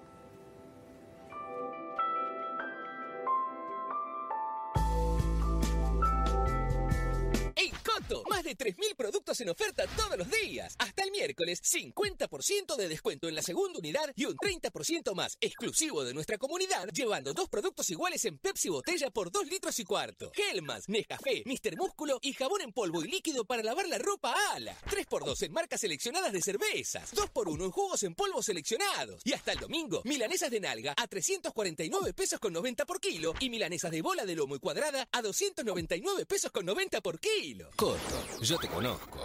De 8.52 8.58
3.000 8.58 8.96
productos 8.98 9.40
en 9.40 9.50
oferta 9.50 9.86
todos 9.96 10.18
los 10.18 10.30
días. 10.30 10.76
Hasta 10.78 11.04
el 11.04 11.12
miércoles, 11.12 11.62
50% 11.64 12.76
de 12.76 12.90
descuento 12.90 13.30
en 13.30 13.36
la 13.36 13.42
segunda 13.42 13.80
unidad 13.80 14.12
y 14.16 14.26
un 14.26 14.36
30% 14.36 15.14
más 15.16 15.38
exclusivo 15.40 16.04
de 16.04 16.14
nuestra 16.14 16.38
comunidad, 16.38 16.90
llevando 16.90 17.34
dos 17.34 17.48
productos 17.48 17.90
iguales 17.90 18.26
en 18.26 18.38
Pepsi 18.38 18.68
botella 18.68 19.10
por 19.10 19.32
2 19.32 19.48
litros 19.48 19.80
y 19.80 19.86
cuarto. 19.86 20.32
Helmas, 20.36 20.90
Nescafé, 20.90 21.44
Mister 21.46 21.78
Músculo 21.78 22.20
y 22.22 22.34
jabón 22.34 22.62
en 22.62 22.74
polvo 22.74 23.04
y 23.04 23.08
líquido 23.08 23.46
para 23.46 23.64
lavar 23.64 23.88
la 23.88 23.98
ropa 23.98 24.36
Ala. 24.54 24.78
3x2 24.90 25.44
en 25.44 25.54
marcas 25.54 25.80
seleccionadas 25.80 26.34
de 26.34 26.42
cervezas. 26.42 27.14
2x1 27.14 27.64
en 27.64 27.72
jugos 27.72 28.04
en 28.04 28.16
polvo 28.16 28.44
seleccionados. 28.44 29.22
Y 29.24 29.32
hasta 29.32 29.54
el 29.54 29.60
domingo, 29.60 30.02
milanesas 30.04 30.52
de 30.52 30.60
nalga 30.60 30.94
a 30.98 31.08
349 31.08 32.14
pesos 32.14 32.40
con 32.40 32.52
90 32.52 32.86
por 32.86 33.00
kilo 33.00 33.34
y 33.40 33.50
milanesas 33.50 33.92
de 33.92 34.02
bola 34.02 34.26
de 34.26 34.36
lomo 34.36 34.58
y 34.58 34.60
cuadrada 34.60 35.08
a 35.10 35.22
299 35.22 36.26
pesos 36.26 36.52
con 36.52 36.66
90 36.66 37.00
por 37.00 37.18
kilo. 37.18 37.70
Coto, 37.78 38.40
yo 38.41 38.58
te 38.58 38.67
conozco. 38.67 39.19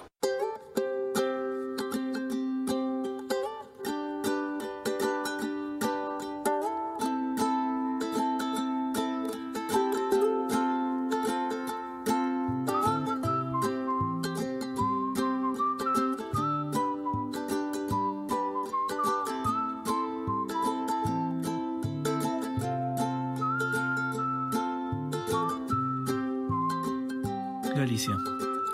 Galicia. 27.74 28.16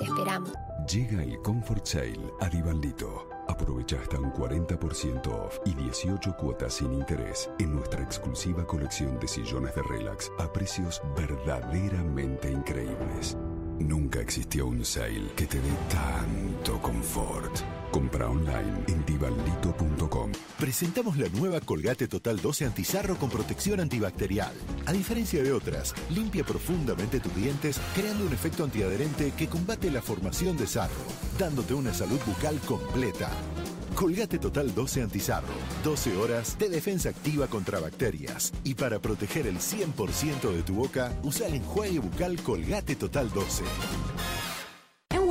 Esperamos. 0.03 0.53
Llega 0.90 1.22
el 1.22 1.40
Comfort 1.42 1.86
Sale 1.86 2.32
a. 2.40 3.28
Aprovecha 3.48 3.96
hasta 4.00 4.18
un 4.18 4.32
40% 4.32 5.26
off 5.28 5.59
y 5.64 5.74
18 5.74 6.36
cuotas 6.36 6.74
sin 6.74 6.92
interés 6.94 7.50
en 7.59 7.74
nuestra 7.74 8.03
exclusiva 8.03 8.66
colección 8.66 9.18
de 9.18 9.28
sillones 9.28 9.74
de 9.74 9.82
relax 9.82 10.30
a 10.38 10.53
precios 10.53 11.03
verdaderamente 11.16 12.50
increíbles. 12.50 13.36
Nunca 13.79 14.20
existió 14.20 14.66
un 14.66 14.85
sale 14.85 15.33
que 15.37 15.47
te 15.47 15.59
dé 15.59 15.73
tanto 15.91 16.81
confort. 16.81 17.61
Compra 17.91 18.29
online 18.29 18.85
en 18.89 19.05
divaldito.com. 19.05 20.33
Presentamos 20.59 21.18
la 21.18 21.29
nueva 21.29 21.61
Colgate 21.61 22.09
Total 22.09 22.41
12 22.41 22.66
Antizarro 22.66 23.16
con 23.16 23.29
protección 23.29 23.81
antibacterial. 23.81 24.53
A 24.87 24.93
diferencia 24.93 25.43
de 25.43 25.53
otras, 25.53 25.95
limpia 26.11 26.45
profundamente 26.45 27.20
tus 27.20 27.35
dientes 27.35 27.81
creando 27.95 28.25
un 28.25 28.33
efecto 28.33 28.64
antiadherente 28.64 29.33
que 29.33 29.49
combate 29.49 29.91
la 29.91 30.01
formación 30.01 30.57
de 30.57 30.66
sarro, 30.66 30.95
dándote 31.39 31.75
una 31.75 31.93
salud 31.93 32.20
bucal 32.27 32.59
completa. 32.61 33.31
Colgate 33.95 34.38
Total 34.38 34.74
12 34.74 35.03
Antizarro. 35.03 35.55
12 35.84 36.16
horas 36.16 36.59
de 36.59 36.68
defensa 36.68 37.09
activa 37.11 37.47
contra 37.47 37.80
bacterias. 37.80 38.53
Y 38.64 38.74
para 38.74 38.99
proteger 38.99 39.47
el 39.47 39.59
100% 39.59 40.53
de 40.53 40.62
tu 40.62 40.74
boca, 40.74 41.12
usa 41.22 41.47
el 41.47 41.55
enjuague 41.55 41.99
bucal 41.99 42.43
Colgate 42.43 42.97
Total 42.97 43.30
12. 43.30 43.64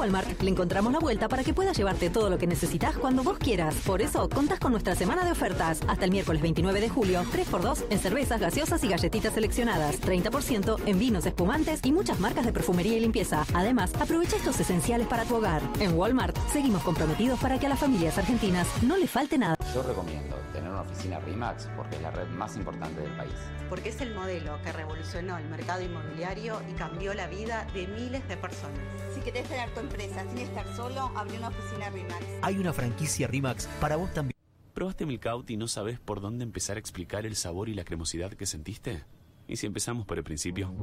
En 0.02 0.06
Walmart 0.06 0.41
le 0.41 0.49
encontramos 0.49 0.91
la 0.91 0.97
vuelta 0.97 1.30
para 1.30 1.43
que 1.43 1.54
puedas 1.54 1.78
llevarte 1.78 2.10
todo 2.10 2.28
lo 2.28 2.39
que 2.39 2.47
necesitas 2.47 2.97
cuando 2.97 3.22
vos 3.22 3.38
quieras. 3.38 3.76
Por 3.86 4.02
eso, 4.02 4.28
contás 4.30 4.60
con 4.60 4.72
nuestra 4.72 4.95
semana 4.95 5.24
de 5.24 5.32
ofertas. 5.32 5.80
Hasta 5.88 6.06
el 6.06 6.10
miércoles 6.10 6.41
29 6.41 6.82
de 6.82 6.89
julio, 6.89 7.22
3x2 7.32 7.86
en 7.91 7.99
cervezas, 7.99 8.41
gaseosas 8.41 8.84
y 8.84 8.88
galletitas 8.88 9.36
seleccionadas. 9.36 10.02
30% 10.02 10.78
en 10.88 10.97
vinos, 10.97 11.28
espumantes 11.28 11.82
y 11.84 11.91
muchas 11.91 12.20
marcas 12.20 12.47
de 12.47 12.52
perfumería 12.52 12.97
y 12.97 12.99
limpieza. 12.99 13.45
Además, 13.54 13.93
aprovecha 13.99 14.38
estos 14.38 14.60
esenciales 14.60 15.06
para 15.06 15.24
tu 15.24 15.36
hogar. 15.36 15.62
En 15.80 15.95
Walmart, 15.95 16.36
seguimos 16.52 16.82
comprometidos 16.82 17.39
para 17.39 17.60
que 17.60 17.68
a 17.68 17.70
las 17.70 17.80
familias 17.80 18.18
argentinas 18.18 18.68
no 18.82 18.97
le 18.97 19.06
falte 19.06 19.38
nada. 19.38 19.56
Yo 19.76 19.84
recomiendo 19.84 20.36
tener 20.52 20.72
una 20.72 20.82
oficina 20.82 21.20
RIMAX 21.20 21.70
porque 21.78 21.97
es 21.97 22.02
la 22.02 22.10
red 22.10 22.28
más 22.30 22.56
importante 22.58 23.02
del 23.02 23.12
país. 23.12 23.34
Porque 23.70 23.89
es 23.89 24.02
el 24.02 24.16
modelo 24.16 24.60
que 24.64 24.72
revolucionó 24.72 25.38
el 25.38 25.47
mercado 25.47 25.84
inmobiliario 25.84 26.60
y 26.70 26.74
cambió 26.74 27.14
la 27.14 27.28
vida 27.28 27.68
de 27.76 27.86
miles 27.88 28.28
de 28.28 28.36
personas. 28.36 28.80
Si 29.22 29.26
querés 29.26 29.47
tener 29.47 29.69
tu 29.69 29.82
empresa 29.82 30.26
sin 30.28 30.39
estar 30.39 30.65
solo, 30.76 31.11
abrí 31.15 31.38
una 31.38 31.49
oficina 31.49 31.91
RIMAX. 31.91 32.26
Hay 32.41 32.57
una 32.57 32.74
franquicia 32.74 33.28
RIMAX 33.28 33.67
para 33.80 33.95
vos 33.95 34.11
también. 34.11 34.36
¿Probaste 34.74 35.05
Milkout 35.05 35.47
y 35.51 35.57
no 35.57 35.67
sabes 35.67 35.99
por 35.99 36.22
dónde 36.22 36.43
empezar 36.43 36.78
a 36.78 36.80
explicar 36.80 37.28
el 37.28 37.36
sabor 37.36 37.69
y 37.69 37.76
la 37.76 37.84
cremosidad 37.84 38.34
que 38.34 38.47
sentiste? 38.47 39.03
¿Y 39.47 39.57
si 39.57 39.67
empezamos 39.67 40.07
por 40.07 40.17
el 40.17 40.24
principio? 40.24 40.74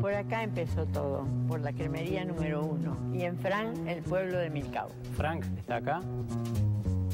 Por 0.00 0.14
acá 0.14 0.44
empezó 0.44 0.86
todo, 0.86 1.26
por 1.48 1.60
la 1.60 1.72
cremería 1.72 2.24
número 2.24 2.64
uno. 2.64 2.96
Y 3.12 3.22
en 3.22 3.36
Frank, 3.36 3.76
el 3.88 4.00
pueblo 4.04 4.38
de 4.38 4.48
Milcao. 4.50 4.90
Frank 5.16 5.44
está 5.58 5.76
acá, 5.76 6.00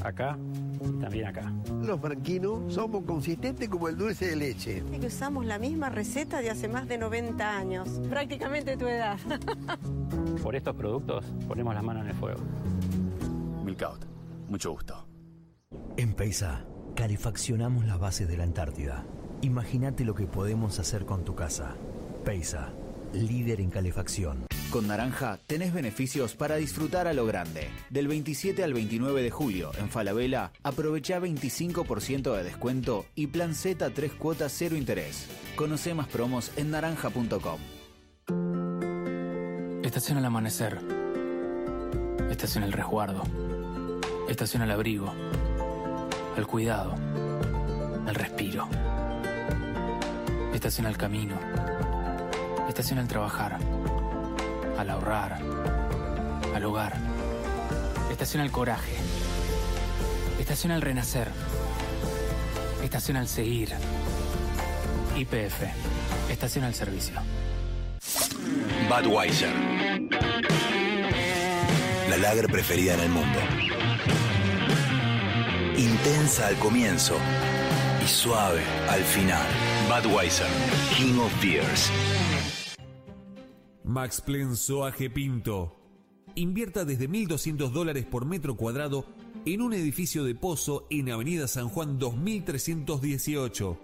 acá 0.07 0.37
y 0.81 0.99
también 0.99 1.27
acá. 1.27 1.51
Los 1.81 1.99
franquinos 1.99 2.73
somos 2.73 3.03
consistentes 3.05 3.69
como 3.69 3.87
el 3.89 3.97
dulce 3.97 4.27
de 4.27 4.35
leche. 4.35 4.83
Es 4.91 4.99
que 4.99 5.07
usamos 5.07 5.45
la 5.45 5.59
misma 5.59 5.89
receta 5.89 6.41
de 6.41 6.49
hace 6.49 6.67
más 6.67 6.87
de 6.87 6.97
90 6.97 7.57
años. 7.57 7.89
Prácticamente 8.09 8.77
tu 8.77 8.87
edad. 8.87 9.17
Por 10.43 10.55
estos 10.55 10.75
productos 10.75 11.25
ponemos 11.47 11.73
la 11.73 11.81
mano 11.81 12.01
en 12.01 12.07
el 12.07 12.13
fuego. 12.13 12.41
Milkout, 13.63 14.05
mucho 14.49 14.71
gusto. 14.71 15.07
En 15.97 16.13
Peisa, 16.13 16.65
calefaccionamos 16.95 17.85
las 17.85 17.99
bases 17.99 18.27
de 18.27 18.37
la 18.37 18.43
Antártida. 18.43 19.05
Imagínate 19.41 20.05
lo 20.05 20.15
que 20.15 20.27
podemos 20.27 20.79
hacer 20.79 21.05
con 21.05 21.23
tu 21.23 21.35
casa. 21.35 21.75
Peisa, 22.23 22.73
líder 23.13 23.61
en 23.61 23.69
calefacción. 23.69 24.45
Con 24.71 24.87
Naranja 24.87 25.39
tenés 25.47 25.73
beneficios 25.73 26.35
para 26.35 26.57
disfrutar 26.57 27.07
a 27.07 27.13
lo 27.13 27.25
grande. 27.25 27.69
Del 27.89 28.07
27 28.07 28.63
al 28.63 28.73
29 28.73 29.21
de 29.21 29.31
julio 29.31 29.71
en 29.77 29.89
Falabella, 29.89 30.51
aprovecha 30.63 31.19
25% 31.19 32.35
de 32.35 32.43
descuento 32.43 33.05
y 33.15 33.27
plan 33.27 33.55
Z 33.55 33.89
3 33.89 34.11
cuotas 34.13 34.53
cero 34.55 34.75
interés. 34.75 35.27
Conoce 35.55 35.93
más 35.93 36.07
promos 36.07 36.51
en 36.57 36.71
naranja.com. 36.71 37.59
Estación 39.83 40.17
al 40.17 40.25
amanecer. 40.25 40.79
Estación 42.29 42.63
el 42.63 42.73
resguardo. 42.73 43.23
Estación 44.27 44.63
al 44.63 44.71
abrigo. 44.71 45.13
Al 46.35 46.47
cuidado. 46.47 46.95
Al 48.07 48.15
respiro. 48.15 48.67
Estación 50.53 50.87
al 50.87 50.97
camino. 50.97 51.37
Estación 52.67 52.99
al 52.99 53.07
trabajar. 53.07 53.57
Al 54.77 54.89
ahorrar. 54.89 55.39
Al 56.53 56.65
hogar. 56.65 56.93
Estación 58.11 58.41
al 58.41 58.51
coraje. 58.51 58.95
Estación 60.39 60.71
al 60.71 60.81
renacer. 60.81 61.29
Estación 62.83 63.17
al 63.17 63.27
seguir. 63.27 63.69
IPF. 65.15 65.63
Estación 66.29 66.65
al 66.65 66.73
servicio. 66.73 67.15
Budweiser. 68.89 69.53
La 72.09 72.17
lager 72.17 72.47
preferida 72.47 72.93
en 72.95 72.99
el 72.99 73.09
mundo. 73.09 73.39
Intensa 75.77 76.47
al 76.47 76.55
comienzo 76.55 77.17
y 78.03 78.07
suave 78.07 78.61
al 78.89 79.03
final. 79.03 79.47
Budweiser, 79.89 80.47
King 80.95 81.19
of 81.19 81.41
Beers. 81.41 81.91
Max 83.95 84.19
Plan 84.19 84.57
Soaje 84.57 85.09
Pinto. 85.09 85.79
Invierta 86.35 86.83
desde 86.83 87.09
1.200 87.09 87.71
dólares 87.71 88.05
por 88.05 88.25
metro 88.25 88.57
cuadrado 88.57 89.05
en 89.45 89.61
un 89.61 89.71
edificio 89.71 90.25
de 90.25 90.35
pozo 90.35 90.85
en 90.89 91.09
Avenida 91.09 91.47
San 91.47 91.69
Juan 91.69 91.97
2318. 91.97 93.79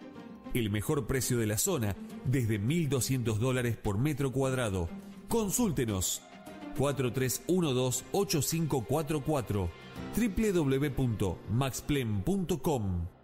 El 0.54 0.70
mejor 0.70 1.08
precio 1.08 1.38
de 1.38 1.48
la 1.48 1.58
zona 1.58 1.96
desde 2.26 2.60
1.200 2.60 3.38
dólares 3.38 3.78
por 3.78 4.00
metro 4.00 4.34
cuadrado. 4.34 4.90
Consúltenos 5.30 6.22
4312-8544 6.78 9.70
www.maxplen.com 10.18 13.08
En 13.08 13.21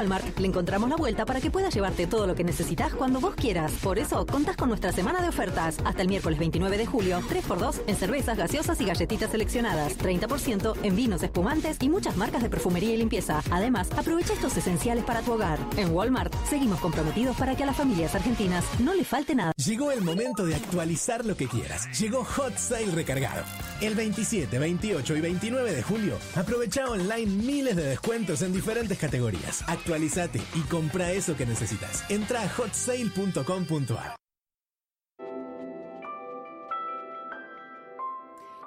Walmart 0.00 0.38
le 0.38 0.46
encontramos 0.46 0.88
la 0.88 0.96
vuelta 0.96 1.26
para 1.26 1.42
que 1.42 1.50
puedas 1.50 1.74
llevarte 1.74 2.06
todo 2.06 2.26
lo 2.26 2.34
que 2.34 2.42
necesitas 2.42 2.94
cuando 2.94 3.20
vos 3.20 3.34
quieras. 3.34 3.70
Por 3.82 3.98
eso, 3.98 4.24
contás 4.24 4.56
con 4.56 4.70
nuestra 4.70 4.92
semana 4.92 5.20
de 5.20 5.28
ofertas. 5.28 5.76
Hasta 5.84 6.00
el 6.00 6.08
miércoles 6.08 6.38
29 6.38 6.78
de 6.78 6.86
julio, 6.86 7.20
3x2 7.28 7.82
en 7.86 7.96
cervezas, 7.96 8.38
gaseosas 8.38 8.80
y 8.80 8.86
galletitas 8.86 9.30
seleccionadas. 9.30 9.98
30% 9.98 10.74
en 10.82 10.96
vinos, 10.96 11.22
espumantes 11.22 11.76
y 11.82 11.90
muchas 11.90 12.16
marcas 12.16 12.42
de 12.42 12.48
perfumería 12.48 12.94
y 12.94 12.96
limpieza. 12.96 13.42
Además, 13.50 13.90
aprovecha 13.94 14.32
estos 14.32 14.56
esenciales 14.56 15.04
para 15.04 15.20
tu 15.20 15.34
hogar. 15.34 15.58
En 15.76 15.92
Walmart, 15.92 16.34
seguimos 16.48 16.80
comprometidos 16.80 17.36
para 17.36 17.54
que 17.54 17.64
a 17.64 17.66
las 17.66 17.76
familias 17.76 18.14
argentinas 18.14 18.64
no 18.78 18.94
le 18.94 19.04
falte 19.04 19.34
nada. 19.34 19.52
Llegó 19.58 19.92
el 19.92 20.00
momento 20.00 20.46
de 20.46 20.54
actualizar 20.54 21.26
lo 21.26 21.36
que 21.36 21.46
quieras. 21.46 21.86
Llegó 22.00 22.24
Hot 22.24 22.56
Sale 22.56 22.90
recargado. 22.92 23.44
El 23.80 23.94
27, 23.94 24.58
28 24.58 25.16
y 25.16 25.20
29 25.22 25.72
de 25.72 25.82
julio, 25.82 26.18
aprovecha 26.36 26.86
online 26.90 27.26
miles 27.26 27.76
de 27.76 27.84
descuentos 27.84 28.42
en 28.42 28.52
diferentes 28.52 28.98
categorías. 28.98 29.66
Actualizate 29.66 30.38
y 30.54 30.60
compra 30.68 31.12
eso 31.12 31.34
que 31.34 31.46
necesitas. 31.46 32.04
Entra 32.10 32.42
a 32.42 32.46
hotsale.com.ar. 32.46 34.16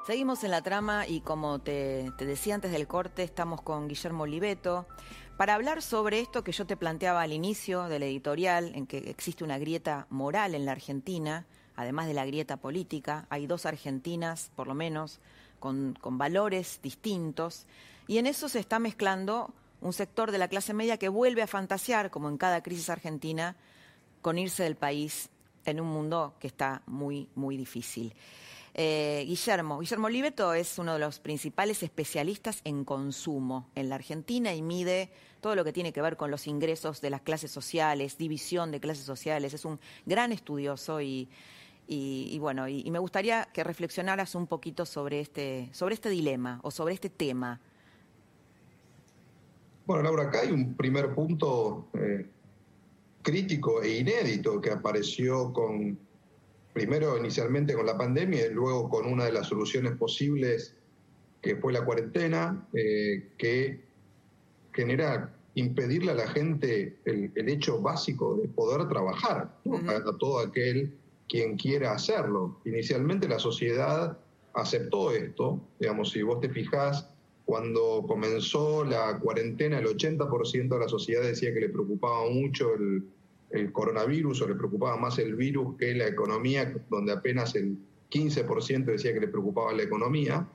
Seguimos 0.07 0.43
en 0.43 0.49
la 0.51 0.63
trama 0.63 1.07
y 1.07 1.21
como 1.21 1.59
te, 1.59 2.11
te, 2.17 2.25
decía 2.25 2.55
antes 2.55 2.71
del 2.71 2.87
corte, 2.87 3.21
estamos 3.21 3.61
con 3.61 3.87
Guillermo 3.87 4.23
Oliveto 4.23 4.87
para 5.37 5.53
hablar 5.53 5.83
sobre 5.83 6.21
esto 6.21 6.43
que 6.43 6.51
yo 6.51 6.65
te 6.65 6.75
planteaba 6.75 7.21
al 7.21 7.33
inicio 7.33 7.83
del 7.83 8.01
editorial, 8.01 8.73
en 8.73 8.87
que 8.87 8.97
existe 8.97 9.43
una 9.43 9.59
grieta 9.59 10.07
moral 10.09 10.55
en 10.55 10.65
la 10.65 10.71
Argentina, 10.71 11.45
además 11.75 12.07
de 12.07 12.13
la 12.13 12.25
grieta 12.25 12.57
política. 12.57 13.25
Hay 13.29 13.47
dos 13.47 13.65
Argentinas, 13.65 14.51
por 14.55 14.67
lo 14.67 14.73
menos, 14.73 15.19
con, 15.59 15.95
valores 16.03 16.79
distintos, 16.83 17.65
y 18.07 18.17
en 18.17 18.27
eso 18.27 18.49
se 18.49 18.59
está 18.59 18.79
mezclando 18.79 19.51
un 19.81 19.93
sector 19.93 20.31
de 20.31 20.37
la 20.37 20.47
clase 20.47 20.73
media 20.73 20.97
que 20.97 21.09
vuelve 21.09 21.41
a 21.41 21.47
fantasear, 21.47 22.09
como 22.09 22.29
en 22.29 22.37
cada 22.37 22.61
crisis 22.61 22.89
argentina, 22.89 23.55
con 24.21 24.37
irse 24.37 24.63
del 24.63 24.75
país 24.75 25.29
en 25.65 25.79
un 25.79 25.87
mundo 25.87 26.33
que 26.39 26.47
está 26.47 26.81
muy, 26.85 27.29
muy 27.35 27.57
difícil. 27.57 28.13
Eh, 28.75 29.23
Guillermo, 29.27 29.79
Guillermo 29.79 30.07
Oliveto 30.07 30.53
es 30.53 30.79
uno 30.79 30.93
de 30.93 30.99
los 30.99 31.19
principales 31.19 31.83
especialistas 31.83 32.61
en 32.63 32.83
consumo 32.83 33.69
en 33.75 33.87
la 33.87 33.95
Argentina 33.95 34.53
y 34.53 34.61
mide 34.63 35.11
todo 35.41 35.55
lo 35.55 35.63
que 35.63 35.73
tiene 35.73 35.93
que 35.93 36.01
ver 36.01 36.17
con 36.17 36.31
los 36.31 36.47
ingresos 36.47 37.01
de 37.01 37.11
las 37.11 37.21
clases 37.21 37.51
sociales, 37.51 38.17
división 38.17 38.71
de 38.71 38.79
clases 38.79 39.05
sociales. 39.05 39.53
Es 39.53 39.65
un 39.65 39.79
gran 40.05 40.31
estudioso 40.31 41.01
y, 41.01 41.29
y, 41.87 42.29
y 42.31 42.39
bueno, 42.39 42.67
y, 42.67 42.81
y, 42.85 42.91
me 42.91 42.99
gustaría 42.99 43.49
que 43.53 43.63
reflexionaras 43.63 44.35
un 44.35 44.47
poquito 44.47 44.85
sobre 44.85 45.19
este, 45.19 45.69
sobre 45.73 45.95
este 45.95 46.09
dilema 46.09 46.59
o 46.63 46.71
sobre 46.71 46.93
este 46.93 47.09
tema. 47.09 47.59
Bueno, 49.85 50.03
Laura, 50.03 50.23
acá 50.23 50.41
hay 50.41 50.51
un 50.51 50.75
primer 50.75 51.13
punto 51.13 51.89
eh, 51.93 52.25
crítico 53.21 53.81
e 53.81 53.99
inédito 53.99 54.61
que 54.61 54.71
apareció 54.71 55.51
con 55.51 55.97
primero 56.73 57.17
inicialmente 57.17 57.73
con 57.73 57.85
la 57.85 57.97
pandemia 57.97 58.47
y 58.47 58.53
luego 58.53 58.89
con 58.89 59.05
una 59.05 59.25
de 59.25 59.33
las 59.33 59.47
soluciones 59.47 59.95
posibles 59.97 60.75
que 61.41 61.57
fue 61.57 61.73
la 61.73 61.83
cuarentena, 61.83 62.65
eh, 62.73 63.31
que 63.37 63.83
genera 64.71 65.35
impedirle 65.55 66.11
a 66.11 66.15
la 66.15 66.27
gente 66.27 66.97
el, 67.05 67.31
hecho 67.35 67.81
básico 67.81 68.37
de 68.37 68.47
poder 68.47 68.87
trabajar, 68.87 69.53
a, 69.65 70.17
todo 70.17 70.39
aquel 70.39 70.97
quien 71.27 71.57
quiera 71.57 71.93
hacerlo. 71.93 72.59
Inicialmente 72.65 73.27
la 73.27 73.39
sociedad 73.39 74.17
aceptó 74.53 75.11
esto, 75.11 75.61
digamos, 75.79 76.11
si 76.11 76.21
vos 76.21 76.39
te 76.39 76.49
fijás, 76.49 77.09
cuando 77.45 78.05
comenzó 78.07 78.85
la 78.85 79.19
cuarentena 79.19 79.79
el 79.79 79.85
80% 79.85 80.69
de 80.69 80.79
la 80.79 80.87
sociedad 80.87 81.23
decía 81.23 81.53
que 81.53 81.59
le 81.59 81.69
preocupaba 81.69 82.29
mucho 82.29 82.73
el, 82.73 83.03
coronavirus 83.71 84.41
o 84.41 84.47
le 84.47 84.55
preocupaba 84.55 84.97
más 84.97 85.19
el 85.19 85.35
virus 85.35 85.77
que 85.77 85.93
la 85.93 86.07
economía, 86.07 86.73
donde 86.89 87.11
apenas 87.11 87.53
el 87.53 87.77
15% 88.09 88.85
decía 88.85 89.13
que 89.13 89.19
le 89.19 89.27
preocupaba 89.27 89.71
la 89.73 89.83
economía. 89.83 90.47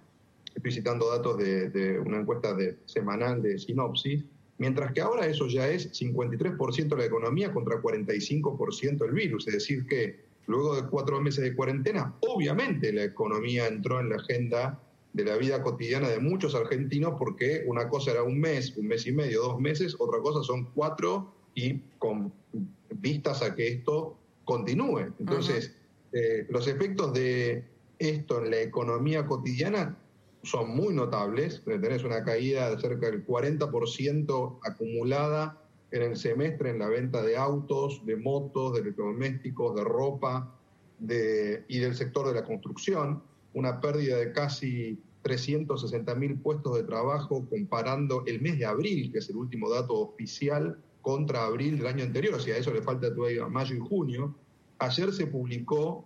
Estoy 0.53 0.73
citando 0.73 1.09
datos 1.09 1.39
de, 1.39 2.03
una 2.05 2.19
encuesta 2.19 2.55
de, 2.55 2.77
semanal 2.87 3.41
de 3.41 3.57
Sinopsis, 3.57 4.25
mientras 4.57 4.91
que 4.93 5.01
ahora 5.01 5.29
eso 5.29 5.47
ya 5.47 5.69
es 5.69 5.93
53% 5.93 6.97
la 6.97 7.05
economía 7.05 7.53
contra 7.53 7.81
45% 7.81 9.05
el 9.05 9.13
virus. 9.13 9.47
Es 9.47 9.55
decir, 9.55 9.87
que 9.87 10.28
luego 10.49 10.75
de 10.75 10.89
cuatro 10.89 11.21
meses 11.21 11.45
de 11.45 11.55
cuarentena, 11.55 12.15
obviamente 12.21 12.93
la 12.93 13.05
economía 13.05 13.69
entró 13.69 14.01
en 14.01 14.09
la 14.09 14.17
agenda 14.17 14.81
de 15.13 15.25
la 15.25 15.37
vida 15.37 15.63
cotidiana 15.63 16.09
de 16.09 16.19
muchos 16.19 16.55
argentinos 16.55 17.15
porque 17.19 17.65
una 17.67 17.89
cosa 17.89 18.13
era 18.13 18.23
un 18.23 18.41
mes, 18.41 18.77
un 18.77 18.89
mes 18.89 19.07
y 19.07 19.13
medio, 19.13 19.43
dos 19.43 19.61
meses, 19.61 19.95
otra 19.99 20.21
cosa 20.21 20.43
son 20.43 20.71
cuatro 20.75 21.33
y 21.55 21.79
con 21.99 22.33
vistas 22.91 23.43
a 23.43 23.55
que 23.55 23.69
esto 23.69 24.17
continúe. 24.45 25.13
Entonces, 25.19 25.75
eh, 26.13 26.47
los 26.49 26.67
efectos 26.67 27.13
de 27.13 27.65
esto 27.99 28.43
en 28.43 28.51
la 28.51 28.61
economía 28.61 29.27
cotidiana 29.27 29.99
son 30.43 30.75
muy 30.75 30.95
notables. 30.95 31.63
Tenés 31.65 32.05
una 32.05 32.25
caída 32.25 32.71
de 32.71 32.81
cerca 32.81 33.11
del 33.11 33.27
40% 33.27 34.61
acumulada 34.63 35.61
en 35.91 36.03
el 36.03 36.17
semestre 36.17 36.71
en 36.71 36.79
la 36.79 36.89
venta 36.89 37.23
de 37.23 37.37
autos, 37.37 38.05
de 38.05 38.17
motos, 38.17 38.75
de 38.75 38.81
electrodomésticos, 38.81 39.75
de 39.75 39.85
ropa 39.85 40.55
de, 40.99 41.65
y 41.69 41.79
del 41.79 41.95
sector 41.95 42.27
de 42.29 42.35
la 42.35 42.45
construcción. 42.45 43.23
Una 43.55 43.81
pérdida 43.81 44.17
de 44.17 44.33
casi 44.33 45.01
360 45.23 46.15
mil 46.15 46.39
puestos 46.39 46.77
de 46.77 46.85
trabajo 46.85 47.47
comparando 47.49 48.25
el 48.27 48.41
mes 48.41 48.59
de 48.59 48.67
abril, 48.67 49.11
que 49.13 49.19
es 49.19 49.31
el 49.31 49.37
último 49.37 49.71
dato 49.71 49.95
oficial, 49.95 50.79
contra 51.01 51.47
abril 51.47 51.79
del 51.79 51.87
año 51.87 52.05
anterior, 52.05 52.35
o 52.35 52.41
sea, 52.41 52.57
a 52.57 52.59
eso 52.59 52.73
le 52.73 52.83
falta 52.83 53.15
todavía 53.15 53.47
mayo 53.49 53.75
y 53.75 53.79
junio. 53.79 54.35
Ayer 54.79 55.13
se 55.13 55.27
publicó 55.27 56.05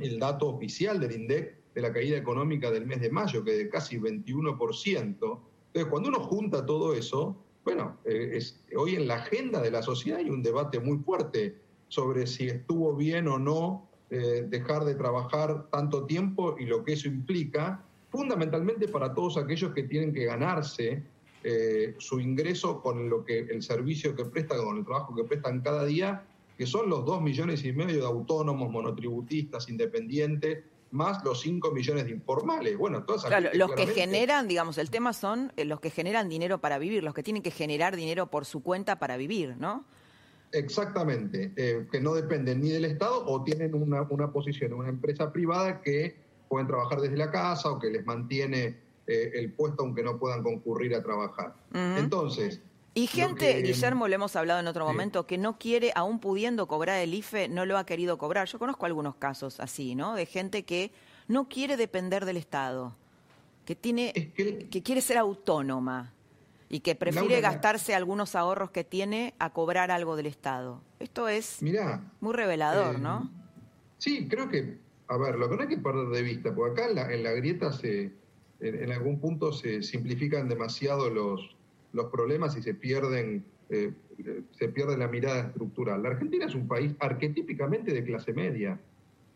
el 0.00 0.18
dato 0.18 0.48
oficial 0.48 0.98
del 0.98 1.12
INDEC 1.12 1.56
de 1.74 1.80
la 1.80 1.92
caída 1.92 2.16
económica 2.16 2.70
del 2.70 2.86
mes 2.86 3.00
de 3.00 3.10
mayo, 3.10 3.44
que 3.44 3.52
de 3.52 3.68
casi 3.68 3.98
21%. 3.98 4.98
Entonces, 5.04 5.90
cuando 5.90 6.08
uno 6.08 6.20
junta 6.20 6.66
todo 6.66 6.94
eso, 6.94 7.43
bueno, 7.64 7.96
eh, 8.04 8.38
hoy 8.76 8.94
en 8.94 9.08
la 9.08 9.16
agenda 9.16 9.60
de 9.60 9.70
la 9.70 9.82
sociedad 9.82 10.18
hay 10.18 10.28
un 10.28 10.42
debate 10.42 10.80
muy 10.80 10.98
fuerte 10.98 11.56
sobre 11.88 12.26
si 12.26 12.46
estuvo 12.46 12.94
bien 12.94 13.26
o 13.28 13.38
no 13.38 13.88
eh, 14.10 14.46
dejar 14.48 14.84
de 14.84 14.94
trabajar 14.94 15.70
tanto 15.70 16.04
tiempo 16.04 16.56
y 16.58 16.66
lo 16.66 16.84
que 16.84 16.92
eso 16.92 17.08
implica, 17.08 17.82
fundamentalmente 18.10 18.86
para 18.86 19.14
todos 19.14 19.38
aquellos 19.38 19.72
que 19.72 19.84
tienen 19.84 20.12
que 20.12 20.24
ganarse 20.26 21.02
eh, 21.42 21.94
su 21.98 22.20
ingreso 22.20 22.80
con 22.82 23.08
lo 23.08 23.24
que 23.24 23.40
el 23.40 23.62
servicio 23.62 24.14
que 24.14 24.24
prestan, 24.24 24.64
con 24.64 24.78
el 24.78 24.84
trabajo 24.84 25.14
que 25.14 25.24
prestan 25.24 25.62
cada 25.62 25.84
día, 25.84 26.24
que 26.56 26.66
son 26.66 26.88
los 26.88 27.04
dos 27.04 27.22
millones 27.22 27.64
y 27.64 27.72
medio 27.72 28.00
de 28.00 28.06
autónomos, 28.06 28.70
monotributistas, 28.70 29.68
independientes, 29.68 30.64
más 30.94 31.24
los 31.24 31.40
5 31.40 31.72
millones 31.72 32.04
de 32.04 32.12
informales. 32.12 32.78
Bueno, 32.78 33.02
todas 33.02 33.24
claro, 33.24 33.50
los 33.52 33.72
que 33.72 33.88
generan, 33.88 34.46
digamos, 34.46 34.78
el 34.78 34.90
tema 34.90 35.12
son 35.12 35.52
eh, 35.56 35.64
los 35.64 35.80
que 35.80 35.90
generan 35.90 36.28
dinero 36.28 36.58
para 36.58 36.78
vivir, 36.78 37.02
los 37.02 37.14
que 37.14 37.22
tienen 37.22 37.42
que 37.42 37.50
generar 37.50 37.96
dinero 37.96 38.28
por 38.28 38.44
su 38.44 38.62
cuenta 38.62 38.98
para 39.00 39.16
vivir, 39.16 39.56
¿no? 39.58 39.84
Exactamente, 40.52 41.52
eh, 41.56 41.88
que 41.90 42.00
no 42.00 42.14
dependen 42.14 42.60
ni 42.60 42.70
del 42.70 42.84
Estado 42.84 43.26
o 43.26 43.42
tienen 43.42 43.74
una, 43.74 44.02
una 44.02 44.30
posición 44.30 44.70
en 44.70 44.78
una 44.78 44.88
empresa 44.88 45.32
privada 45.32 45.82
que 45.82 46.14
pueden 46.48 46.68
trabajar 46.68 47.00
desde 47.00 47.16
la 47.16 47.32
casa 47.32 47.72
o 47.72 47.80
que 47.80 47.90
les 47.90 48.06
mantiene 48.06 48.76
eh, 49.08 49.32
el 49.34 49.52
puesto 49.52 49.82
aunque 49.82 50.04
no 50.04 50.16
puedan 50.16 50.42
concurrir 50.42 50.94
a 50.94 51.02
trabajar. 51.02 51.54
Entonces... 51.72 52.60
Y 52.94 53.08
gente, 53.08 53.60
Guillermo, 53.62 54.06
le 54.06 54.14
hemos 54.14 54.36
hablado 54.36 54.60
en 54.60 54.68
otro 54.68 54.86
momento, 54.86 55.26
que 55.26 55.36
no 55.36 55.58
quiere, 55.58 55.90
aún 55.96 56.20
pudiendo 56.20 56.68
cobrar 56.68 57.00
el 57.00 57.12
IFE, 57.12 57.48
no 57.48 57.66
lo 57.66 57.76
ha 57.76 57.84
querido 57.84 58.18
cobrar. 58.18 58.46
Yo 58.46 58.60
conozco 58.60 58.86
algunos 58.86 59.16
casos 59.16 59.58
así, 59.58 59.96
¿no? 59.96 60.14
De 60.14 60.26
gente 60.26 60.62
que 60.62 60.92
no 61.26 61.48
quiere 61.48 61.76
depender 61.76 62.24
del 62.24 62.36
Estado, 62.36 62.94
que, 63.64 63.74
tiene, 63.74 64.12
que, 64.12 64.82
quiere 64.84 65.00
ser 65.00 65.18
autónoma 65.18 66.12
y 66.68 66.80
que 66.80 66.94
prefiere 66.94 67.40
gastarse 67.40 67.96
algunos 67.96 68.36
ahorros 68.36 68.70
que 68.70 68.84
tiene 68.84 69.34
a 69.40 69.50
cobrar 69.50 69.90
algo 69.90 70.14
del 70.14 70.26
Estado. 70.26 70.80
Esto 71.00 71.28
es 71.28 71.62
muy 72.20 72.32
revelador, 72.32 73.00
¿no? 73.00 73.24
Eh, 73.24 73.42
sí, 73.98 74.28
creo 74.28 74.48
que, 74.48 74.78
a 75.08 75.16
ver, 75.16 75.34
lo 75.34 75.50
que 75.50 75.56
no 75.56 75.62
hay 75.62 75.68
que 75.68 75.78
perder 75.78 76.08
de 76.08 76.22
vista, 76.22 76.54
porque 76.54 76.82
acá 76.82 77.12
en 77.12 77.24
la 77.24 77.32
grieta 77.32 77.72
se, 77.72 78.12
en, 78.60 78.92
algún 78.92 79.18
punto 79.18 79.52
se 79.52 79.82
simplifican 79.82 80.48
demasiado 80.48 81.10
los, 81.10 81.56
los 81.94 82.10
problemas 82.10 82.56
y 82.56 82.62
se 82.62 82.74
pierden 82.74 83.44
eh, 83.70 83.92
se 84.58 84.68
pierde 84.68 84.96
la 84.96 85.08
mirada 85.08 85.48
estructural. 85.48 86.02
La 86.02 86.10
Argentina 86.10 86.46
es 86.46 86.54
un 86.54 86.68
país 86.68 86.94
arquetípicamente 87.00 87.92
de 87.92 88.04
clase 88.04 88.32
media. 88.32 88.80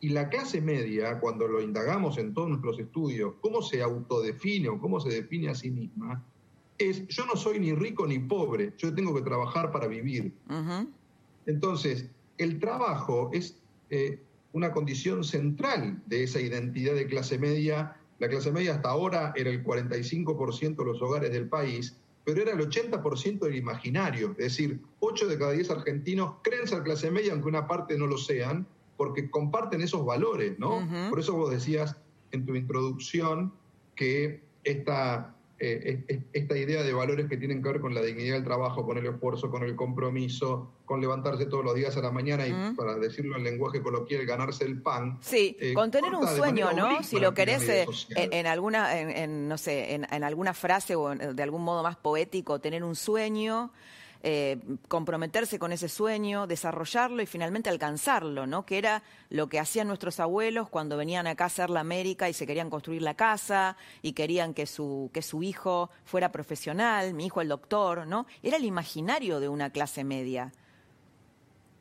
Y 0.01 0.11
la 0.11 0.29
clase 0.29 0.61
media, 0.61 1.19
cuando 1.19 1.49
lo 1.49 1.61
indagamos 1.61 2.19
en 2.19 2.33
todos 2.33 2.49
nuestros 2.49 2.79
estudios, 2.79 3.35
cómo 3.41 3.63
se 3.63 3.83
autodefine 3.83 4.69
o 4.69 4.79
cómo 4.79 5.01
se 5.01 5.09
define 5.09 5.49
a 5.49 5.55
sí 5.55 5.71
misma, 5.71 6.23
es 6.79 7.09
yo 7.09 7.27
no 7.27 7.35
soy 7.35 7.59
ni 7.59 7.73
rico 7.75 8.07
ni 8.07 8.21
pobre, 8.21 8.73
yo 8.79 8.95
tengo 8.95 9.13
que 9.13 9.23
trabajar 9.23 9.73
para 9.73 9.89
vivir. 9.89 10.33
Entonces, 11.47 12.09
el 12.37 12.61
trabajo 12.61 13.31
es 13.33 13.59
eh, 13.91 14.21
una 14.53 14.71
condición 14.71 15.25
central 15.25 16.01
de 16.07 16.23
esa 16.23 16.41
identidad 16.41 16.95
de 16.95 17.09
clase 17.09 17.39
media 17.39 17.97
la 18.19 18.29
clase 18.29 18.51
media 18.51 18.75
hasta 18.75 18.89
ahora 18.89 19.33
era 19.37 19.51
el 19.51 19.65
45% 19.65 20.77
de 20.77 20.85
los 20.85 21.01
hogares 21.01 21.31
del 21.31 21.49
país, 21.49 21.97
pero 22.29 22.43
era 22.43 22.53
el 22.53 22.59
80% 22.59 23.39
del 23.39 23.57
imaginario. 23.57 24.33
Es 24.33 24.37
decir, 24.37 24.83
8 25.01 25.29
de 25.29 25.39
cada 25.39 25.53
10 25.53 25.71
argentinos 25.71 26.35
creen 26.43 26.69
ser 26.69 26.83
clase 26.83 27.11
media, 27.11 27.33
aunque 27.33 27.49
una 27.49 27.67
parte 27.67 27.97
no 27.97 28.07
lo 28.07 28.19
sean, 28.19 28.67
porque 28.99 29.31
comparten 29.31 29.81
esos 29.81 30.05
valores, 30.05 30.59
¿no? 30.59 30.87
Por 31.09 31.21
eso 31.21 31.33
vos 31.33 31.51
decías 31.51 31.97
en 32.33 32.45
tu 32.45 32.55
introducción 32.55 33.55
que 33.95 34.43
esta 34.63 35.38
eh, 35.61 36.25
esta 36.33 36.57
idea 36.57 36.83
de 36.83 36.93
valores 36.93 37.29
que 37.29 37.37
tienen 37.37 37.63
que 37.63 37.69
ver 37.69 37.81
con 37.81 37.95
la 37.95 38.01
dignidad 38.01 38.35
del 38.35 38.45
trabajo, 38.45 38.87
con 38.87 38.97
el 38.99 39.07
esfuerzo, 39.07 39.51
con 39.51 39.65
el 39.65 39.75
compromiso, 39.75 40.71
con 40.85 41.01
levantarse 41.01 41.47
todos 41.47 41.65
los 41.65 41.75
días 41.75 41.97
a 41.97 42.01
la 42.01 42.13
mañana 42.13 42.47
y, 42.47 42.75
para 42.77 42.95
decirlo 42.95 43.37
en 43.37 43.45
lenguaje 43.45 43.83
coloquial, 43.83 44.25
ganarse 44.25 44.65
el 44.65 44.81
pan. 44.81 45.19
Sí, 45.21 45.57
eh, 45.61 45.75
con 45.75 45.91
tener 45.91 46.15
un 46.15 46.29
sueño, 46.29 46.73
¿no? 46.73 47.03
Si 47.03 47.19
lo 47.19 47.35
querés 47.35 47.69
eh, 47.69 47.87
en, 48.15 48.47
alguna, 48.47 48.89
no 49.27 49.59
sé, 49.59 49.95
en, 49.95 50.07
en, 50.11 50.23
alguna 50.23 50.55
frase 50.55 50.95
o 50.95 51.15
de 51.15 51.43
algún 51.43 51.63
modo 51.63 51.83
más 51.83 51.97
poético, 51.97 52.61
tener 52.61 52.85
un 52.85 52.95
sueño 52.95 53.73
eh, 54.23 54.59
comprometerse 54.89 55.59
con 55.59 55.71
ese 55.71 55.89
sueño, 55.89 56.47
desarrollarlo 56.47 57.23
y 57.23 57.27
finalmente 57.27 57.71
alcanzarlo, 57.71 58.47
¿no? 58.47 58.67
Que 58.67 58.79
era 58.79 59.03
lo 59.31 59.49
que 59.49 59.61
hacían 59.61 59.87
nuestros 59.87 60.19
abuelos 60.19 60.69
cuando 60.69 60.97
venían 60.97 61.29
acá 61.29 61.45
a 61.45 61.47
hacer 61.47 61.71
la 61.71 61.81
América 61.81 62.29
y 62.29 62.33
se 62.33 62.47
querían 62.47 62.69
construir 62.69 63.03
la 63.03 63.15
casa 63.15 63.77
y 64.03 64.15
querían 64.15 64.55
que 64.55 64.67
su, 64.67 65.11
que 65.13 65.23
su 65.23 65.43
hijo 65.43 65.91
fuera 66.05 66.33
profesional, 66.33 67.15
mi 67.15 67.27
hijo 67.27 67.41
el 67.41 67.49
doctor, 67.49 68.07
¿no? 68.07 68.27
Era 68.43 68.57
el 68.57 68.65
imaginario 68.65 69.39
de 69.39 69.49
una 69.49 69.71
clase 69.71 70.03
media. 70.03 70.53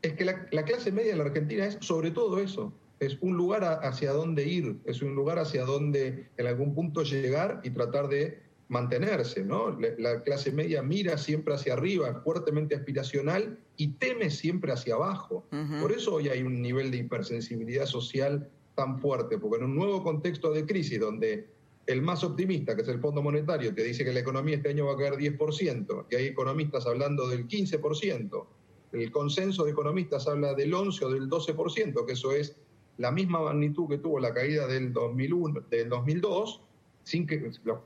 Es 0.03 0.13
que 0.13 0.23
la, 0.23 0.47
la 0.51 0.63
clase 0.63 0.91
media 0.91 1.13
en 1.13 1.17
la 1.17 1.25
Argentina 1.25 1.65
es 1.65 1.79
sobre 1.81 2.11
todo 2.11 2.39
eso, 2.39 2.71
es 2.99 3.17
un 3.21 3.35
lugar 3.35 3.63
hacia 3.83 4.11
dónde 4.11 4.47
ir, 4.47 4.77
es 4.85 5.01
un 5.01 5.15
lugar 5.15 5.39
hacia 5.39 5.63
donde 5.63 6.29
en 6.38 6.47
algún 6.47 6.73
punto 6.73 7.03
llegar 7.03 7.61
y 7.63 7.71
tratar 7.71 8.07
de 8.07 8.46
mantenerse, 8.70 9.43
¿no? 9.43 9.78
La 9.97 10.24
clase 10.24 10.51
media 10.51 10.82
mira 10.82 11.18
siempre 11.18 11.53
hacia 11.53 11.74
arriba, 11.74 12.22
fuertemente 12.24 12.76
aspiracional 12.76 13.57
y 13.78 13.89
teme 13.93 14.30
siempre 14.30 14.74
hacia 14.74 14.95
abajo. 14.95 15.45
Por 15.80 15.91
eso 15.91 16.15
hoy 16.15 16.30
hay 16.30 16.41
un 16.41 16.61
nivel 16.61 16.91
de 16.91 16.97
hipersensibilidad 16.97 17.86
social 17.86 18.49
tan 18.76 18.99
fuerte, 18.99 19.38
porque 19.38 19.57
en 19.57 19.72
un 19.72 19.76
nuevo 19.76 20.03
contexto 20.03 20.51
de 20.51 20.65
crisis 20.65 20.99
donde 20.99 21.47
el 21.88 22.01
más 22.01 22.24
optimista, 22.24 22.76
que 22.76 22.82
es 22.82 22.88
el 22.89 22.99
Fondo 22.99 23.22
Monetario, 23.22 23.74
te 23.74 23.84
dice 23.84 24.03
que 24.03 24.11
la 24.11 24.20
economía 24.20 24.57
este 24.57 24.70
año 24.70 24.86
va 24.86 24.93
a 24.93 24.97
caer 24.97 25.13
10%, 25.13 26.05
y 26.11 26.15
hay 26.15 26.26
economistas 26.26 26.86
hablando 26.86 27.28
del 27.30 27.47
15%, 27.47 28.45
el 28.91 29.11
consenso 29.11 29.63
de 29.63 29.72
economistas 29.72 30.28
habla 30.28 30.53
del 30.53 30.74
11 30.74 31.05
o 31.05 31.09
del 31.09 31.30
12%, 31.30 32.05
que 32.05 32.13
eso 32.13 32.32
es 32.34 32.57
la 32.97 33.11
misma 33.11 33.41
magnitud 33.41 33.88
que 33.88 33.97
tuvo 33.97 34.20
la 34.20 34.34
caída 34.34 34.68
del 34.68 34.91
2001, 34.91 35.61
del 35.70 35.89
2002, 35.89 36.61
sin 37.08 37.26
que 37.26 37.51
los, 37.64 37.80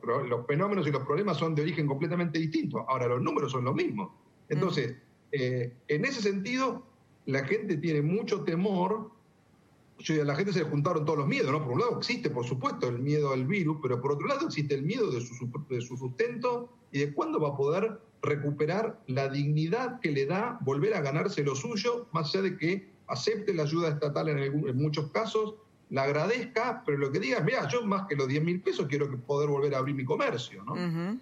fenómenos 0.48 0.88
y 0.88 0.92
los 0.92 1.06
problemas 1.06 1.38
son 1.38 1.54
de 1.54 1.62
origen 1.62 1.86
completamente 1.86 2.40
distinto. 2.40 2.80
Ahora, 2.90 3.06
los 3.06 3.22
números 3.22 3.52
son 3.52 3.66
los 3.66 3.76
mismos. 3.76 4.10
Entonces, 4.50 4.96
eh, 5.32 5.72
en 5.88 6.06
ese 6.06 6.24
sentido, 6.24 6.84
la 7.28 7.46
gente 7.46 7.78
tiene 7.78 8.02
mucho 8.02 8.44
temor 8.44 9.12
la 10.26 10.36
gente 10.36 10.52
se 10.52 10.64
juntaron 10.64 11.06
todos 11.06 11.20
los 11.20 11.28
miedos, 11.28 11.52
¿no? 11.52 11.64
Por 11.64 11.74
un 11.74 11.80
lado 11.80 11.98
existe, 12.00 12.32
por 12.32 12.44
supuesto, 12.44 12.88
el 12.88 12.98
miedo 12.98 13.34
al 13.34 13.46
virus, 13.46 13.78
pero 13.84 14.02
por 14.02 14.14
otro 14.14 14.26
lado 14.26 14.48
existe 14.48 14.74
el 14.74 14.82
miedo 14.82 15.12
de 15.12 15.22
su, 15.22 15.48
de 15.70 15.80
su 15.80 15.96
sustento 15.96 16.74
y 16.92 17.02
de 17.02 17.14
cuándo 17.14 17.40
va 17.40 17.50
a 17.50 17.56
poder 17.56 18.00
recuperar 18.24 19.00
la 19.06 19.30
dignidad 19.30 20.00
que 20.00 20.10
le 20.10 20.26
da 20.26 20.58
volver 20.62 20.96
a 20.96 21.02
ganarse 21.02 21.44
lo 21.44 21.54
suyo, 21.54 22.08
más 22.14 22.34
allá 22.34 22.42
de 22.42 22.58
que 22.58 22.90
acepte 23.06 23.54
la 23.54 23.62
ayuda 23.62 23.90
estatal 23.90 24.28
en, 24.30 24.76
muchos 24.76 25.12
casos, 25.12 25.54
la 25.92 26.04
agradezca, 26.04 26.84
pero 26.86 26.98
lo 26.98 27.12
que 27.12 27.20
diga 27.20 27.38
es, 27.38 27.44
mira, 27.44 27.68
yo 27.68 27.86
más 27.86 28.08
que 28.08 28.16
los 28.16 28.28
10 28.28 28.44
mil 28.44 28.62
pesos 28.62 28.88
quiero 28.88 29.12
poder 29.22 29.50
volver 29.50 29.76
a 29.76 29.80
abrir 29.80 29.94
mi 29.94 30.06
comercio, 30.06 30.64
¿no? 30.64 31.20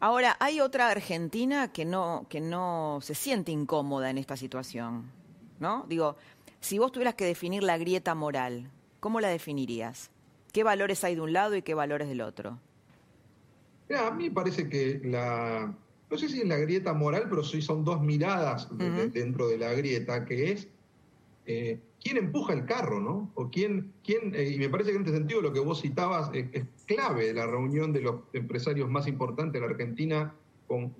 Ahora, 0.00 0.36
hay 0.40 0.60
otra 0.60 0.88
Argentina 0.88 1.72
que 1.72 1.84
no, 1.84 2.26
que 2.28 2.40
no 2.40 2.98
se 3.02 3.14
siente 3.14 3.52
incómoda 3.52 4.10
en 4.10 4.18
esta 4.18 4.36
situación, 4.36 5.04
¿no? 5.60 5.84
Digo, 5.88 6.16
si 6.60 6.78
vos 6.78 6.92
tuvieras 6.92 7.14
que 7.14 7.26
definir 7.26 7.62
la 7.62 7.76
grieta 7.76 8.14
moral, 8.14 8.70
¿cómo 9.00 9.20
la 9.20 9.28
definirías? 9.28 10.10
¿Qué 10.52 10.64
valores 10.64 11.04
hay 11.04 11.14
de 11.14 11.20
un 11.20 11.32
lado 11.32 11.54
y 11.54 11.62
qué 11.62 11.74
valores 11.74 12.08
del 12.08 12.22
otro? 12.22 12.58
a 13.94 14.10
mí 14.10 14.28
me 14.28 14.34
parece 14.34 14.68
que 14.68 15.00
la, 15.04 15.72
no 16.10 16.18
sé 16.18 16.28
si 16.28 16.40
es 16.40 16.48
la 16.48 16.56
grieta 16.56 16.94
moral, 16.94 17.26
pero 17.28 17.44
sí 17.44 17.60
son 17.60 17.84
dos 17.84 18.00
miradas 18.00 18.66
dentro 19.12 19.46
de 19.46 19.58
la 19.58 19.72
grieta, 19.74 20.24
que 20.24 20.52
es 20.52 20.68
eh, 21.46 21.78
quién 22.04 22.18
empuja 22.18 22.52
el 22.52 22.66
carro, 22.66 23.00
¿no? 23.00 23.32
O 23.34 23.50
quién, 23.50 23.92
quién 24.04 24.34
eh, 24.34 24.50
y 24.50 24.58
me 24.58 24.68
parece 24.68 24.90
que 24.90 24.96
en 24.96 25.02
este 25.02 25.16
sentido 25.16 25.40
lo 25.40 25.52
que 25.52 25.60
vos 25.60 25.80
citabas 25.80 26.30
es, 26.34 26.66
clave 26.86 27.32
la 27.32 27.46
reunión 27.46 27.92
de 27.92 28.02
los 28.02 28.16
empresarios 28.34 28.90
más 28.90 29.08
importantes 29.08 29.54
de 29.54 29.66
la 29.66 29.72
Argentina 29.72 30.34
con, 30.68 30.94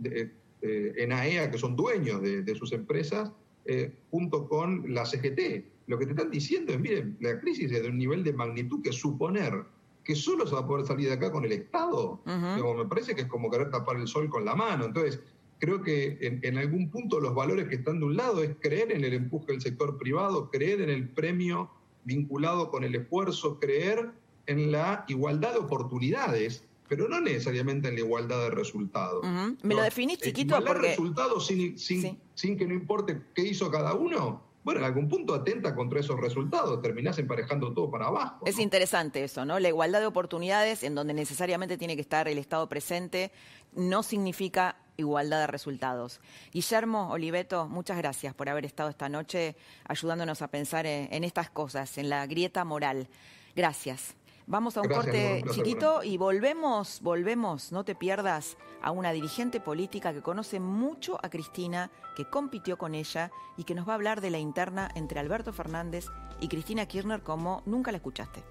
en 0.62 1.12
AEA, 1.12 1.50
que 1.50 1.58
son 1.58 1.76
dueños 1.76 2.22
de, 2.22 2.54
sus 2.54 2.72
empresas, 2.72 3.30
eh, 3.66 3.92
junto 4.10 4.48
con 4.48 4.94
la 4.94 5.04
CGT. 5.04 5.64
Lo 5.86 5.98
que 5.98 6.06
te 6.06 6.12
están 6.12 6.30
diciendo 6.30 6.72
es, 6.72 6.80
miren, 6.80 7.18
la 7.20 7.38
crisis 7.38 7.70
es 7.70 7.82
de 7.82 7.88
un 7.88 7.98
nivel 7.98 8.24
de 8.24 8.32
magnitud 8.32 8.82
que 8.82 8.92
suponer 8.92 9.64
que 10.02 10.14
solo 10.14 10.46
se 10.46 10.54
va 10.54 10.60
a 10.60 10.66
poder 10.66 10.86
salir 10.86 11.08
de 11.08 11.14
acá 11.14 11.32
con 11.32 11.44
el 11.44 11.52
Estado, 11.52 12.20
me 12.26 12.84
parece 12.84 13.14
que 13.14 13.22
es 13.22 13.26
como 13.26 13.50
querer 13.50 13.70
tapar 13.70 13.96
el 13.96 14.06
sol 14.06 14.28
con 14.28 14.44
la 14.44 14.54
mano. 14.54 14.84
Entonces, 14.84 15.20
creo 15.58 15.82
que 15.82 16.18
en, 16.20 16.58
algún 16.58 16.90
punto 16.90 17.20
los 17.20 17.34
valores 17.34 17.68
que 17.68 17.76
están 17.76 18.00
de 18.00 18.06
un 18.06 18.16
lado 18.16 18.42
es 18.42 18.56
creer 18.60 18.92
en 18.92 19.04
el 19.04 19.14
empuje 19.14 19.52
del 19.52 19.60
sector 19.60 19.98
privado, 19.98 20.50
creer 20.50 20.80
en 20.80 20.90
el 20.90 21.08
premio 21.08 21.70
vinculado 22.04 22.70
con 22.70 22.84
el 22.84 22.94
esfuerzo, 22.94 23.58
creer 23.58 24.10
en 24.46 24.72
la 24.72 25.04
igualdad 25.08 25.52
de 25.52 25.58
oportunidades, 25.58 26.64
pero 26.88 27.08
no 27.08 27.20
necesariamente 27.20 27.88
en 27.88 27.94
la 27.94 28.00
igualdad 28.00 28.40
de 28.40 28.50
resultados. 28.50 29.24
Me 29.62 29.74
lo 29.74 29.82
definís 29.82 30.18
chiquito 30.18 30.62
porque... 30.64 30.88
resultados 30.88 31.46
sin, 31.46 31.78
sin 31.78 32.56
que 32.58 32.66
no 32.66 32.74
importe 32.74 33.22
qué 33.34 33.42
hizo 33.42 33.70
cada 33.70 33.94
uno, 33.94 34.42
bueno, 34.64 34.80
en 34.80 34.86
algún 34.86 35.08
punto 35.08 35.34
atenta 35.34 35.74
contra 35.74 36.00
esos 36.00 36.18
resultados, 36.18 36.80
terminás 36.80 37.18
emparejando 37.18 37.74
todo 37.74 37.90
para 37.90 38.06
abajo. 38.06 38.46
Es 38.46 38.58
interesante 38.58 39.22
eso, 39.22 39.44
¿no? 39.44 39.58
La 39.58 39.68
igualdad 39.68 40.00
de 40.00 40.06
oportunidades 40.06 40.82
en 40.82 40.94
donde 40.94 41.12
necesariamente 41.12 41.76
tiene 41.76 41.96
que 41.96 42.00
estar 42.00 42.28
el 42.28 42.38
Estado 42.38 42.66
presente 42.66 43.30
no 43.74 44.02
significa 44.02 44.76
igualdad 44.96 45.40
de 45.40 45.46
resultados. 45.46 46.20
Guillermo 46.52 47.10
Oliveto, 47.10 47.68
muchas 47.68 47.96
gracias 47.98 48.34
por 48.34 48.48
haber 48.48 48.64
estado 48.64 48.90
esta 48.90 49.08
noche 49.08 49.56
ayudándonos 49.86 50.42
a 50.42 50.48
pensar 50.48 50.86
en 50.86 51.24
estas 51.24 51.50
cosas, 51.50 51.98
en 51.98 52.08
la 52.08 52.26
grieta 52.26 52.64
moral. 52.64 53.08
Gracias. 53.54 54.14
Vamos 54.46 54.76
a 54.76 54.82
un 54.82 54.88
corte 54.88 55.42
chiquito 55.52 56.02
y 56.02 56.18
volvemos, 56.18 57.00
volvemos, 57.00 57.72
no 57.72 57.82
te 57.82 57.94
pierdas, 57.94 58.58
a 58.82 58.90
una 58.90 59.10
dirigente 59.10 59.58
política 59.58 60.12
que 60.12 60.20
conoce 60.20 60.60
mucho 60.60 61.18
a 61.22 61.30
Cristina, 61.30 61.90
que 62.14 62.28
compitió 62.28 62.76
con 62.76 62.94
ella 62.94 63.30
y 63.56 63.64
que 63.64 63.74
nos 63.74 63.88
va 63.88 63.92
a 63.92 63.94
hablar 63.94 64.20
de 64.20 64.28
la 64.28 64.38
interna 64.38 64.90
entre 64.94 65.18
Alberto 65.18 65.54
Fernández 65.54 66.08
y 66.40 66.48
Cristina 66.48 66.84
Kirchner 66.84 67.22
como 67.22 67.62
nunca 67.64 67.90
la 67.90 67.96
escuchaste. 67.96 68.44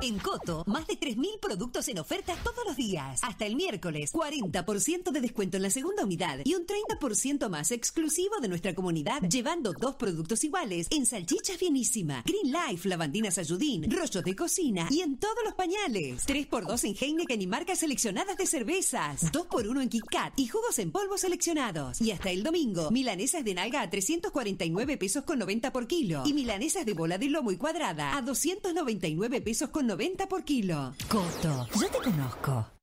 En 0.00 0.16
Coto, 0.20 0.62
más 0.68 0.86
de 0.86 0.94
3.000 0.94 1.40
productos 1.40 1.88
en 1.88 1.98
oferta 1.98 2.36
todos 2.44 2.64
los 2.64 2.76
días. 2.76 3.18
Hasta 3.24 3.46
el 3.46 3.56
miércoles, 3.56 4.12
40% 4.12 5.10
de 5.10 5.20
descuento 5.20 5.56
en 5.56 5.64
la 5.64 5.70
segunda 5.70 6.04
unidad 6.04 6.38
y 6.44 6.54
un 6.54 6.66
30% 6.66 7.48
más 7.48 7.72
exclusivo 7.72 8.38
de 8.40 8.46
nuestra 8.46 8.76
comunidad, 8.76 9.22
llevando 9.22 9.72
dos 9.72 9.96
productos 9.96 10.44
iguales 10.44 10.86
en 10.90 11.04
salchichas 11.04 11.58
bienísima, 11.58 12.22
Green 12.24 12.52
Life, 12.52 12.88
lavandinas 12.88 13.38
ayudín, 13.38 13.90
rollos 13.90 14.22
de 14.22 14.36
cocina 14.36 14.86
y 14.88 15.00
en 15.00 15.16
todos 15.18 15.42
los 15.44 15.54
pañales. 15.54 16.24
3x2 16.28 16.84
en 16.84 16.96
Heineken 17.00 17.42
y 17.42 17.46
marcas 17.48 17.80
seleccionadas 17.80 18.36
de 18.36 18.46
cervezas. 18.46 19.32
2x1 19.32 19.82
en 19.82 19.88
KitKat 19.88 20.38
y 20.38 20.46
jugos 20.46 20.78
en 20.78 20.92
polvo 20.92 21.18
seleccionados. 21.18 22.00
Y 22.00 22.12
hasta 22.12 22.30
el 22.30 22.44
domingo, 22.44 22.92
milanesas 22.92 23.44
de 23.44 23.54
nalga 23.54 23.82
a 23.82 23.90
349 23.90 24.96
pesos 24.96 25.24
con 25.24 25.40
90 25.40 25.72
por 25.72 25.88
kilo 25.88 26.22
y 26.24 26.34
milanesas 26.34 26.86
de 26.86 26.94
bola 26.94 27.18
de 27.18 27.30
lomo 27.30 27.50
y 27.50 27.56
cuadrada 27.56 28.16
a 28.16 28.22
299 28.22 29.40
pesos 29.40 29.70
con 29.70 29.87
90 29.88 30.28
por 30.28 30.44
kilo. 30.44 30.92
Coto, 31.08 31.66
yo 31.80 31.88
te 31.88 31.98
conozco. 31.98 32.77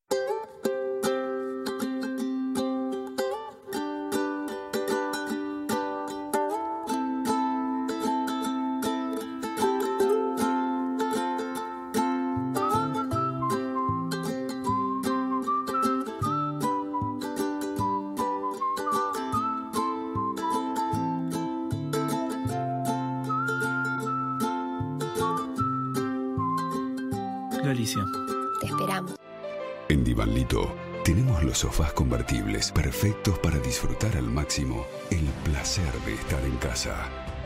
Tenemos 31.02 31.42
los 31.44 31.58
sofás 31.58 31.94
convertibles 31.94 32.70
perfectos 32.70 33.38
para 33.38 33.58
disfrutar 33.58 34.16
al 34.18 34.24
máximo 34.24 34.84
el 35.10 35.24
placer 35.44 35.90
de 36.04 36.12
estar 36.12 36.44
en 36.44 36.56
casa. 36.58 36.94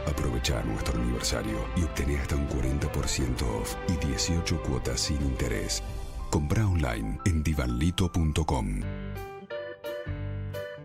Aprovecha 0.08 0.60
nuestro 0.64 1.00
aniversario 1.00 1.64
y 1.76 1.84
obtené 1.84 2.18
hasta 2.18 2.34
un 2.34 2.48
40% 2.48 3.42
off 3.42 3.76
y 3.88 4.06
18 4.06 4.62
cuotas 4.62 5.00
sin 5.00 5.22
interés. 5.22 5.84
Compra 6.30 6.66
online 6.66 7.20
en 7.26 7.44
divanlito.com. 7.44 8.80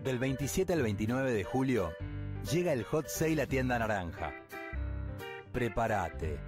Del 0.04 0.18
27 0.20 0.72
al 0.72 0.82
29 0.82 1.32
de 1.32 1.42
julio 1.42 1.92
llega 2.52 2.72
el 2.72 2.84
Hot 2.84 3.08
Sale 3.08 3.42
a 3.42 3.46
Tienda 3.48 3.80
Naranja. 3.80 4.32
Prepárate. 5.52 6.38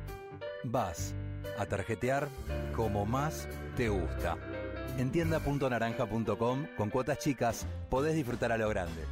Vas 0.62 1.16
a 1.58 1.66
tarjetear 1.66 2.28
como 2.76 3.04
más 3.04 3.48
te 3.76 3.88
gusta. 3.88 4.36
En 4.96 5.12
tienda.naranja.com, 5.12 6.66
con 6.76 6.90
cuotas 6.90 7.18
chicas, 7.18 7.66
podés 7.90 8.14
disfrutar 8.14 8.52
a 8.52 8.58
lo 8.58 8.68
grande. 8.68 9.02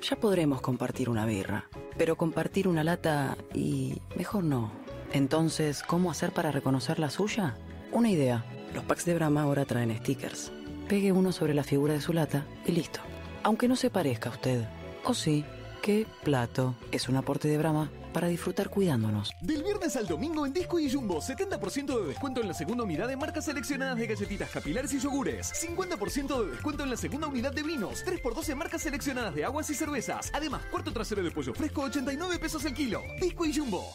Ya 0.00 0.16
podremos 0.16 0.60
compartir 0.60 1.08
una 1.08 1.26
birra, 1.26 1.68
pero 1.96 2.16
compartir 2.16 2.66
una 2.66 2.82
lata 2.82 3.36
y 3.54 4.00
mejor 4.16 4.42
no. 4.42 4.72
Entonces, 5.12 5.82
¿cómo 5.82 6.10
hacer 6.10 6.32
para 6.32 6.50
reconocer 6.50 6.98
la 6.98 7.10
suya? 7.10 7.56
Una 7.92 8.10
idea. 8.10 8.44
Los 8.74 8.84
packs 8.84 9.04
de 9.04 9.14
Brahma 9.14 9.42
ahora 9.42 9.64
traen 9.64 9.96
stickers. 9.98 10.50
Pegue 10.88 11.12
uno 11.12 11.30
sobre 11.30 11.54
la 11.54 11.62
figura 11.62 11.92
de 11.94 12.00
su 12.00 12.12
lata 12.12 12.46
y 12.66 12.72
listo. 12.72 13.00
Aunque 13.42 13.68
no 13.68 13.76
se 13.76 13.90
parezca 13.90 14.30
a 14.30 14.32
usted. 14.32 14.64
O 15.04 15.14
sí, 15.14 15.44
qué 15.82 16.06
plato. 16.22 16.74
Es 16.92 17.08
un 17.08 17.16
aporte 17.16 17.48
de 17.48 17.58
Brahma 17.58 17.90
para 18.14 18.28
disfrutar 18.28 18.70
cuidándonos. 18.70 19.32
Del 19.40 19.62
viernes 19.62 19.96
al 19.96 20.06
domingo 20.06 20.46
en 20.46 20.52
Disco 20.52 20.78
y 20.78 20.90
Jumbo, 20.90 21.20
70% 21.20 22.00
de 22.00 22.08
descuento 22.08 22.40
en 22.40 22.48
la 22.48 22.54
segunda 22.54 22.84
unidad 22.84 23.08
de 23.08 23.16
marcas 23.16 23.44
seleccionadas 23.44 23.98
de 23.98 24.06
galletitas 24.06 24.50
capilares 24.50 24.92
y 24.94 25.00
yogures. 25.00 25.52
50% 25.52 26.44
de 26.44 26.50
descuento 26.52 26.84
en 26.84 26.90
la 26.90 26.96
segunda 26.96 27.26
unidad 27.26 27.52
de 27.52 27.62
vinos. 27.62 28.04
3x12 28.06 28.50
en 28.50 28.58
marcas 28.58 28.82
seleccionadas 28.82 29.34
de 29.34 29.44
aguas 29.44 29.68
y 29.70 29.74
cervezas. 29.74 30.30
Además, 30.32 30.62
cuarto 30.70 30.92
trasero 30.92 31.22
de 31.22 31.30
pollo 31.30 31.52
fresco, 31.52 31.82
89 31.82 32.38
pesos 32.38 32.64
el 32.64 32.74
kilo. 32.74 33.02
Disco 33.20 33.44
y 33.44 33.52
Jumbo. 33.52 33.94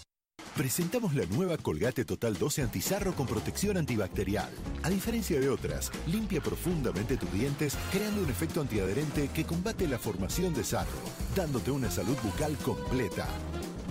Presentamos 0.57 1.13
la 1.13 1.23
nueva 1.27 1.55
Colgate 1.55 2.03
Total 2.03 2.35
12 2.35 2.63
Antizarro 2.63 3.13
con 3.13 3.27
protección 3.27 3.77
antibacterial. 3.77 4.49
A 4.81 4.89
diferencia 4.89 5.39
de 5.39 5.49
otras, 5.49 5.91
limpia 6.07 6.41
profundamente 6.41 7.15
tus 7.15 7.31
dientes 7.31 7.77
creando 7.91 8.23
un 8.23 8.29
efecto 8.31 8.61
antiadherente 8.61 9.27
que 9.27 9.45
combate 9.45 9.87
la 9.87 9.99
formación 9.99 10.55
de 10.55 10.63
sarro, 10.63 10.97
dándote 11.35 11.69
una 11.69 11.91
salud 11.91 12.17
bucal 12.23 12.57
completa. 12.57 13.27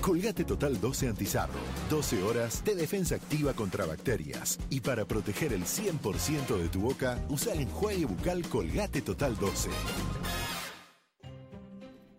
Colgate 0.00 0.44
Total 0.44 0.80
12 0.80 1.08
Antizarro. 1.10 1.60
12 1.88 2.24
horas 2.24 2.64
de 2.64 2.74
defensa 2.74 3.14
activa 3.14 3.52
contra 3.52 3.86
bacterias. 3.86 4.58
Y 4.68 4.80
para 4.80 5.04
proteger 5.04 5.52
el 5.52 5.62
100% 5.62 6.56
de 6.56 6.68
tu 6.68 6.80
boca, 6.80 7.24
usa 7.28 7.52
el 7.52 7.60
enjuague 7.60 8.06
bucal 8.06 8.42
Colgate 8.48 9.02
Total 9.02 9.36
12. 9.38 9.70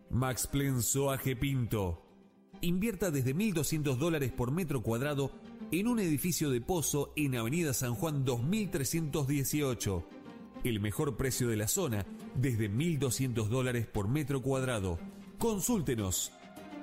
Max 0.10 0.50
Soaje 0.84 1.36
Pinto. 1.36 2.07
Invierta 2.62 3.12
desde 3.12 3.36
1.200 3.36 3.98
dólares 3.98 4.32
por 4.32 4.52
metro 4.52 4.82
cuadrado 4.82 5.30
en 5.72 5.88
un 5.88 6.00
edificio 6.00 6.50
de 6.50 6.62
pozo 6.62 7.12
en 7.16 7.36
Avenida 7.36 7.72
San 7.74 7.94
Juan 7.94 8.26
2318 8.26 10.04
El 10.64 10.80
mejor 10.80 11.18
precio 11.18 11.50
de 11.50 11.58
la 11.58 11.68
zona, 11.68 12.08
desde 12.36 12.72
1.200 12.72 13.48
dólares 13.48 13.86
por 13.86 14.08
metro 14.08 14.42
cuadrado. 14.42 14.98
Consúltenos 15.38 16.32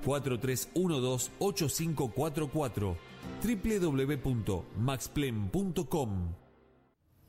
4312-8544 0.04 2.96
www.maxplen.com 3.42 6.34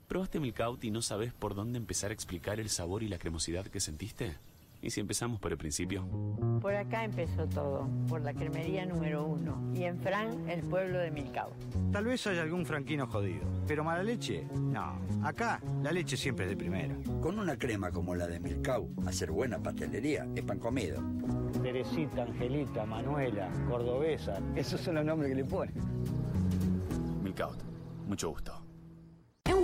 ¿Probaste 0.08 0.39
Milkout 0.39 0.84
y 0.84 0.91
no 0.91 1.02
sabes 1.02 1.34
por 1.34 1.56
dónde 1.56 1.80
empezar 1.80 2.12
a 2.12 2.14
explicar 2.14 2.60
el 2.60 2.70
sabor 2.70 3.02
y 3.02 3.08
la 3.08 3.18
cremosidad 3.18 3.66
que 3.66 3.80
sentiste? 3.80 4.38
¿Y 4.82 4.90
si 4.90 5.00
empezamos 5.02 5.40
por 5.40 5.52
el 5.52 5.58
principio? 5.58 6.08
Por 6.62 6.76
acá 6.76 7.04
empezó 7.04 7.48
todo, 7.48 7.88
por 8.08 8.22
la 8.22 8.34
cremería 8.34 8.86
número 8.86 9.26
uno. 9.26 9.72
Y 9.74 9.84
en 9.84 10.00
Fran, 10.00 10.50
el 10.50 10.62
pueblo 10.62 11.00
de 11.00 11.12
Milcao. 11.12 11.52
Tal 11.92 12.06
vez 12.06 12.26
haya 12.28 12.44
algún 12.44 12.66
franquino 12.66 13.08
jodido, 13.08 13.46
pero 13.68 13.84
mala 13.84 14.04
leche, 14.04 14.48
no. 14.54 15.00
Acá, 15.24 15.62
la 15.82 15.92
leche 15.92 16.18
siempre 16.18 16.46
es 16.46 16.52
de 16.52 16.58
primera. 16.58 16.96
Con 17.22 17.40
una 17.40 17.58
crema 17.58 17.92
como 17.92 18.16
la 18.16 18.28
de 18.28 18.40
Milcao, 18.40 18.90
hacer 19.06 19.32
buena 19.32 19.62
pastelería 19.62 20.28
es 20.36 20.44
pan 20.44 20.60
comido. 20.60 21.02
Teresita, 21.62 22.24
Angelita, 22.24 22.86
Manuela, 22.86 23.50
Cordobesa, 23.68 24.40
esos 24.56 24.82
son 24.82 24.96
los 24.96 25.06
nombres 25.06 25.30
que 25.30 25.36
le 25.36 25.46
ponen. 25.46 25.74
Milkout, 27.24 27.64
mucho 28.08 28.30
gusto. 28.30 28.64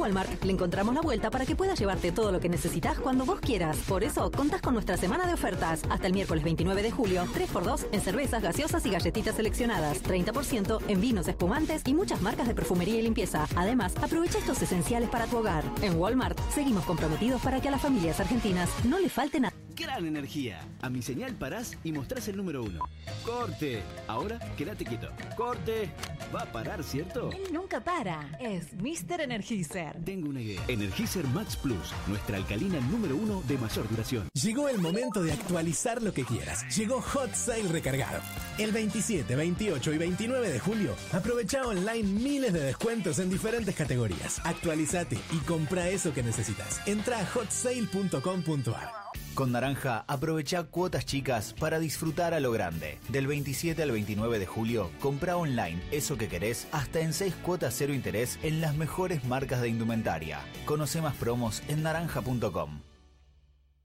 Walmart 0.01 0.43
le 0.43 0.51
encontramos 0.51 0.95
la 0.95 1.01
vuelta 1.01 1.29
para 1.29 1.45
que 1.45 1.55
puedas 1.55 1.79
llevarte 1.79 2.11
todo 2.11 2.31
lo 2.31 2.39
que 2.39 2.49
necesitas 2.49 2.97
cuando 2.99 3.23
vos 3.23 3.39
quieras. 3.39 3.77
Por 3.87 4.03
eso, 4.03 4.31
contás 4.31 4.59
con 4.61 4.73
nuestra 4.73 4.97
semana 4.97 5.27
de 5.27 5.33
ofertas. 5.35 5.83
Hasta 5.89 6.07
el 6.07 6.13
miércoles 6.13 6.43
29 6.43 6.81
de 6.81 6.91
julio, 6.91 7.23
3x2 7.25 7.85
en 7.91 8.01
cervezas, 8.01 8.41
gaseosas 8.41 8.83
y 8.87 8.89
galletitas 8.89 9.35
seleccionadas. 9.35 10.03
30% 10.03 10.79
en 10.87 11.01
vinos 11.01 11.27
espumantes 11.27 11.83
y 11.85 11.93
muchas 11.93 12.21
marcas 12.21 12.47
de 12.47 12.55
perfumería 12.55 12.99
y 12.99 13.03
limpieza. 13.03 13.47
Además, 13.55 13.93
aprovecha 14.01 14.39
estos 14.39 14.59
esenciales 14.61 15.09
para 15.09 15.27
tu 15.27 15.37
hogar. 15.37 15.63
En 15.83 15.95
Walmart, 15.97 16.39
seguimos 16.49 16.83
comprometidos 16.85 17.39
para 17.41 17.61
que 17.61 17.67
a 17.67 17.71
las 17.71 17.81
familias 17.81 18.19
argentinas 18.19 18.69
no 18.83 18.97
le 18.97 19.09
falte 19.09 19.39
nada. 19.39 19.53
Gran 19.81 20.05
energía. 20.05 20.59
A 20.81 20.89
mi 20.89 21.01
señal 21.01 21.33
parás 21.35 21.75
y 21.83 21.91
mostrás 21.91 22.27
el 22.27 22.37
número 22.37 22.63
uno. 22.63 22.79
¡Corte! 23.25 23.81
Ahora 24.07 24.37
quédate 24.55 24.85
quieto. 24.85 25.09
¡Corte! 25.35 25.89
Va 26.33 26.41
a 26.41 26.51
parar, 26.51 26.83
¿cierto? 26.83 27.31
Él 27.31 27.51
nunca 27.51 27.83
para. 27.83 28.29
Es 28.39 28.73
Mr. 28.73 29.21
Energizer. 29.21 29.97
Tengo 30.03 30.29
una 30.29 30.41
idea. 30.41 30.61
Energizer 30.67 31.25
Max 31.27 31.55
Plus, 31.55 31.93
nuestra 32.07 32.37
alcalina 32.37 32.79
número 32.79 33.15
uno 33.15 33.41
de 33.47 33.57
mayor 33.57 33.89
duración. 33.89 34.29
Llegó 34.33 34.69
el 34.69 34.77
momento 34.77 35.23
de 35.23 35.31
actualizar 35.31 36.01
lo 36.01 36.13
que 36.13 36.25
quieras. 36.25 36.63
Llegó 36.77 37.01
Hot 37.01 37.33
Sale 37.33 37.67
recargado. 37.69 38.21
El 38.59 38.71
27, 38.71 39.35
28 39.35 39.93
y 39.93 39.97
29 39.97 40.49
de 40.49 40.59
julio, 40.59 40.95
aprovecha 41.11 41.65
online 41.65 42.03
miles 42.03 42.53
de 42.53 42.61
descuentos 42.61 43.17
en 43.17 43.29
diferentes 43.29 43.75
categorías. 43.75 44.39
Actualizate 44.45 45.17
y 45.31 45.37
compra 45.39 45.89
eso 45.89 46.13
que 46.13 46.21
necesitas. 46.21 46.85
Entra 46.87 47.19
a 47.19 47.23
hotsale.com.ar. 47.23 49.00
Con 49.33 49.53
Naranja, 49.53 50.03
aprovecha 50.07 50.63
cuotas 50.65 51.05
chicas 51.05 51.55
para 51.57 51.79
disfrutar 51.79 52.33
a 52.33 52.41
lo 52.41 52.51
grande. 52.51 52.99
Del 53.07 53.27
27 53.27 53.81
al 53.81 53.91
29 53.91 54.39
de 54.39 54.45
julio, 54.45 54.91
compra 54.99 55.37
online 55.37 55.81
eso 55.89 56.17
que 56.17 56.27
querés 56.27 56.67
hasta 56.73 56.99
en 56.99 57.13
6 57.13 57.35
cuotas 57.35 57.73
cero 57.77 57.93
interés 57.93 58.37
en 58.43 58.59
las 58.59 58.75
mejores 58.75 59.23
marcas 59.23 59.61
de 59.61 59.69
indumentaria. 59.69 60.39
Conoce 60.65 61.01
más 61.01 61.15
promos 61.15 61.63
en 61.69 61.81
naranja.com. 61.81 62.81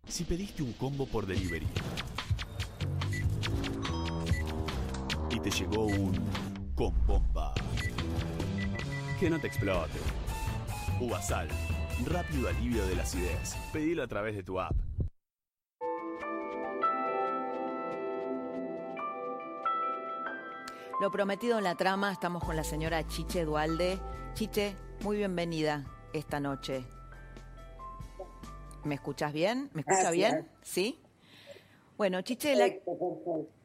Si 0.09 0.25
pediste 0.25 0.65
un 0.65 0.73
combo 0.73 1.07
por 1.07 1.27
delivery 1.27 1.67
y 5.31 5.41
te 5.41 5.51
llegó 5.51 5.87
un 5.87 6.13
con 6.75 6.93
bomba, 7.07 7.55
que 9.21 9.31
no 9.31 9.39
te 9.39 9.47
explote. 9.47 9.99
Uvasal, 11.01 11.49
rápido 12.05 12.49
alivio 12.49 12.85
de 12.87 12.97
la 12.97 13.03
acidez. 13.05 13.57
Pedilo 13.73 14.03
a 14.03 14.09
través 14.09 14.35
de 14.35 14.43
tu 14.43 14.61
app. 14.61 14.75
Lo 20.99 21.11
prometido 21.11 21.59
en 21.59 21.65
la 21.65 21.75
trama, 21.75 22.11
estamos 22.11 22.43
con 22.43 22.57
la 22.57 22.65
señora 22.65 23.07
Chiche 23.07 23.45
Dualde. 23.45 23.99
Chiche, 24.33 24.75
muy 25.03 25.19
bienvenida 25.19 25.85
esta 26.15 26.41
noche. 26.41 26.85
¿Me 28.85 28.95
escuchas 28.95 29.33
bien? 29.35 29.69
¿Me 29.75 29.83
escucha 29.83 30.11
Gracias. 30.11 30.33
bien? 30.33 30.49
¿Sí? 30.63 30.99
Bueno, 31.99 32.23
Chiche, 32.23 32.57
la... 32.57 32.73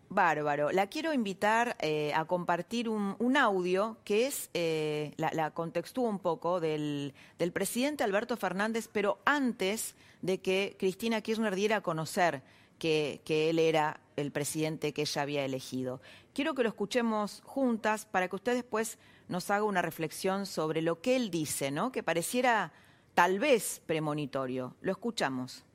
Bárbaro. 0.09 0.71
La 0.71 0.87
quiero 0.87 1.13
invitar 1.13 1.77
eh, 1.79 2.11
a 2.13 2.25
compartir 2.25 2.89
un, 2.89 3.15
un 3.17 3.37
audio 3.37 3.95
que 4.03 4.27
es, 4.27 4.49
eh, 4.53 5.13
la, 5.15 5.31
la 5.31 5.51
contextúa 5.51 6.09
un 6.09 6.19
poco, 6.19 6.59
del, 6.59 7.13
del 7.39 7.53
presidente 7.53 8.03
Alberto 8.03 8.35
Fernández, 8.35 8.89
pero 8.91 9.19
antes 9.23 9.95
de 10.21 10.41
que 10.41 10.75
Cristina 10.77 11.21
Kirchner 11.21 11.55
diera 11.55 11.77
a 11.77 11.81
conocer 11.81 12.41
que, 12.77 13.21
que 13.23 13.49
él 13.49 13.57
era 13.57 14.01
el 14.17 14.31
presidente 14.31 14.91
que 14.91 15.03
ella 15.03 15.21
había 15.21 15.45
elegido. 15.45 16.01
Quiero 16.33 16.55
que 16.55 16.63
lo 16.63 16.69
escuchemos 16.69 17.41
juntas 17.45 18.05
para 18.05 18.29
que 18.29 18.35
usted 18.35 18.53
después 18.53 18.97
nos 19.27 19.51
haga 19.51 19.65
una 19.65 19.81
reflexión 19.81 20.45
sobre 20.45 20.81
lo 20.81 21.01
que 21.01 21.17
él 21.17 21.29
dice, 21.29 21.71
¿no? 21.71 21.91
Que 21.91 22.03
pareciera 22.03 22.71
tal 23.13 23.39
vez 23.39 23.81
premonitorio. 23.85 24.75
Lo 24.81 24.91
escuchamos. 24.91 25.65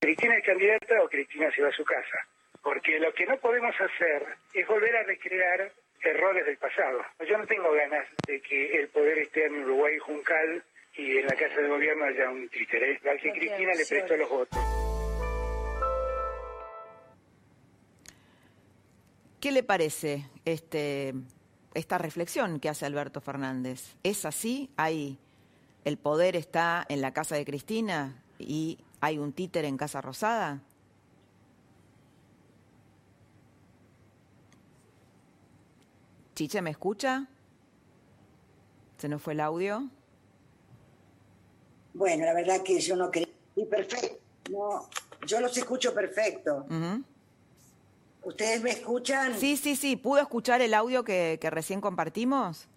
¿Cristina 0.00 0.36
es 0.36 0.44
candidata 0.44 1.02
o 1.02 1.08
Cristina 1.08 1.50
se 1.54 1.62
va 1.62 1.68
a 1.68 1.72
su 1.72 1.84
casa? 1.84 2.18
Porque 2.62 2.98
lo 2.98 3.12
que 3.14 3.26
no 3.26 3.36
podemos 3.38 3.74
hacer 3.74 4.26
es 4.54 4.66
volver 4.66 4.96
a 4.96 5.02
recrear 5.04 5.72
errores 6.02 6.44
del 6.44 6.56
pasado. 6.56 7.00
Yo 7.28 7.38
no 7.38 7.46
tengo 7.46 7.72
ganas 7.72 8.06
de 8.26 8.40
que 8.40 8.80
el 8.80 8.88
poder 8.88 9.18
esté 9.18 9.46
en 9.46 9.62
Uruguay 9.62 9.98
Juncal 9.98 10.64
y 10.96 11.18
en 11.18 11.26
la 11.26 11.34
Casa 11.34 11.60
de 11.60 11.68
Gobierno 11.68 12.04
haya 12.04 12.28
un 12.30 12.48
títere. 12.48 13.00
Al 13.08 13.20
que 13.20 13.30
Cristina 13.30 13.72
le 13.74 13.86
prestó 13.86 14.16
los 14.16 14.28
votos. 14.28 14.87
¿Qué 19.40 19.52
le 19.52 19.62
parece 19.62 20.28
este, 20.44 21.14
esta 21.74 21.96
reflexión 21.96 22.58
que 22.58 22.68
hace 22.68 22.86
Alberto 22.86 23.20
Fernández? 23.20 23.94
¿Es 24.02 24.24
así? 24.24 24.70
¿Hay, 24.76 25.18
¿El 25.84 25.96
poder 25.96 26.34
está 26.34 26.84
en 26.88 27.00
la 27.00 27.12
casa 27.12 27.36
de 27.36 27.44
Cristina 27.44 28.24
y 28.38 28.78
hay 29.00 29.18
un 29.18 29.32
títere 29.32 29.68
en 29.68 29.76
Casa 29.76 30.00
Rosada? 30.00 30.60
Chiche, 36.34 36.60
¿me 36.60 36.70
escucha? 36.70 37.28
¿Se 38.96 39.08
nos 39.08 39.22
fue 39.22 39.34
el 39.34 39.40
audio? 39.40 39.88
Bueno, 41.94 42.24
la 42.24 42.34
verdad 42.34 42.62
que 42.62 42.80
yo 42.80 42.96
no 42.96 43.08
creí 43.10 43.26
perfecto. 43.70 44.18
No, 44.50 44.88
yo 45.26 45.40
los 45.40 45.56
escucho 45.56 45.94
perfecto. 45.94 46.66
Ujú. 46.68 47.04
¿Ustedes 48.28 48.62
me 48.62 48.70
escuchan? 48.72 49.38
Sí, 49.38 49.56
sí, 49.56 49.74
sí. 49.74 49.96
¿Pudo 49.96 50.20
escuchar 50.20 50.60
el 50.60 50.74
audio 50.74 51.02
que, 51.02 51.38
que 51.40 51.48
recién 51.48 51.80
compartimos? 51.80 52.68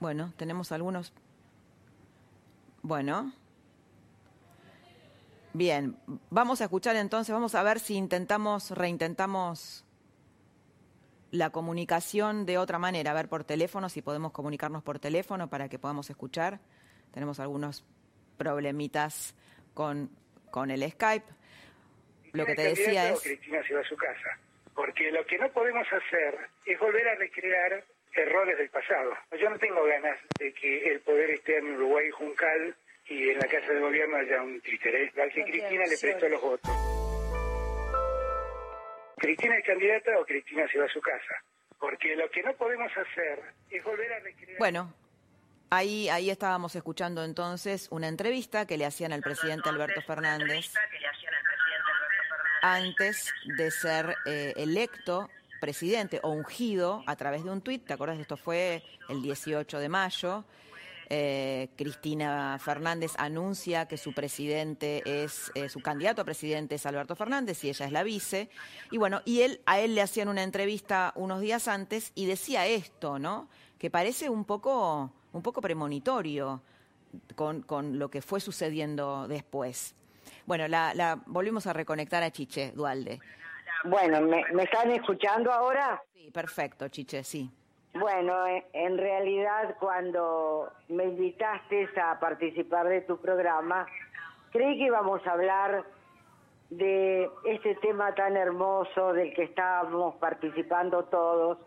Bueno, 0.00 0.32
tenemos 0.38 0.72
algunos. 0.72 1.12
Bueno. 2.80 3.34
Bien, 5.52 5.94
vamos 6.30 6.62
a 6.62 6.64
escuchar 6.64 6.96
entonces, 6.96 7.34
vamos 7.34 7.54
a 7.54 7.62
ver 7.62 7.78
si 7.78 7.94
intentamos, 7.96 8.70
reintentamos 8.70 9.84
la 11.32 11.50
comunicación 11.50 12.46
de 12.46 12.56
otra 12.56 12.78
manera, 12.78 13.10
a 13.10 13.14
ver 13.14 13.28
por 13.28 13.44
teléfono, 13.44 13.90
si 13.90 14.00
podemos 14.00 14.32
comunicarnos 14.32 14.82
por 14.82 14.98
teléfono 14.98 15.50
para 15.50 15.68
que 15.68 15.78
podamos 15.78 16.08
escuchar. 16.08 16.60
Tenemos 17.10 17.40
algunos 17.40 17.84
problemitas 18.38 19.34
con, 19.74 20.10
con 20.52 20.70
el 20.70 20.88
Skype. 20.88 21.26
Lo 22.32 22.46
que 22.46 22.54
te 22.54 22.62
¿Cristina 22.62 22.70
es 22.70 22.78
decía 22.78 23.02
candidata 23.02 23.14
es... 23.14 23.18
o 23.18 23.22
Cristina 23.22 23.66
se 23.66 23.74
va 23.74 23.80
a 23.80 23.84
su 23.84 23.96
casa? 23.96 24.38
Porque 24.74 25.10
lo 25.10 25.26
que 25.26 25.38
no 25.38 25.50
podemos 25.50 25.86
hacer 25.92 26.38
es 26.64 26.78
volver 26.78 27.08
a 27.08 27.14
recrear 27.16 27.84
errores 28.14 28.56
del 28.58 28.68
pasado. 28.68 29.12
Yo 29.40 29.50
no 29.50 29.58
tengo 29.58 29.82
ganas 29.84 30.18
de 30.38 30.52
que 30.54 30.92
el 30.92 31.00
poder 31.00 31.30
esté 31.30 31.58
en 31.58 31.74
Uruguay 31.74 32.08
Juncal 32.10 32.76
y 33.06 33.30
en 33.30 33.38
la 33.38 33.48
Casa 33.48 33.72
de 33.72 33.80
Gobierno 33.80 34.16
haya 34.16 34.42
un 34.42 34.60
títere. 34.60 35.12
Al 35.20 35.32
que 35.32 35.42
Cristina 35.42 35.84
le 35.86 35.98
prestó 35.98 36.28
los 36.28 36.40
votos. 36.40 36.70
¿Cristina 39.16 39.56
es 39.56 39.66
candidata 39.66 40.18
o 40.18 40.24
Cristina 40.24 40.66
se 40.68 40.78
va 40.78 40.84
a 40.84 40.88
su 40.88 41.00
casa? 41.00 41.34
Porque 41.78 42.14
lo 42.16 42.30
que 42.30 42.42
no 42.42 42.52
podemos 42.54 42.90
hacer 42.96 43.40
es 43.70 43.82
volver 43.82 44.12
a 44.12 44.18
recrear... 44.20 44.58
Bueno, 44.58 44.94
ahí, 45.72 46.08
ahí 46.10 46.28
estábamos 46.30 46.74
escuchando 46.76 47.24
entonces 47.24 47.88
una 47.90 48.08
entrevista 48.08 48.66
que 48.66 48.76
le 48.76 48.84
hacían 48.84 49.12
al 49.12 49.22
presidente 49.22 49.68
Alberto 49.68 50.02
Fernández 50.02 50.72
antes 52.62 53.32
de 53.56 53.70
ser 53.70 54.16
eh, 54.26 54.52
electo 54.56 55.28
presidente 55.60 56.20
o 56.22 56.30
ungido 56.30 57.02
a 57.06 57.16
través 57.16 57.44
de 57.44 57.50
un 57.50 57.60
tuit. 57.62 57.84
¿Te 57.86 57.92
acuerdas? 57.94 58.18
Esto 58.20 58.36
fue 58.36 58.82
el 59.08 59.22
18 59.22 59.78
de 59.78 59.88
mayo. 59.88 60.44
eh, 61.14 61.68
Cristina 61.76 62.58
Fernández 62.58 63.12
anuncia 63.18 63.86
que 63.86 63.98
su 63.98 64.12
presidente 64.14 65.02
es, 65.04 65.52
eh, 65.54 65.68
su 65.68 65.80
candidato 65.80 66.22
a 66.22 66.24
presidente 66.24 66.76
es 66.76 66.86
Alberto 66.86 67.14
Fernández 67.16 67.62
y 67.64 67.68
ella 67.68 67.86
es 67.86 67.92
la 67.92 68.02
vice. 68.02 68.48
Y 68.90 68.96
bueno, 68.98 69.20
y 69.24 69.42
él, 69.42 69.60
a 69.66 69.78
él 69.80 69.94
le 69.94 70.00
hacían 70.02 70.28
una 70.28 70.42
entrevista 70.42 71.12
unos 71.16 71.40
días 71.40 71.68
antes 71.68 72.12
y 72.14 72.26
decía 72.26 72.66
esto, 72.66 73.18
¿no? 73.18 73.48
Que 73.78 73.90
parece 73.90 74.30
un 74.30 74.44
poco, 74.44 75.12
un 75.32 75.42
poco 75.42 75.60
premonitorio 75.60 76.60
con, 77.34 77.62
con 77.62 77.98
lo 77.98 78.08
que 78.08 78.22
fue 78.22 78.40
sucediendo 78.40 79.28
después. 79.28 79.94
Bueno, 80.46 80.68
la, 80.68 80.94
la 80.94 81.20
volvimos 81.26 81.66
a 81.66 81.72
reconectar 81.72 82.22
a 82.22 82.30
Chiche 82.30 82.72
Dualde. 82.72 83.20
Bueno, 83.84 84.20
¿me, 84.20 84.44
¿me 84.52 84.64
están 84.64 84.90
escuchando 84.90 85.52
ahora? 85.52 86.00
Sí, 86.14 86.30
perfecto, 86.30 86.88
Chiche, 86.88 87.24
sí. 87.24 87.50
Bueno, 87.94 88.46
eh, 88.46 88.64
en 88.72 88.96
realidad 88.96 89.76
cuando 89.78 90.72
me 90.88 91.04
invitaste 91.04 91.88
a 92.00 92.18
participar 92.18 92.88
de 92.88 93.02
tu 93.02 93.18
programa, 93.18 93.86
creí 94.50 94.78
que 94.78 94.86
íbamos 94.86 95.26
a 95.26 95.32
hablar 95.32 95.84
de 96.70 97.28
este 97.44 97.74
tema 97.76 98.14
tan 98.14 98.36
hermoso 98.36 99.12
del 99.12 99.34
que 99.34 99.42
estábamos 99.42 100.14
participando 100.16 101.04
todos, 101.04 101.58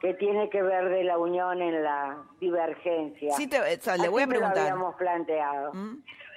que 0.00 0.14
tiene 0.14 0.48
que 0.48 0.62
ver 0.62 0.88
de 0.88 1.04
la 1.04 1.18
unión 1.18 1.60
en 1.60 1.82
la 1.82 2.22
divergencia. 2.40 3.32
Sí, 3.34 3.46
te, 3.48 3.58
le 3.98 4.08
voy 4.08 4.22
a 4.22 4.26
me 4.26 4.34
lo 4.34 4.40
preguntar. 4.40 4.58
habíamos 4.58 4.94
planteado. 4.96 5.72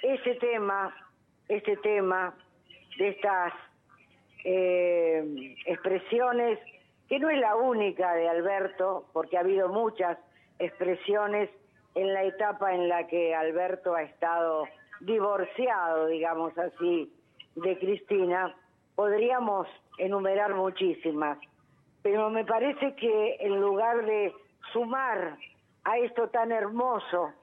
Ese 0.01 0.35
tema, 0.35 0.93
este 1.47 1.77
tema 1.77 2.35
de 2.97 3.07
estas 3.09 3.53
eh, 4.43 5.55
expresiones, 5.65 6.59
que 7.07 7.19
no 7.19 7.29
es 7.29 7.39
la 7.39 7.55
única 7.55 8.13
de 8.13 8.27
Alberto, 8.27 9.05
porque 9.13 9.37
ha 9.37 9.41
habido 9.41 9.69
muchas 9.69 10.17
expresiones 10.59 11.49
en 11.95 12.13
la 12.13 12.23
etapa 12.23 12.73
en 12.73 12.89
la 12.89 13.07
que 13.07 13.33
Alberto 13.33 13.95
ha 13.95 14.03
estado 14.03 14.65
divorciado, 14.99 16.07
digamos 16.07 16.57
así, 16.57 17.13
de 17.55 17.77
Cristina, 17.77 18.55
podríamos 18.95 19.67
enumerar 19.97 20.53
muchísimas, 20.55 21.37
pero 22.03 22.29
me 22.29 22.43
parece 22.43 22.95
que 22.95 23.37
en 23.39 23.59
lugar 23.59 24.05
de 24.05 24.33
sumar 24.73 25.37
a 25.85 25.97
esto 25.97 26.27
tan 26.29 26.51
hermoso 26.51 27.33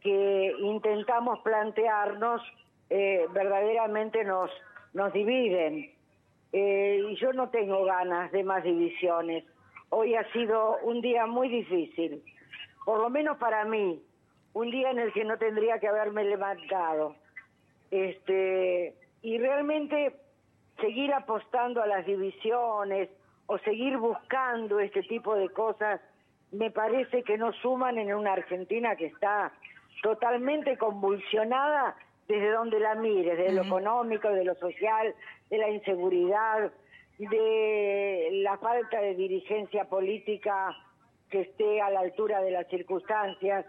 que 0.00 0.54
intentamos 0.60 1.40
plantearnos, 1.40 2.40
eh, 2.88 3.26
verdaderamente 3.32 4.24
nos, 4.24 4.50
nos 4.94 5.12
dividen. 5.12 5.92
Eh, 6.52 7.02
y 7.08 7.16
yo 7.16 7.32
no 7.32 7.50
tengo 7.50 7.84
ganas 7.84 8.32
de 8.32 8.42
más 8.44 8.62
divisiones. 8.62 9.44
Hoy 9.90 10.14
ha 10.14 10.24
sido 10.32 10.78
un 10.82 11.00
día 11.00 11.26
muy 11.26 11.48
difícil, 11.48 12.22
por 12.84 13.00
lo 13.00 13.10
menos 13.10 13.38
para 13.38 13.64
mí, 13.64 14.00
un 14.52 14.70
día 14.70 14.90
en 14.90 15.00
el 15.00 15.12
que 15.12 15.24
no 15.24 15.36
tendría 15.36 15.78
que 15.80 15.88
haberme 15.88 16.24
levantado. 16.24 17.16
Este, 17.90 18.94
y 19.22 19.38
realmente 19.38 20.14
seguir 20.80 21.12
apostando 21.12 21.82
a 21.82 21.86
las 21.86 22.06
divisiones 22.06 23.08
o 23.50 23.58
seguir 23.58 23.96
buscando 23.96 24.78
este 24.78 25.02
tipo 25.02 25.34
de 25.34 25.48
cosas 25.48 26.00
me 26.52 26.70
parece 26.70 27.24
que 27.24 27.36
no 27.36 27.52
suman 27.54 27.98
en 27.98 28.14
una 28.14 28.34
Argentina 28.34 28.94
que 28.94 29.06
está 29.06 29.52
totalmente 30.04 30.78
convulsionada 30.78 31.96
desde 32.28 32.52
donde 32.52 32.78
la 32.78 32.94
mires, 32.94 33.36
desde 33.36 33.52
lo 33.52 33.62
económico, 33.62 34.28
de 34.30 34.44
lo 34.44 34.54
social, 34.54 35.12
de 35.50 35.58
la 35.58 35.68
inseguridad, 35.68 36.70
de 37.18 38.28
la 38.44 38.56
falta 38.58 39.00
de 39.00 39.16
dirigencia 39.16 39.84
política 39.86 40.72
que 41.28 41.40
esté 41.40 41.80
a 41.80 41.90
la 41.90 42.00
altura 42.00 42.40
de 42.42 42.52
las 42.52 42.68
circunstancias. 42.68 43.66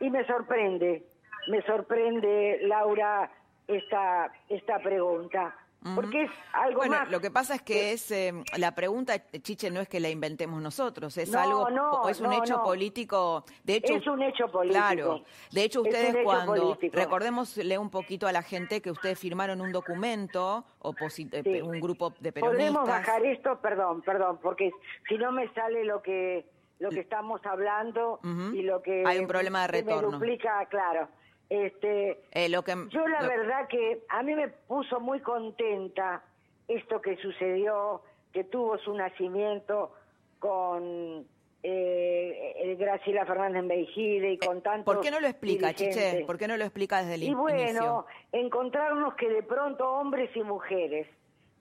Y 0.00 0.10
me 0.10 0.26
sorprende, 0.26 1.04
me 1.46 1.62
sorprende, 1.62 2.58
Laura, 2.62 3.30
esta, 3.68 4.32
esta 4.48 4.80
pregunta. 4.80 5.54
Porque 5.94 6.22
es 6.22 6.30
algo 6.54 6.78
bueno, 6.78 6.96
más. 6.96 7.10
lo 7.10 7.20
que 7.20 7.30
pasa 7.30 7.56
es 7.56 7.62
que 7.62 7.92
es 7.92 8.10
eh, 8.10 8.32
la 8.56 8.74
pregunta, 8.74 9.14
Chiche, 9.42 9.70
no 9.70 9.80
es 9.80 9.88
que 9.88 10.00
la 10.00 10.08
inventemos 10.08 10.62
nosotros, 10.62 11.16
es 11.18 11.30
No, 11.30 11.38
algo, 11.38 11.70
no, 11.70 12.08
es 12.08 12.20
un 12.20 12.30
no, 12.30 12.42
hecho 12.42 12.62
político. 12.62 13.44
De 13.62 13.76
hecho, 13.76 13.94
Es 13.94 14.06
un 14.06 14.22
hecho 14.22 14.48
político. 14.48 14.80
Claro. 14.80 15.24
De 15.52 15.62
hecho, 15.62 15.82
ustedes 15.82 16.14
hecho 16.14 16.24
cuando 16.24 16.78
recordémosle 16.92 17.76
un 17.76 17.90
poquito 17.90 18.26
a 18.26 18.32
la 18.32 18.42
gente 18.42 18.80
que 18.80 18.90
ustedes 18.90 19.18
firmaron 19.18 19.60
un 19.60 19.72
documento, 19.72 20.64
eh, 20.82 21.42
Sí. 21.44 21.60
un 21.60 21.80
grupo 21.80 22.14
de 22.18 22.32
Podemos 22.32 22.56
peronistas. 22.84 22.86
bajar 22.86 23.26
esto, 23.26 23.60
perdón, 23.60 24.00
perdón, 24.02 24.38
porque 24.42 24.70
si 25.08 25.18
no 25.18 25.32
me 25.32 25.52
sale 25.52 25.84
lo 25.84 26.00
que 26.02 26.46
lo 26.80 26.90
que 26.90 27.00
estamos 27.00 27.40
hablando 27.46 28.18
y 28.52 28.62
lo 28.62 28.82
que 28.82 29.04
Hay 29.06 29.18
un 29.18 29.26
problema 29.28 29.66
de 29.66 29.78
se 29.78 29.84
me 29.84 29.92
retorno. 29.92 30.18
duplica, 30.18 30.66
claro. 30.68 31.08
Este, 31.48 32.22
Eh, 32.32 32.48
lo 32.48 32.62
que, 32.62 32.72
yo 32.90 33.06
la 33.06 33.22
lo- 33.22 33.28
verdad 33.28 33.68
que 33.68 34.02
a 34.08 34.22
mí 34.22 34.34
me 34.34 34.48
puso 34.48 35.00
muy 35.00 35.20
contenta 35.20 36.24
esto 36.66 37.00
que 37.00 37.16
sucedió, 37.18 38.02
que 38.32 38.44
tuvo 38.44 38.78
su 38.78 38.94
nacimiento 38.94 39.92
con 40.38 41.26
eh, 41.62 42.52
el 42.56 42.76
Graciela 42.76 43.24
Fernández 43.24 43.62
Meijide 43.64 44.32
y 44.32 44.38
con 44.38 44.62
tantos 44.62 44.94
¿Por 44.94 45.02
qué 45.02 45.10
no 45.10 45.20
lo 45.20 45.26
explica, 45.28 45.72
Chiche? 45.72 45.90
dirigentes. 45.90 46.26
¿Por 46.26 46.38
qué 46.38 46.48
no 46.48 46.56
lo 46.56 46.64
explica 46.64 46.98
desde 47.00 47.14
el 47.14 47.22
Y 47.22 47.26
in- 47.28 47.36
bueno, 47.38 47.58
inicio? 47.60 48.06
encontrarnos 48.32 49.14
que 49.14 49.28
de 49.28 49.42
pronto 49.42 49.88
hombres 49.90 50.34
y 50.36 50.42
mujeres 50.42 51.06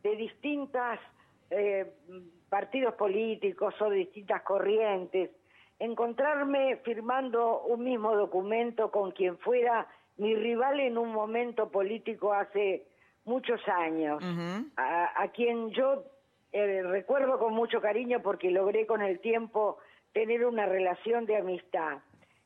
de 0.02 0.16
distintas 0.16 1.00
eh, 1.50 1.94
partidos 2.50 2.96
políticos 2.96 3.74
o 3.82 3.90
de 3.90 3.98
distintas 3.98 4.42
corrientes, 4.44 5.30
encontrarme 5.84 6.78
firmando 6.78 7.62
un 7.64 7.84
mismo 7.84 8.16
documento 8.16 8.90
con 8.90 9.12
quien 9.12 9.38
fuera 9.40 9.88
mi 10.18 10.36
rival 10.36 10.80
en 10.80 10.98
un 10.98 11.12
momento 11.12 11.70
político 11.70 12.34
hace 12.34 12.88
muchos 13.26 13.60
años, 13.68 14.24
a, 14.78 15.22
a 15.24 15.28
quien 15.32 15.72
yo 15.72 16.04
eh, 16.52 16.82
recuerdo 16.84 17.38
con 17.40 17.54
mucho 17.54 17.82
cariño 17.82 18.22
porque 18.22 18.50
logré 18.52 18.86
con 18.86 19.02
el 19.02 19.20
tiempo 19.20 19.78
tener 20.14 20.46
una 20.46 20.66
relación 20.66 21.26
de 21.26 21.38
amistad. 21.38 21.98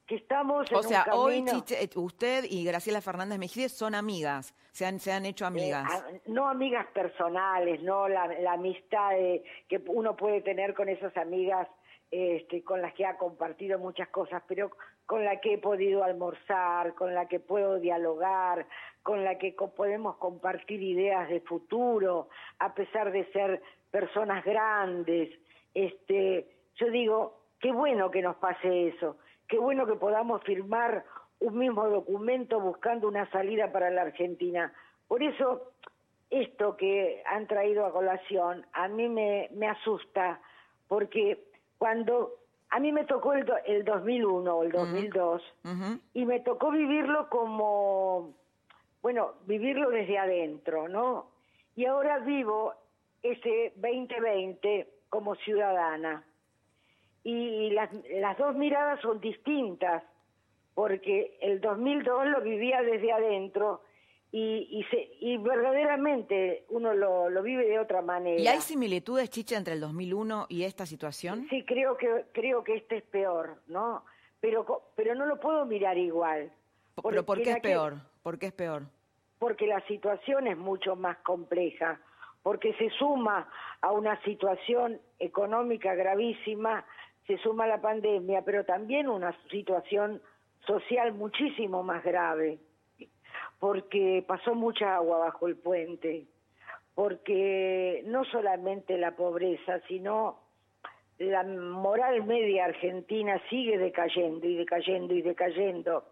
Que 0.08 0.16
estamos 0.16 0.72
en 0.72 0.78
O 0.78 0.84
sea, 0.84 1.04
un 1.08 1.20
hoy 1.20 1.34
camino- 1.44 1.52
Chiche, 1.52 1.84
eh, 1.84 1.90
usted 1.96 2.46
y 2.50 2.64
Graciela 2.64 3.02
Fernández 3.02 3.38
Mejide 3.40 3.68
son 3.68 3.94
amigas, 3.94 4.56
se 4.72 4.86
han, 4.86 5.00
se 5.02 5.12
han 5.12 5.26
hecho 5.26 5.46
amigas. 5.46 5.84
Eh, 6.14 6.22
a- 6.26 6.32
no 6.32 6.48
amigas 6.48 6.88
personales, 6.94 7.84
no 7.84 8.08
la, 8.08 8.26
la 8.40 8.54
amistad 8.54 9.10
de- 9.12 9.44
que 9.68 9.84
uno 9.88 10.16
puede 10.16 10.40
tener 10.42 10.74
con 10.74 10.88
esas 10.88 11.16
amigas 11.18 11.68
este, 12.10 12.64
con 12.64 12.82
las 12.82 12.94
que 12.94 13.06
ha 13.06 13.18
compartido 13.18 13.80
muchas 13.80 14.08
cosas, 14.10 14.42
pero 14.48 14.72
con 15.06 15.26
la 15.26 15.42
que 15.42 15.54
he 15.54 15.58
podido 15.58 16.04
almorzar, 16.04 16.94
con 16.96 17.14
la 17.14 17.28
que 17.28 17.40
puedo 17.40 17.80
dialogar, 17.80 18.66
con 19.04 19.24
la 19.24 19.38
que 19.38 19.54
podemos 19.76 20.16
compartir 20.18 20.82
ideas 20.82 21.30
de 21.30 21.42
futuro, 21.42 22.30
a 22.60 22.74
pesar 22.74 23.12
de 23.12 23.26
ser 23.32 23.62
personas 23.92 24.44
grandes. 24.46 25.30
Este, 25.74 26.48
yo 26.76 26.90
digo, 26.92 27.40
qué 27.60 27.72
bueno 27.72 28.10
que 28.10 28.22
nos 28.22 28.38
pase 28.38 28.90
eso, 28.90 29.18
qué 29.48 29.58
bueno 29.58 29.86
que 29.86 29.96
podamos 29.96 30.42
firmar 30.44 31.04
un 31.40 31.58
mismo 31.58 31.88
documento 31.90 32.60
buscando 32.60 33.08
una 33.08 33.30
salida 33.32 33.72
para 33.72 33.90
la 33.90 34.04
Argentina. 34.04 34.74
Por 35.08 35.24
eso, 35.24 35.72
esto 36.30 36.76
que 36.78 37.22
han 37.26 37.48
traído 37.48 37.86
a 37.86 37.92
colación 37.92 38.66
a 38.74 38.88
mí 38.88 39.08
me 39.10 39.68
asusta, 39.68 40.40
porque 40.88 41.48
cuando 41.78 42.34
a 42.70 42.80
mí 42.80 42.92
me 42.92 43.06
tocó 43.06 43.34
el, 43.34 43.46
do- 43.46 43.58
el 43.66 43.86
2001 43.86 44.56
o 44.56 44.64
el 44.64 44.72
2002, 44.72 45.42
y 46.14 46.26
me 46.26 46.40
tocó 46.42 46.72
vivirlo 46.72 47.30
como, 47.30 48.34
bueno, 49.02 49.34
vivirlo 49.46 49.90
desde 49.90 50.18
adentro, 50.18 50.88
¿no? 50.88 51.28
Y 51.76 51.86
ahora 51.86 52.20
vivo 52.20 52.74
ese 53.24 53.72
2020 53.76 54.88
como 55.10 55.36
ciudadana. 55.36 56.24
Y 57.24 57.70
las, 57.72 57.90
las 58.12 58.38
dos 58.38 58.56
miradas 58.56 59.00
son 59.02 59.20
distintas, 59.20 60.04
porque 60.74 61.38
el 61.42 61.60
2002 61.62 62.28
lo 62.28 62.42
vivía 62.42 62.82
desde 62.82 63.12
adentro 63.12 63.82
y, 64.32 64.68
y, 64.70 64.84
se, 64.86 65.10
y 65.20 65.38
verdaderamente 65.38 66.66
uno 66.70 66.94
lo, 66.94 67.30
lo 67.30 67.42
vive 67.44 67.66
de 67.66 67.80
otra 67.80 68.02
manera. 68.02 68.40
¿Y 68.40 68.48
hay 68.48 68.60
similitudes, 68.60 69.30
Chiche, 69.30 69.56
entre 69.56 69.74
el 69.74 69.80
2001 69.80 70.48
y 70.50 70.64
esta 70.64 70.86
situación? 70.86 71.48
Sí, 71.50 71.64
creo 71.64 71.96
que 71.98 72.26
creo 72.34 72.64
que 72.64 72.76
este 72.76 72.98
es 72.98 73.04
peor, 73.04 73.62
¿no? 73.68 74.04
Pero 74.40 74.92
pero 74.96 75.16
no 75.16 75.26
lo 75.26 75.40
puedo 75.40 75.66
mirar 75.66 75.98
igual. 75.98 76.52
¿Pero 77.02 77.26
por 77.26 77.42
qué 77.42 77.52
es 77.52 77.60
peor? 77.60 77.96
¿Por 78.22 78.38
qué 78.38 78.48
es 78.48 78.54
peor? 78.54 78.84
Porque 79.40 79.68
la 79.68 79.80
situación 79.88 80.48
es 80.48 80.58
mucho 80.58 80.96
más 80.96 81.18
compleja, 81.20 82.00
porque 82.44 82.74
se 82.74 82.90
suma 82.92 83.50
a 83.82 83.92
una 83.92 84.22
situación 84.24 85.00
económica 85.20 85.94
gravísima, 85.94 86.86
se 87.28 87.38
suma 87.38 87.68
la 87.68 87.80
pandemia, 87.80 88.42
pero 88.44 88.66
también 88.66 89.08
una 89.08 89.36
situación 89.52 90.22
social 90.66 91.14
muchísimo 91.14 91.84
más 91.84 92.04
grave, 92.04 92.60
porque 93.60 94.24
pasó 94.28 94.56
mucha 94.56 94.96
agua 94.96 95.18
bajo 95.20 95.48
el 95.48 95.56
puente, 95.56 96.26
porque 96.96 98.04
no 98.06 98.26
solamente 98.26 98.98
la 98.98 99.16
pobreza, 99.16 99.80
sino 99.88 100.40
la 101.18 101.44
moral 101.44 102.24
media 102.26 102.66
argentina 102.66 103.42
sigue 103.50 103.78
decayendo 103.78 104.48
y 104.48 104.56
decayendo 104.56 105.14
y 105.14 105.22
decayendo, 105.22 106.06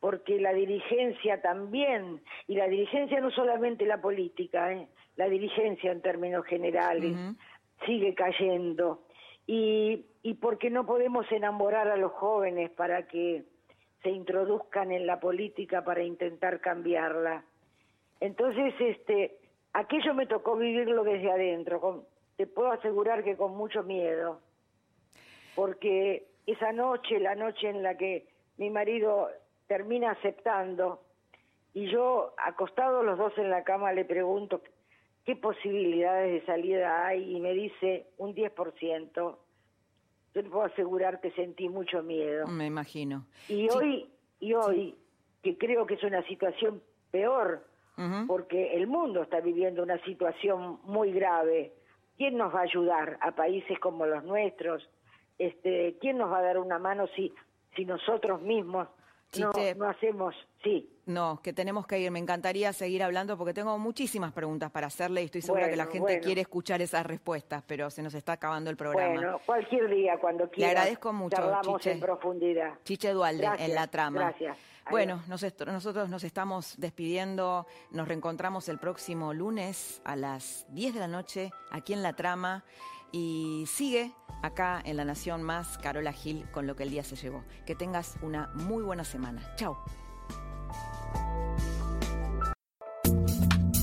porque 0.00 0.40
la 0.40 0.52
dirigencia 0.52 1.40
también, 1.42 2.22
y 2.48 2.54
la 2.54 2.68
dirigencia 2.68 3.20
no 3.20 3.30
solamente 3.30 3.84
la 3.84 4.00
política, 4.00 4.72
¿eh? 4.72 4.88
la 5.16 5.28
dirigencia 5.28 5.92
en 5.92 6.00
términos 6.00 6.44
generales, 6.46 7.14
sigue 7.84 8.14
cayendo. 8.14 9.02
Y, 9.46 10.06
y 10.22 10.34
porque 10.34 10.70
no 10.70 10.86
podemos 10.86 11.30
enamorar 11.30 11.88
a 11.88 11.96
los 11.96 12.12
jóvenes 12.12 12.70
para 12.70 13.06
que 13.06 13.44
se 14.06 14.12
introduzcan 14.12 14.92
en 14.92 15.04
la 15.04 15.18
política 15.18 15.82
para 15.82 16.00
intentar 16.00 16.60
cambiarla. 16.60 17.42
Entonces, 18.20 18.72
este, 18.78 19.36
aquello 19.72 20.14
me 20.14 20.26
tocó 20.26 20.54
vivirlo 20.54 21.02
desde 21.02 21.28
adentro, 21.28 22.04
te 22.36 22.46
puedo 22.46 22.70
asegurar 22.70 23.24
que 23.24 23.36
con 23.36 23.56
mucho 23.56 23.82
miedo, 23.82 24.40
porque 25.56 26.28
esa 26.46 26.70
noche, 26.70 27.18
la 27.18 27.34
noche 27.34 27.68
en 27.68 27.82
la 27.82 27.96
que 27.96 28.28
mi 28.58 28.70
marido 28.70 29.28
termina 29.66 30.12
aceptando, 30.12 31.00
y 31.74 31.90
yo, 31.90 32.32
acostados 32.38 33.04
los 33.04 33.18
dos 33.18 33.36
en 33.38 33.50
la 33.50 33.64
cama, 33.64 33.92
le 33.92 34.04
pregunto 34.04 34.60
qué 35.24 35.34
posibilidades 35.34 36.32
de 36.32 36.46
salida 36.46 37.08
hay, 37.08 37.36
y 37.36 37.40
me 37.40 37.54
dice 37.54 38.06
un 38.18 38.36
10%. 38.36 39.36
Yo 40.36 40.42
te 40.42 40.50
puedo 40.50 40.66
asegurar 40.66 41.18
que 41.22 41.30
sentí 41.30 41.66
mucho 41.66 42.02
miedo. 42.02 42.46
Me 42.46 42.66
imagino. 42.66 43.24
Y 43.48 43.70
hoy, 43.70 44.06
y 44.38 44.52
hoy, 44.52 44.94
que 45.42 45.56
creo 45.56 45.86
que 45.86 45.94
es 45.94 46.02
una 46.02 46.22
situación 46.26 46.82
peor, 47.10 47.66
porque 48.26 48.76
el 48.76 48.86
mundo 48.86 49.22
está 49.22 49.40
viviendo 49.40 49.82
una 49.82 49.98
situación 50.04 50.78
muy 50.84 51.10
grave. 51.12 51.72
¿Quién 52.18 52.36
nos 52.36 52.54
va 52.54 52.58
a 52.58 52.64
ayudar 52.64 53.16
a 53.22 53.34
países 53.34 53.78
como 53.78 54.04
los 54.04 54.24
nuestros? 54.24 54.86
Este, 55.38 55.96
¿Quién 56.02 56.18
nos 56.18 56.30
va 56.30 56.40
a 56.40 56.42
dar 56.42 56.58
una 56.58 56.78
mano 56.78 57.06
si, 57.16 57.32
si 57.74 57.86
nosotros 57.86 58.42
mismos 58.42 58.88
no, 59.38 59.52
no, 59.78 59.88
hacemos, 59.88 60.34
sí. 60.62 60.90
No, 61.06 61.40
que 61.40 61.52
tenemos 61.52 61.86
que 61.86 62.00
ir. 62.00 62.10
Me 62.10 62.18
encantaría 62.18 62.72
seguir 62.72 63.02
hablando 63.02 63.38
porque 63.38 63.54
tengo 63.54 63.78
muchísimas 63.78 64.32
preguntas 64.32 64.72
para 64.72 64.88
hacerle 64.88 65.22
y 65.22 65.26
estoy 65.26 65.40
segura 65.40 65.70
que 65.70 65.76
la 65.76 65.86
gente 65.86 66.18
quiere 66.20 66.40
escuchar 66.40 66.82
esas 66.82 67.06
respuestas, 67.06 67.62
pero 67.66 67.90
se 67.90 68.02
nos 68.02 68.12
está 68.14 68.32
acabando 68.32 68.70
el 68.70 68.76
programa. 68.76 69.14
Bueno, 69.14 69.40
cualquier 69.46 69.88
día, 69.88 70.18
cuando 70.18 70.50
quiera. 70.50 70.72
Le 70.72 70.78
agradezco 70.78 71.12
mucho, 71.12 71.60
Chiche. 71.62 71.92
en 71.92 72.00
profundidad. 72.00 72.74
Chiche 72.84 73.12
Dualde, 73.12 73.48
en 73.58 73.74
la 73.74 73.86
trama. 73.86 74.18
Gracias. 74.18 74.58
Bueno, 74.90 75.22
nosotros 75.28 76.08
nos 76.08 76.24
estamos 76.24 76.74
despidiendo. 76.78 77.66
Nos 77.90 78.08
reencontramos 78.08 78.68
el 78.68 78.78
próximo 78.78 79.32
lunes 79.32 80.00
a 80.04 80.16
las 80.16 80.66
10 80.70 80.94
de 80.94 81.00
la 81.00 81.08
noche 81.08 81.50
aquí 81.70 81.92
en 81.92 82.02
La 82.02 82.14
Trama. 82.14 82.64
Y 83.12 83.64
sigue 83.66 84.12
acá 84.42 84.82
en 84.84 84.96
La 84.96 85.04
Nación 85.04 85.42
Más 85.42 85.78
Carola 85.78 86.12
Gil 86.12 86.48
con 86.50 86.66
lo 86.66 86.76
que 86.76 86.82
el 86.82 86.90
día 86.90 87.02
se 87.02 87.16
llevó. 87.16 87.44
Que 87.64 87.74
tengas 87.74 88.16
una 88.22 88.48
muy 88.54 88.82
buena 88.82 89.04
semana. 89.04 89.54
Chao. 89.56 89.76